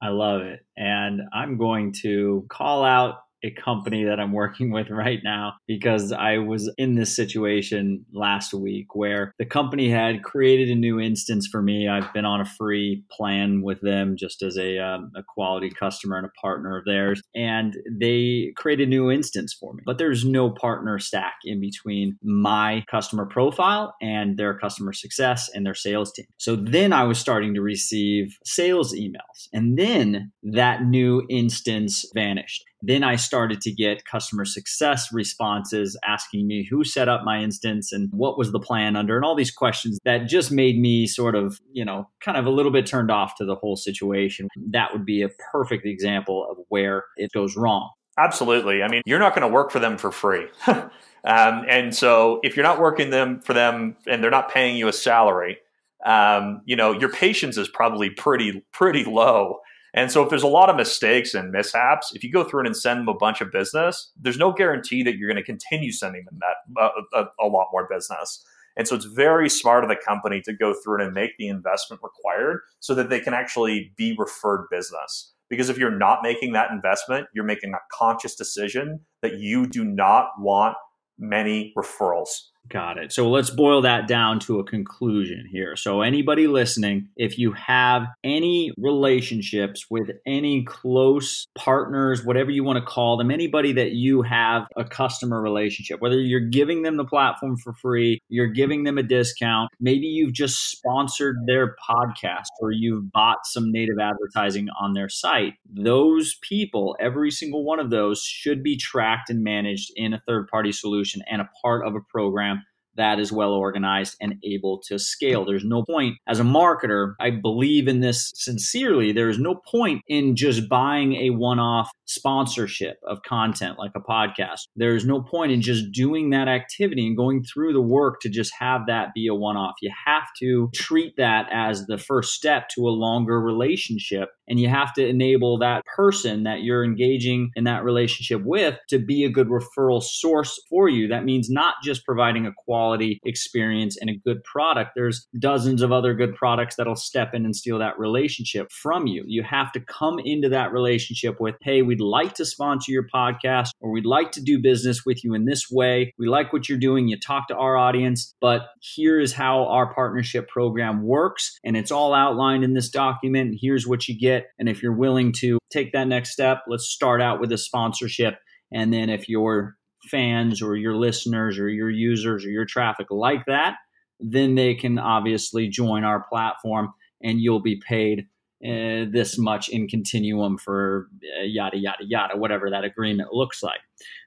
I 0.01 0.10
love 0.10 0.41
it. 0.41 0.60
And 0.77 1.21
I'm 1.34 1.58
going 1.58 1.93
to 2.03 2.45
call 2.49 2.84
out 2.84 3.15
a 3.45 3.51
company 3.51 4.03
that 4.03 4.19
I'm 4.19 4.34
working 4.34 4.71
with 4.75 4.89
right 4.89 5.19
now 5.23 5.53
because 5.67 6.12
I 6.12 6.38
was 6.39 6.71
in 6.77 6.95
this 6.95 7.15
situation 7.15 8.05
last 8.13 8.53
week 8.53 8.95
where 8.95 9.34
the 9.39 9.45
company 9.45 9.89
had 9.89 10.23
created 10.23 10.69
a 10.69 10.75
new 10.75 10.99
instance 10.99 11.47
for 11.47 11.62
me. 11.62 11.88
I've 11.88 12.12
been 12.13 12.25
on 12.25 12.41
a 12.41 12.45
free 12.45 13.03
plan 13.12 13.62
with 13.62 13.81
them 13.81 14.15
just 14.17 14.41
as 14.41 14.58
a, 14.58 14.79
um, 14.79 15.12
a 15.15 15.23
quality 15.23 15.69
customer 15.69 16.17
and 16.17 16.25
a 16.25 16.39
partner 16.41 16.77
of 16.77 16.86
theirs. 16.86 17.21
And 17.36 17.75
they 17.89 18.53
created 18.55 18.88
a 18.88 18.89
new 18.89 19.12
instance 19.12 19.53
for 19.53 19.73
me, 19.73 19.84
but 19.86 19.97
there's 19.97 20.25
no 20.25 20.51
PartnerStack 20.51 21.34
in 21.43 21.60
between 21.60 22.17
my 22.23 22.84
customer 22.89 23.25
profile 23.25 23.95
and 24.01 24.38
their 24.38 24.58
customer 24.58 24.93
success 24.93 25.49
and 25.53 25.65
their 25.65 25.75
sales 25.75 26.12
team. 26.12 26.25
So 26.38 26.55
then 26.55 26.93
I 26.93 27.03
was 27.03 27.19
starting 27.19 27.53
to 27.53 27.62
receive 27.62 28.38
sales 28.43 28.93
emails. 28.93 29.47
And 29.53 29.77
then 29.77 30.31
that 30.43 30.84
new 30.84 31.25
instance 31.29 32.05
vanished. 32.13 32.63
Then 32.88 33.04
I 33.04 33.15
started 33.15 33.62
to 33.62 33.71
get 33.71 34.06
customer 34.06 34.45
success 34.45 35.12
responses 35.12 35.98
asking 36.08 36.48
me 36.48 36.67
who 36.69 36.84
set 36.84 37.10
up 37.10 37.24
my 37.24 37.41
instance 37.41 37.91
and 37.91 38.10
what 38.12 38.38
was 38.38 38.52
the 38.52 38.60
plan 38.60 38.95
under, 38.95 39.15
and 39.15 39.26
all 39.26 39.36
these 39.36 39.52
questions 39.52 39.98
that 40.06 40.28
just 40.28 40.52
made 40.52 40.80
me 40.80 41.08
sort 41.08 41.36
of, 41.36 41.60
you 41.71 41.84
know, 41.84 42.08
kind 42.21 42.38
of 42.38 42.45
a 42.45 42.50
little 42.50 42.71
bit 42.71 42.86
turned 42.86 43.10
off 43.10 43.36
to 43.38 43.45
the 43.45 43.56
whole 43.56 43.76
situation. 43.76 44.48
That 44.69 44.93
would 44.93 45.06
be 45.06 45.24
a 45.24 45.30
perfect 45.52 45.86
example 45.86 46.48
of 46.50 46.58
where 46.69 47.06
it 47.17 47.32
goes 47.32 47.58
wrong. 47.58 47.89
Absolutely. 48.17 48.84
I 48.84 48.88
mean, 48.88 49.02
you're 49.06 49.19
not 49.19 49.36
going 49.36 49.48
to 49.48 49.54
work 49.54 49.71
for 49.71 49.80
them 49.80 49.98
for 49.98 50.12
free. 50.12 50.48
um, 50.67 50.91
and 51.26 51.93
so 51.93 52.39
if 52.43 52.56
you're 52.56 52.63
not 52.63 52.80
working 52.80 53.10
them 53.10 53.41
for 53.41 53.54
them 53.54 53.98
and 54.08 54.24
they're 54.24 54.32
not 54.32 54.52
paying 54.52 54.78
you 54.78 54.88
a 54.88 54.93
salary, 54.93 55.58
um, 56.06 56.62
you 56.65 56.76
know, 56.76 56.91
your 56.91 57.10
patience 57.10 57.58
is 57.58 57.67
probably 57.67 58.10
pretty, 58.10 58.63
pretty 58.71 59.04
low 59.04 59.60
and 59.95 60.12
so 60.12 60.21
if 60.21 60.29
there's 60.29 60.43
a 60.43 60.47
lot 60.47 60.69
of 60.69 60.75
mistakes 60.75 61.34
and 61.34 61.52
mishaps, 61.52 62.12
if 62.13 62.21
you 62.21 62.29
go 62.29 62.43
through 62.43 62.65
and 62.65 62.75
send 62.75 63.00
them 63.00 63.08
a 63.08 63.13
bunch 63.13 63.39
of 63.39 63.50
business, 63.50 64.12
there's 64.19 64.37
no 64.37 64.52
guarantee 64.52 65.04
that 65.04 65.15
you're 65.15 65.29
going 65.31 65.41
to 65.41 65.43
continue 65.43 65.93
sending 65.93 66.25
them 66.25 66.37
that 66.41 66.81
uh, 66.81 66.89
a, 67.13 67.46
a, 67.46 67.48
lot 67.48 67.69
more 67.71 67.87
business. 67.89 68.43
And 68.75 68.89
so 68.89 68.96
it's 68.96 69.06
very 69.06 69.50
smart 69.50 69.85
of 69.85 69.89
the 69.89 69.96
company 69.96 70.41
to 70.41 70.54
go 70.54 70.73
through 70.73 71.02
and 71.02 71.13
make 71.13 71.37
the 71.39 71.48
investment 71.48 72.02
required 72.04 72.60
so 72.81 72.93
that 72.93 73.10
they 73.10 73.21
can 73.21 73.33
actually 73.33 73.93
be 73.96 74.13
referred 74.19 74.67
business. 74.69 75.33
Because 75.50 75.69
if 75.69 75.77
you're 75.77 75.98
not 75.98 76.19
making 76.23 76.52
that 76.54 76.71
investment, 76.71 77.27
you're 77.33 77.46
making 77.46 77.73
a 77.73 77.79
conscious 77.93 78.35
decision 78.35 79.00
that 79.21 79.39
you 79.39 79.65
do 79.65 79.85
not 79.85 80.27
want 80.37 80.75
many 81.17 81.73
referrals. 81.77 82.27
Got 82.69 82.97
it. 82.97 83.11
So 83.11 83.29
let's 83.29 83.51
boil 83.51 83.81
that 83.83 84.07
down 84.07 84.39
to 84.41 84.59
a 84.59 84.63
conclusion 84.63 85.47
here. 85.51 85.75
So, 85.75 86.01
anybody 86.01 86.47
listening, 86.47 87.09
if 87.15 87.37
you 87.37 87.51
have 87.51 88.07
any 88.23 88.71
relationships 88.77 89.85
with 89.89 90.09
any 90.25 90.63
close 90.63 91.45
partners, 91.53 92.25
whatever 92.25 92.49
you 92.49 92.63
want 92.63 92.79
to 92.79 92.85
call 92.85 93.17
them, 93.17 93.29
anybody 93.29 93.71
that 93.73 93.91
you 93.91 94.23
have 94.23 94.67
a 94.75 94.83
customer 94.83 95.41
relationship, 95.41 96.01
whether 96.01 96.19
you're 96.19 96.39
giving 96.39 96.81
them 96.81 96.97
the 96.97 97.05
platform 97.05 97.55
for 97.57 97.73
free, 97.73 98.19
you're 98.29 98.47
giving 98.47 98.83
them 98.83 98.97
a 98.97 99.03
discount, 99.03 99.69
maybe 99.79 100.07
you've 100.07 100.33
just 100.33 100.71
sponsored 100.71 101.35
their 101.45 101.75
podcast 101.87 102.47
or 102.59 102.71
you've 102.71 103.11
bought 103.11 103.45
some 103.45 103.71
native 103.71 103.99
advertising 104.01 104.69
on 104.79 104.93
their 104.93 105.09
site, 105.09 105.53
those 105.71 106.35
people, 106.41 106.95
every 106.99 107.29
single 107.29 107.63
one 107.63 107.79
of 107.79 107.91
those, 107.91 108.23
should 108.23 108.63
be 108.63 108.75
tracked 108.75 109.29
and 109.29 109.43
managed 109.43 109.91
in 109.95 110.13
a 110.13 110.21
third 110.27 110.47
party 110.47 110.71
solution 110.71 111.21
and 111.29 111.41
a 111.41 111.49
part 111.61 111.85
of 111.85 111.93
a 111.93 112.01
program 112.09 112.54
that 112.98 113.19
is 113.19 113.31
well 113.31 113.52
organized 113.52 114.15
and 114.21 114.35
able 114.43 114.81
to 114.87 114.98
scale. 115.00 115.43
Mm. 115.43 115.48
There's 115.48 115.65
no 115.65 115.83
point 115.83 116.17
as 116.27 116.39
a 116.39 116.43
marketer, 116.43 117.13
I 117.19 117.31
believe 117.31 117.87
in 117.87 118.00
this 118.00 118.31
sincerely. 118.35 119.12
There 119.12 119.29
is 119.29 119.39
no 119.39 119.56
point 119.69 120.02
in 120.08 120.35
just 120.35 120.69
buying 120.69 121.15
a 121.15 121.29
one 121.31 121.60
off 121.60 121.89
sponsorship 122.06 122.98
of 123.08 123.21
content 123.23 123.77
like 123.77 123.91
a 123.96 124.00
podcast. 124.00 124.67
There's 124.75 125.06
no 125.06 125.21
point 125.21 125.52
in 125.52 125.62
just 125.62 125.91
doing 125.91 126.29
that 126.31 126.48
activity 126.48 127.08
and 127.08 127.17
going 127.17 127.43
through 127.43 127.73
the 127.73 127.81
work 127.81 128.21
to 128.21 128.29
just 128.29 128.54
have 128.60 128.87
that 128.87 129.13
be 129.13 129.27
a 129.27 129.35
one 129.35 129.58
off. 129.58 129.75
You 129.81 129.91
have 130.06 130.27
to 130.39 130.69
treat 130.73 131.15
that 131.17 131.48
as 131.52 131.85
the 131.85 131.98
first 131.98 132.33
step 132.33 132.69
to 132.75 132.87
a 132.87 132.89
longer 132.89 133.39
relationship 133.41 134.29
and 134.48 134.60
you 134.60 134.69
have 134.69 134.93
to 134.93 135.08
enable 135.08 135.58
that 135.60 135.83
person 135.85 136.43
that 136.43 136.62
you're 136.62 136.83
engaging 136.83 137.52
in 137.56 137.63
that 137.65 137.83
relationship 137.83 138.41
with 138.43 138.77
to 138.89 139.00
be 139.00 139.23
a 139.23 139.29
good 139.29 139.48
referral 139.48 140.02
source 140.02 140.60
for 140.69 140.89
you. 140.89 141.08
That 141.08 141.25
means 141.25 141.50
not 141.50 141.75
just 141.83 142.06
providing 142.06 142.46
a 142.46 142.54
quality 142.65 143.19
experience 143.25 143.98
and 144.00 144.10
a 144.10 144.17
good 144.25 144.43
product. 144.43 144.91
There's 144.96 145.27
dozens 145.39 145.81
of 145.81 145.91
other 145.91 146.13
good 146.13 146.35
products 146.35 146.75
that'll 146.75 146.96
step 146.96 147.33
in 147.33 147.46
and 147.46 147.56
steal 147.56 147.79
that 147.79 147.98
relationship 148.00 148.71
from 148.71 149.08
you. 149.08 149.23
You 149.27 149.43
have 149.43 149.71
to 149.73 149.79
come 149.79 150.19
into 150.19 150.50
that 150.50 150.71
relationship 150.71 151.39
with, 151.39 151.56
hey, 151.62 151.81
we'd 151.81 152.02
like 152.02 152.33
to 152.35 152.46
sponsor 152.46 152.91
your 152.91 153.08
podcast 153.13 153.69
or 153.79 153.91
we'd 153.91 154.06
like 154.06 154.31
to 154.33 154.41
do 154.41 154.62
business 154.62 155.06
with 155.06 155.23
you 155.23 155.33
in 155.33 155.46
this 155.46 155.69
way. 155.71 156.13
We 156.17 156.27
like 156.27 156.54
what 156.54 156.69
you're 156.69 156.77
doing. 156.77 157.08
You 157.08 157.19
talk 157.19 157.48
to 157.48 157.56
our 157.56 157.77
audience, 157.77 158.33
but 158.41 158.67
here 158.81 159.19
is 159.19 159.33
how 159.33 159.65
our 159.65 159.93
partnership 159.93 160.48
program 160.48 161.04
works. 161.04 161.58
And 161.63 161.75
it's 161.75 161.91
all 161.91 162.13
outlined 162.13 162.63
in 162.63 162.73
this 162.73 162.89
document. 162.89 163.58
Here's 163.62 163.87
what 163.87 164.08
you 164.08 164.17
get 164.17 164.35
it. 164.36 164.48
And 164.60 164.69
if 164.69 164.83
you're 164.83 164.94
willing 164.94 165.31
to 165.40 165.58
take 165.71 165.94
that 165.94 166.08
next 166.08 166.31
step, 166.31 166.63
let's 166.67 166.90
start 166.90 167.21
out 167.21 167.40
with 167.40 167.52
a 167.52 167.58
sponsorship. 167.58 168.36
And 168.71 168.94
then 168.94 169.10
if 169.10 169.27
your 169.29 169.75
fans 170.10 170.62
or 170.62 170.75
your 170.75 170.96
listeners 170.96 171.58
or 171.58 171.69
your 171.69 171.90
users 171.90 172.46
or 172.46 172.50
your 172.50 172.65
traffic 172.65 173.08
like 173.10 173.46
that, 173.48 173.75
then 174.19 174.56
they 174.56 174.75
can 174.75 175.00
obviously 175.00 175.67
join 175.67 176.04
our 176.04 176.25
platform 176.29 176.94
and 177.21 177.40
you'll 177.40 177.62
be 177.62 177.81
paid 177.88 178.27
uh, 178.65 179.06
this 179.12 179.38
much 179.38 179.69
in 179.69 179.88
continuum 179.88 180.58
for 180.58 181.08
uh, 181.40 181.44
yada, 181.44 181.77
yada, 181.77 182.04
yada, 182.08 182.38
whatever 182.38 182.69
that 182.69 182.83
agreement 182.83 183.33
looks 183.33 183.62
like. 183.62 183.81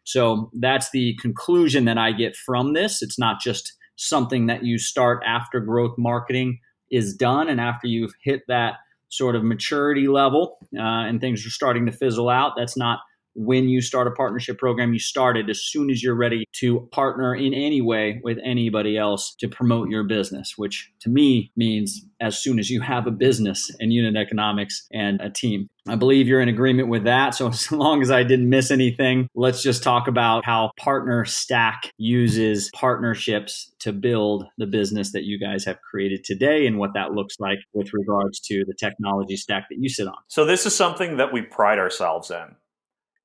So 0.04 0.50
that's 0.58 0.90
the 0.90 1.16
conclusion 1.20 1.86
that 1.86 1.98
I 1.98 2.12
get 2.12 2.36
from 2.36 2.74
this. 2.74 3.02
It's 3.02 3.18
not 3.18 3.40
just 3.40 3.72
something 3.96 4.46
that 4.46 4.64
you 4.64 4.78
start 4.78 5.22
after 5.26 5.60
growth 5.60 5.94
marketing 5.98 6.60
is 6.90 7.14
done 7.14 7.48
and 7.48 7.60
after 7.60 7.86
you've 7.86 8.14
hit 8.22 8.42
that 8.48 8.74
sort 9.08 9.36
of 9.36 9.44
maturity 9.44 10.08
level 10.08 10.58
uh, 10.76 10.82
and 10.82 11.20
things 11.20 11.46
are 11.46 11.50
starting 11.50 11.86
to 11.86 11.92
fizzle 11.92 12.28
out. 12.28 12.52
That's 12.56 12.76
not 12.76 13.00
when 13.38 13.68
you 13.68 13.80
start 13.80 14.08
a 14.08 14.10
partnership 14.10 14.58
program, 14.58 14.92
you 14.92 14.98
start 14.98 15.36
it 15.36 15.48
as 15.48 15.62
soon 15.62 15.90
as 15.90 16.02
you're 16.02 16.16
ready 16.16 16.44
to 16.54 16.88
partner 16.90 17.36
in 17.36 17.54
any 17.54 17.80
way 17.80 18.20
with 18.24 18.36
anybody 18.44 18.98
else 18.98 19.34
to 19.38 19.48
promote 19.48 19.88
your 19.88 20.02
business, 20.02 20.54
which 20.56 20.90
to 21.00 21.08
me 21.08 21.52
means 21.56 22.04
as 22.20 22.36
soon 22.36 22.58
as 22.58 22.68
you 22.68 22.80
have 22.80 23.06
a 23.06 23.12
business 23.12 23.70
and 23.78 23.92
unit 23.92 24.16
economics 24.16 24.88
and 24.92 25.20
a 25.20 25.30
team. 25.30 25.68
I 25.86 25.94
believe 25.94 26.26
you're 26.26 26.40
in 26.40 26.48
agreement 26.48 26.88
with 26.88 27.04
that. 27.04 27.36
So, 27.36 27.46
as 27.48 27.70
long 27.70 28.02
as 28.02 28.10
I 28.10 28.24
didn't 28.24 28.48
miss 28.48 28.72
anything, 28.72 29.28
let's 29.36 29.62
just 29.62 29.84
talk 29.84 30.08
about 30.08 30.44
how 30.44 30.72
PartnerStack 30.78 31.90
uses 31.96 32.70
partnerships 32.74 33.72
to 33.78 33.92
build 33.92 34.46
the 34.58 34.66
business 34.66 35.12
that 35.12 35.24
you 35.24 35.38
guys 35.38 35.64
have 35.64 35.80
created 35.80 36.24
today 36.24 36.66
and 36.66 36.76
what 36.76 36.92
that 36.94 37.12
looks 37.12 37.36
like 37.38 37.58
with 37.72 37.94
regards 37.94 38.40
to 38.40 38.64
the 38.66 38.74
technology 38.74 39.36
stack 39.36 39.66
that 39.70 39.78
you 39.78 39.88
sit 39.88 40.08
on. 40.08 40.18
So, 40.26 40.44
this 40.44 40.66
is 40.66 40.74
something 40.74 41.18
that 41.18 41.32
we 41.32 41.42
pride 41.42 41.78
ourselves 41.78 42.32
in 42.32 42.56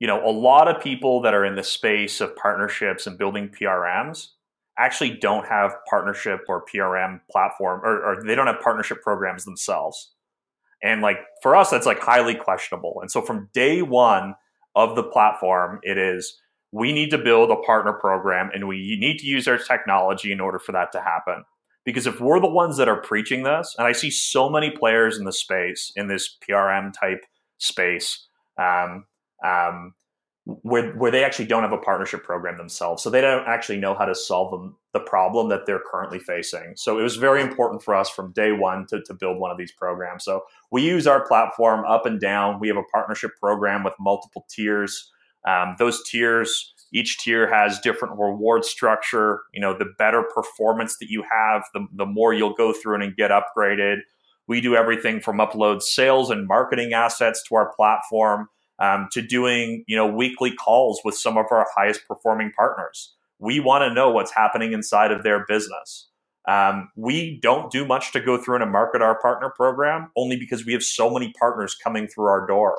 you 0.04 0.08
know, 0.08 0.22
a 0.28 0.30
lot 0.30 0.68
of 0.68 0.84
people 0.84 1.22
that 1.22 1.34
are 1.34 1.45
in 1.45 1.56
the 1.56 1.64
space 1.64 2.20
of 2.20 2.36
partnerships 2.36 3.08
and 3.08 3.18
building 3.18 3.47
PRMs 3.47 4.32
actually 4.78 5.12
don't 5.12 5.47
have 5.47 5.78
partnership 5.89 6.41
or 6.49 6.66
PRM 6.66 7.22
platform 7.32 7.80
or, 7.86 8.04
or, 8.04 8.22
they 8.22 8.36
don't 8.36 8.47
have 8.47 8.60
partnership 8.60 9.01
programs 9.01 9.45
themselves. 9.45 10.12
And 10.84 11.01
like 11.01 11.20
for 11.41 11.56
us, 11.56 11.70
that's 11.70 11.86
like 11.86 12.01
highly 12.01 12.36
questionable. 12.36 12.97
And 12.99 13.10
so 13.10 13.22
from 13.22 13.47
day 13.54 13.82
one 13.82 14.36
of 14.76 14.97
the 14.97 15.04
platform, 15.04 15.80
it 15.84 15.97
is 15.97 16.38
we 16.74 16.91
need 16.91 17.10
to 17.12 17.18
build 17.18 17.49
a 17.49 17.56
partner 17.56 17.93
program 17.93 18.51
and 18.54 18.68
we 18.68 18.97
need 18.99 19.20
to 19.20 19.26
use 19.26 19.47
our 19.47 19.58
technology 19.58 20.34
in 20.34 20.41
order 20.41 20.60
for 20.60 20.74
that 20.74 20.91
to 20.91 20.99
happen. 20.99 21.45
Because 21.86 22.08
if 22.08 22.20
we're 22.20 22.41
the 22.41 22.49
ones 22.49 22.76
that 22.76 22.89
are 22.89 22.99
preaching 22.99 23.43
this, 23.43 23.74
and 23.78 23.88
I 23.88 23.93
see 23.93 24.12
so 24.12 24.49
many 24.49 24.70
players 24.70 25.18
in 25.18 25.24
the 25.24 25.32
space, 25.32 25.93
in 25.95 26.10
this 26.10 26.38
PRM 26.45 26.91
type 26.91 27.24
space, 27.58 28.28
um, 28.58 29.06
um, 29.44 29.94
where 30.46 30.91
where 30.94 31.12
they 31.12 31.24
actually 31.24 31.46
don't 31.46 31.64
have 31.64 31.72
a 31.72 31.78
partnership 31.78 32.24
program 32.24 32.58
themselves, 32.58 33.02
so 33.02 33.10
they 33.10 33.22
don't 33.22 33.48
actually 33.48 33.80
know 33.80 33.94
how 33.94 34.06
to 34.06 34.14
solve 34.14 34.52
them, 34.52 34.76
the 34.91 35.00
problem 35.00 35.48
that 35.50 35.66
they're 35.66 35.82
currently 35.89 36.20
facing. 36.20 36.74
So 36.76 37.00
it 37.00 37.04
was 37.04 37.16
very 37.16 37.41
important 37.41 37.82
for 37.82 37.96
us 37.96 38.10
from 38.10 38.34
day 38.34 38.52
one 38.52 38.86
to, 38.88 39.02
to 39.04 39.14
build 39.14 39.39
one 39.39 39.52
of 39.52 39.58
these 39.58 39.72
programs. 39.72 40.26
So 40.26 40.44
we 40.70 40.82
use 40.82 41.08
our 41.08 41.26
platform 41.26 41.86
up 41.86 42.06
and 42.06 42.20
down. 42.20 42.60
We 42.60 42.68
have 42.68 42.78
a 42.78 42.84
partnership 42.94 43.32
program 43.39 43.84
with 43.84 43.94
multiple 44.00 44.46
tiers. 44.50 45.12
Um, 45.48 45.76
those 45.80 46.04
tiers, 46.10 46.74
each 46.94 47.20
tier 47.20 47.50
has 47.50 47.80
different 47.80 48.20
reward 48.20 48.66
structure. 48.66 49.41
You 49.54 49.62
know, 49.62 49.78
the 49.78 49.94
better 49.98 50.24
performance 50.24 50.98
that 51.00 51.10
you 51.10 51.24
have, 51.32 51.64
the, 51.74 51.88
the 51.94 52.06
more 52.06 52.34
you'll 52.34 52.54
go 52.54 52.74
through 52.74 53.02
and 53.02 53.16
get 53.16 53.32
upgraded. 53.32 54.00
We 54.48 54.60
do 54.60 54.76
everything 54.76 55.22
from 55.22 55.38
upload 55.38 55.82
sales 55.82 56.30
and 56.30 56.48
marketing 56.48 56.91
assets 56.91 57.41
to 57.48 57.56
our 57.56 57.74
platform 57.74 58.50
um, 58.80 59.08
to 59.12 59.22
doing 59.22 59.84
you 59.88 59.96
know 59.96 60.08
weekly 60.08 60.54
calls 60.54 61.02
with 61.04 61.16
some 61.16 61.38
of 61.38 61.46
our 61.52 61.68
highest 61.76 62.08
performing 62.08 62.52
partners. 62.56 63.14
We 63.40 63.60
want 63.60 63.84
to 63.84 63.94
know 63.94 64.10
what's 64.10 64.34
happening 64.34 64.74
inside 64.74 65.12
of 65.12 65.24
their 65.24 65.46
business. 65.46 66.10
Um, 66.48 66.90
we 66.96 67.40
don't 67.42 67.72
do 67.72 67.86
much 67.86 68.12
to 68.14 68.20
go 68.20 68.38
through 68.38 68.62
and 68.62 68.72
market 68.72 69.02
our 69.02 69.20
partner 69.22 69.50
program 69.50 70.12
only 70.18 70.36
because 70.36 70.66
we 70.66 70.74
have 70.74 70.84
so 70.84 71.10
many 71.10 71.34
partners 71.40 71.76
coming 71.76 72.08
through 72.08 72.26
our 72.26 72.46
door. 72.46 72.78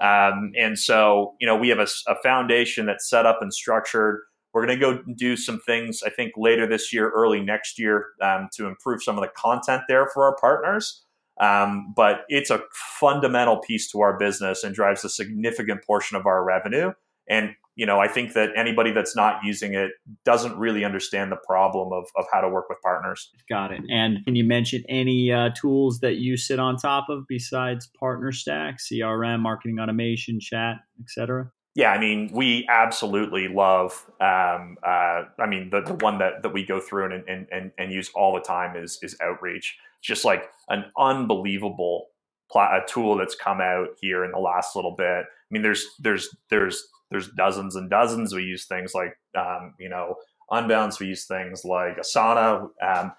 Um, 0.00 0.52
and 0.58 0.78
so, 0.78 1.34
you 1.40 1.46
know, 1.46 1.56
we 1.56 1.68
have 1.70 1.78
a, 1.78 1.86
a, 2.06 2.14
foundation 2.22 2.84
that's 2.84 3.08
set 3.08 3.24
up 3.24 3.38
and 3.40 3.52
structured. 3.52 4.20
We're 4.52 4.66
going 4.66 4.78
to 4.78 4.84
go 4.84 5.02
do 5.16 5.36
some 5.38 5.60
things, 5.60 6.02
I 6.04 6.10
think, 6.10 6.32
later 6.36 6.66
this 6.66 6.92
year, 6.92 7.10
early 7.10 7.40
next 7.40 7.78
year, 7.78 8.08
um, 8.20 8.50
to 8.56 8.66
improve 8.66 9.02
some 9.02 9.16
of 9.16 9.22
the 9.22 9.30
content 9.34 9.82
there 9.88 10.06
for 10.12 10.24
our 10.24 10.36
partners. 10.36 11.05
Um, 11.40 11.92
but 11.94 12.20
it's 12.28 12.50
a 12.50 12.62
fundamental 12.98 13.58
piece 13.58 13.90
to 13.92 14.00
our 14.00 14.18
business 14.18 14.64
and 14.64 14.74
drives 14.74 15.04
a 15.04 15.08
significant 15.08 15.84
portion 15.84 16.16
of 16.16 16.26
our 16.26 16.42
revenue. 16.44 16.92
And 17.28 17.54
you 17.76 17.84
know, 17.84 18.00
I 18.00 18.08
think 18.08 18.32
that 18.32 18.50
anybody 18.56 18.90
that's 18.90 19.14
not 19.14 19.44
using 19.44 19.74
it 19.74 19.90
doesn't 20.24 20.58
really 20.58 20.82
understand 20.82 21.30
the 21.30 21.36
problem 21.46 21.92
of, 21.92 22.06
of 22.16 22.24
how 22.32 22.40
to 22.40 22.48
work 22.48 22.70
with 22.70 22.78
partners. 22.82 23.30
Got 23.50 23.70
it. 23.70 23.82
And 23.90 24.24
can 24.24 24.34
you 24.34 24.44
mention 24.44 24.82
any 24.88 25.30
uh, 25.30 25.50
tools 25.50 26.00
that 26.00 26.14
you 26.14 26.38
sit 26.38 26.58
on 26.58 26.76
top 26.78 27.10
of 27.10 27.24
besides 27.28 27.90
PartnerStack, 28.02 28.78
CRM, 28.80 29.40
marketing 29.40 29.78
automation, 29.78 30.40
chat, 30.40 30.76
etc.? 31.00 31.52
Yeah, 31.76 31.90
I 31.90 31.98
mean, 31.98 32.30
we 32.32 32.66
absolutely 32.70 33.48
love. 33.48 33.92
Um, 34.18 34.78
uh, 34.82 35.24
I 35.38 35.46
mean, 35.46 35.68
the, 35.68 35.82
the 35.82 35.92
one 35.92 36.16
that, 36.18 36.42
that 36.42 36.54
we 36.54 36.64
go 36.64 36.80
through 36.80 37.12
and, 37.12 37.28
and, 37.28 37.46
and, 37.52 37.70
and 37.76 37.92
use 37.92 38.10
all 38.14 38.34
the 38.34 38.40
time 38.40 38.82
is 38.82 38.98
is 39.02 39.14
outreach. 39.20 39.76
It's 39.98 40.08
just 40.08 40.24
like 40.24 40.48
an 40.70 40.86
unbelievable 40.98 42.06
pl- 42.50 42.80
tool 42.88 43.18
that's 43.18 43.34
come 43.34 43.60
out 43.60 43.88
here 44.00 44.24
in 44.24 44.32
the 44.32 44.38
last 44.38 44.74
little 44.74 44.96
bit. 44.96 45.26
I 45.26 45.50
mean, 45.50 45.60
there's 45.60 45.86
there's 45.98 46.34
there's 46.48 46.88
there's 47.10 47.28
dozens 47.32 47.76
and 47.76 47.90
dozens. 47.90 48.34
We 48.34 48.44
use 48.44 48.64
things 48.64 48.94
like 48.94 49.18
um, 49.36 49.74
you 49.78 49.90
know 49.90 50.16
Unbounce. 50.50 50.98
We 50.98 51.08
use 51.08 51.26
things 51.26 51.62
like 51.62 51.98
Asana. 51.98 52.70
Um, 52.82 53.12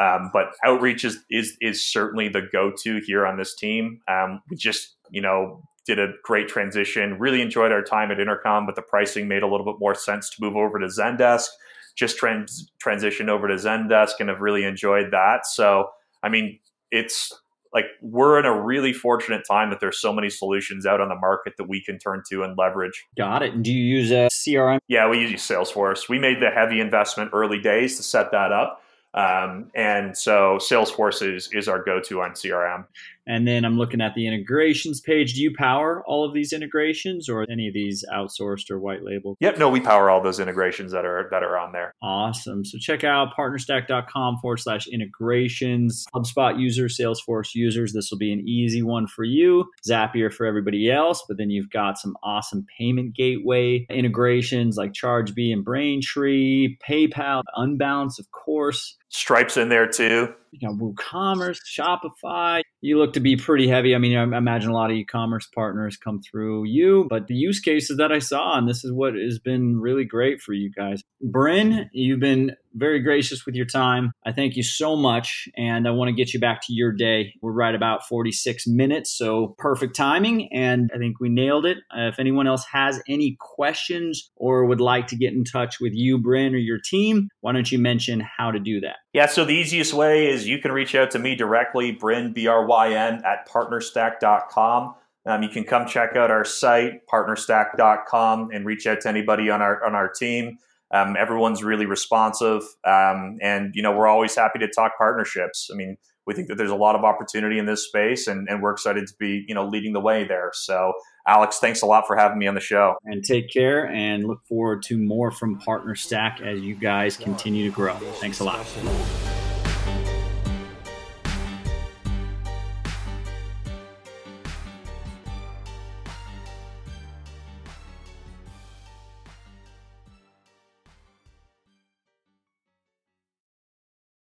um, 0.00 0.30
but 0.32 0.54
outreach 0.64 1.04
is, 1.04 1.20
is 1.30 1.56
is 1.60 1.84
certainly 1.84 2.28
the 2.28 2.42
go-to 2.52 3.00
here 3.06 3.24
on 3.26 3.36
this 3.36 3.54
team. 3.54 4.00
Um, 4.08 4.42
we 4.50 4.56
just 4.56 4.96
you 5.10 5.20
know 5.22 5.62
did 5.86 5.98
a 5.98 6.08
great 6.22 6.48
transition. 6.48 7.18
Really 7.18 7.40
enjoyed 7.40 7.72
our 7.72 7.82
time 7.82 8.10
at 8.10 8.20
Intercom, 8.20 8.66
but 8.66 8.76
the 8.76 8.82
pricing 8.82 9.28
made 9.28 9.42
a 9.42 9.48
little 9.48 9.66
bit 9.66 9.76
more 9.78 9.94
sense 9.94 10.30
to 10.30 10.36
move 10.40 10.56
over 10.56 10.78
to 10.78 10.86
Zendesk. 10.86 11.48
just 11.94 12.16
trans- 12.16 12.70
transitioned 12.82 13.28
over 13.28 13.48
to 13.48 13.54
Zendesk 13.54 14.12
and 14.20 14.30
have 14.30 14.40
really 14.40 14.64
enjoyed 14.64 15.10
that. 15.10 15.46
So, 15.46 15.90
I 16.22 16.30
mean, 16.30 16.58
it's 16.90 17.32
like 17.74 17.84
we're 18.00 18.38
in 18.38 18.44
a 18.44 18.62
really 18.62 18.92
fortunate 18.92 19.42
time 19.48 19.70
that 19.70 19.80
there's 19.80 20.00
so 20.00 20.12
many 20.12 20.28
solutions 20.30 20.86
out 20.86 21.00
on 21.00 21.08
the 21.08 21.16
market 21.16 21.54
that 21.58 21.68
we 21.68 21.82
can 21.82 21.98
turn 21.98 22.22
to 22.30 22.42
and 22.42 22.56
leverage. 22.56 23.04
Got 23.16 23.42
it. 23.42 23.54
And 23.54 23.64
do 23.64 23.72
you 23.72 23.98
use 23.98 24.10
a 24.10 24.28
CRM? 24.30 24.78
Yeah, 24.88 25.08
we 25.08 25.20
use 25.20 25.46
Salesforce. 25.46 26.08
We 26.08 26.18
made 26.18 26.40
the 26.40 26.50
heavy 26.50 26.80
investment 26.80 27.30
early 27.32 27.60
days 27.60 27.96
to 27.96 28.02
set 28.02 28.30
that 28.32 28.52
up. 28.52 28.82
Um, 29.14 29.70
and 29.74 30.16
so 30.16 30.58
Salesforce 30.58 31.36
is, 31.36 31.50
is 31.52 31.68
our 31.68 31.82
go-to 31.82 32.22
on 32.22 32.30
CRM. 32.30 32.86
And 33.26 33.46
then 33.46 33.64
I'm 33.64 33.78
looking 33.78 34.00
at 34.00 34.14
the 34.14 34.26
integrations 34.26 35.00
page. 35.00 35.34
Do 35.34 35.42
you 35.42 35.54
power 35.56 36.02
all 36.06 36.24
of 36.24 36.34
these 36.34 36.52
integrations 36.52 37.28
or 37.28 37.46
any 37.50 37.68
of 37.68 37.74
these 37.74 38.04
outsourced 38.12 38.70
or 38.70 38.78
white 38.78 39.02
labeled? 39.02 39.36
Yep, 39.40 39.58
no, 39.58 39.68
we 39.68 39.80
power 39.80 40.10
all 40.10 40.22
those 40.22 40.40
integrations 40.40 40.92
that 40.92 41.04
are 41.04 41.28
that 41.30 41.42
are 41.42 41.58
on 41.58 41.72
there. 41.72 41.94
Awesome. 42.02 42.64
So 42.64 42.78
check 42.78 43.04
out 43.04 43.34
partnerstack.com 43.36 44.38
forward 44.38 44.58
slash 44.58 44.86
integrations. 44.88 46.06
HubSpot 46.14 46.58
users, 46.58 46.98
Salesforce 46.98 47.54
users. 47.54 47.92
This 47.92 48.10
will 48.10 48.18
be 48.18 48.32
an 48.32 48.46
easy 48.46 48.82
one 48.82 49.06
for 49.06 49.24
you. 49.24 49.70
Zapier 49.86 50.32
for 50.32 50.46
everybody 50.46 50.90
else. 50.90 51.24
But 51.26 51.38
then 51.38 51.50
you've 51.50 51.70
got 51.70 51.98
some 51.98 52.16
awesome 52.22 52.66
payment 52.78 53.14
gateway 53.14 53.86
integrations 53.90 54.76
like 54.76 54.92
ChargeBee 54.92 55.52
and 55.52 55.64
Braintree, 55.64 56.76
PayPal, 56.86 57.42
Unbounce, 57.56 58.18
of 58.18 58.30
course. 58.30 58.96
Stripes 59.08 59.56
in 59.56 59.68
there 59.68 59.86
too. 59.86 60.34
You 60.52 60.68
know, 60.68 60.74
WooCommerce, 60.74 61.58
Shopify. 61.66 62.60
You 62.82 62.98
look 62.98 63.14
to 63.14 63.20
be 63.20 63.36
pretty 63.36 63.68
heavy. 63.68 63.94
I 63.94 63.98
mean, 63.98 64.16
I 64.16 64.22
imagine 64.22 64.70
a 64.70 64.74
lot 64.74 64.90
of 64.90 64.96
e-commerce 64.96 65.48
partners 65.54 65.96
come 65.96 66.20
through 66.20 66.64
you, 66.64 67.06
but 67.08 67.26
the 67.26 67.34
use 67.34 67.58
cases 67.58 67.96
that 67.96 68.12
I 68.12 68.18
saw, 68.18 68.58
and 68.58 68.68
this 68.68 68.84
is 68.84 68.92
what 68.92 69.14
has 69.14 69.38
been 69.38 69.80
really 69.80 70.04
great 70.04 70.42
for 70.42 70.52
you 70.52 70.70
guys. 70.70 71.02
Bryn, 71.22 71.88
you've 71.92 72.20
been 72.20 72.54
very 72.74 73.00
gracious 73.00 73.44
with 73.46 73.54
your 73.54 73.66
time. 73.66 74.12
I 74.24 74.32
thank 74.32 74.56
you 74.56 74.62
so 74.62 74.96
much, 74.96 75.48
and 75.56 75.86
I 75.86 75.90
want 75.90 76.08
to 76.08 76.12
get 76.14 76.32
you 76.32 76.40
back 76.40 76.60
to 76.66 76.72
your 76.72 76.92
day. 76.92 77.34
We're 77.40 77.52
right 77.52 77.74
about 77.74 78.06
46 78.06 78.66
minutes, 78.66 79.10
so 79.16 79.54
perfect 79.58 79.96
timing, 79.96 80.52
and 80.52 80.90
I 80.94 80.98
think 80.98 81.20
we 81.20 81.28
nailed 81.28 81.66
it. 81.66 81.78
Uh, 81.96 82.08
if 82.08 82.18
anyone 82.18 82.46
else 82.46 82.64
has 82.72 83.00
any 83.08 83.36
questions 83.40 84.30
or 84.36 84.64
would 84.64 84.80
like 84.80 85.06
to 85.08 85.16
get 85.16 85.32
in 85.32 85.44
touch 85.44 85.80
with 85.80 85.92
you, 85.94 86.18
Bryn, 86.18 86.54
or 86.54 86.58
your 86.58 86.78
team, 86.78 87.28
why 87.40 87.52
don't 87.52 87.70
you 87.70 87.78
mention 87.78 88.20
how 88.20 88.50
to 88.50 88.58
do 88.58 88.80
that? 88.80 88.96
Yeah, 89.12 89.26
so 89.26 89.44
the 89.44 89.54
easiest 89.54 89.92
way 89.92 90.28
is 90.28 90.46
you 90.46 90.58
can 90.58 90.72
reach 90.72 90.94
out 90.94 91.10
to 91.12 91.18
me 91.18 91.34
directly, 91.34 91.92
Bryn, 91.92 92.32
B 92.32 92.46
R 92.46 92.66
Y 92.66 92.92
N, 92.92 93.22
at 93.24 93.48
partnerstack.com. 93.48 94.94
Um, 95.24 95.42
you 95.42 95.48
can 95.48 95.64
come 95.64 95.86
check 95.86 96.16
out 96.16 96.30
our 96.30 96.44
site, 96.44 97.06
partnerstack.com, 97.06 98.50
and 98.52 98.66
reach 98.66 98.86
out 98.86 99.02
to 99.02 99.08
anybody 99.08 99.50
on 99.50 99.62
our 99.62 99.84
on 99.84 99.94
our 99.94 100.08
team. 100.08 100.58
Um, 100.92 101.16
everyone's 101.18 101.62
really 101.62 101.86
responsive, 101.86 102.62
um, 102.84 103.38
and 103.40 103.72
you 103.74 103.82
know 103.82 103.92
we're 103.92 104.08
always 104.08 104.34
happy 104.34 104.58
to 104.58 104.68
talk 104.68 104.92
partnerships. 104.98 105.70
I 105.72 105.76
mean, 105.76 105.96
we 106.26 106.34
think 106.34 106.48
that 106.48 106.56
there's 106.56 106.70
a 106.70 106.76
lot 106.76 106.94
of 106.94 107.04
opportunity 107.04 107.58
in 107.58 107.66
this 107.66 107.86
space, 107.86 108.26
and, 108.26 108.48
and 108.48 108.62
we're 108.62 108.72
excited 108.72 109.06
to 109.06 109.14
be 109.18 109.44
you 109.48 109.54
know 109.54 109.66
leading 109.66 109.92
the 109.92 110.00
way 110.00 110.24
there. 110.24 110.50
So, 110.52 110.92
Alex, 111.26 111.58
thanks 111.58 111.82
a 111.82 111.86
lot 111.86 112.06
for 112.06 112.16
having 112.16 112.38
me 112.38 112.46
on 112.46 112.54
the 112.54 112.60
show. 112.60 112.96
And 113.04 113.24
take 113.24 113.50
care, 113.50 113.88
and 113.88 114.26
look 114.26 114.44
forward 114.46 114.82
to 114.84 114.98
more 114.98 115.30
from 115.30 115.60
PartnerStack 115.60 116.40
as 116.40 116.60
you 116.60 116.74
guys 116.74 117.16
continue 117.16 117.68
to 117.70 117.74
grow. 117.74 117.94
Thanks 117.94 118.40
a 118.40 118.44
lot. 118.44 119.41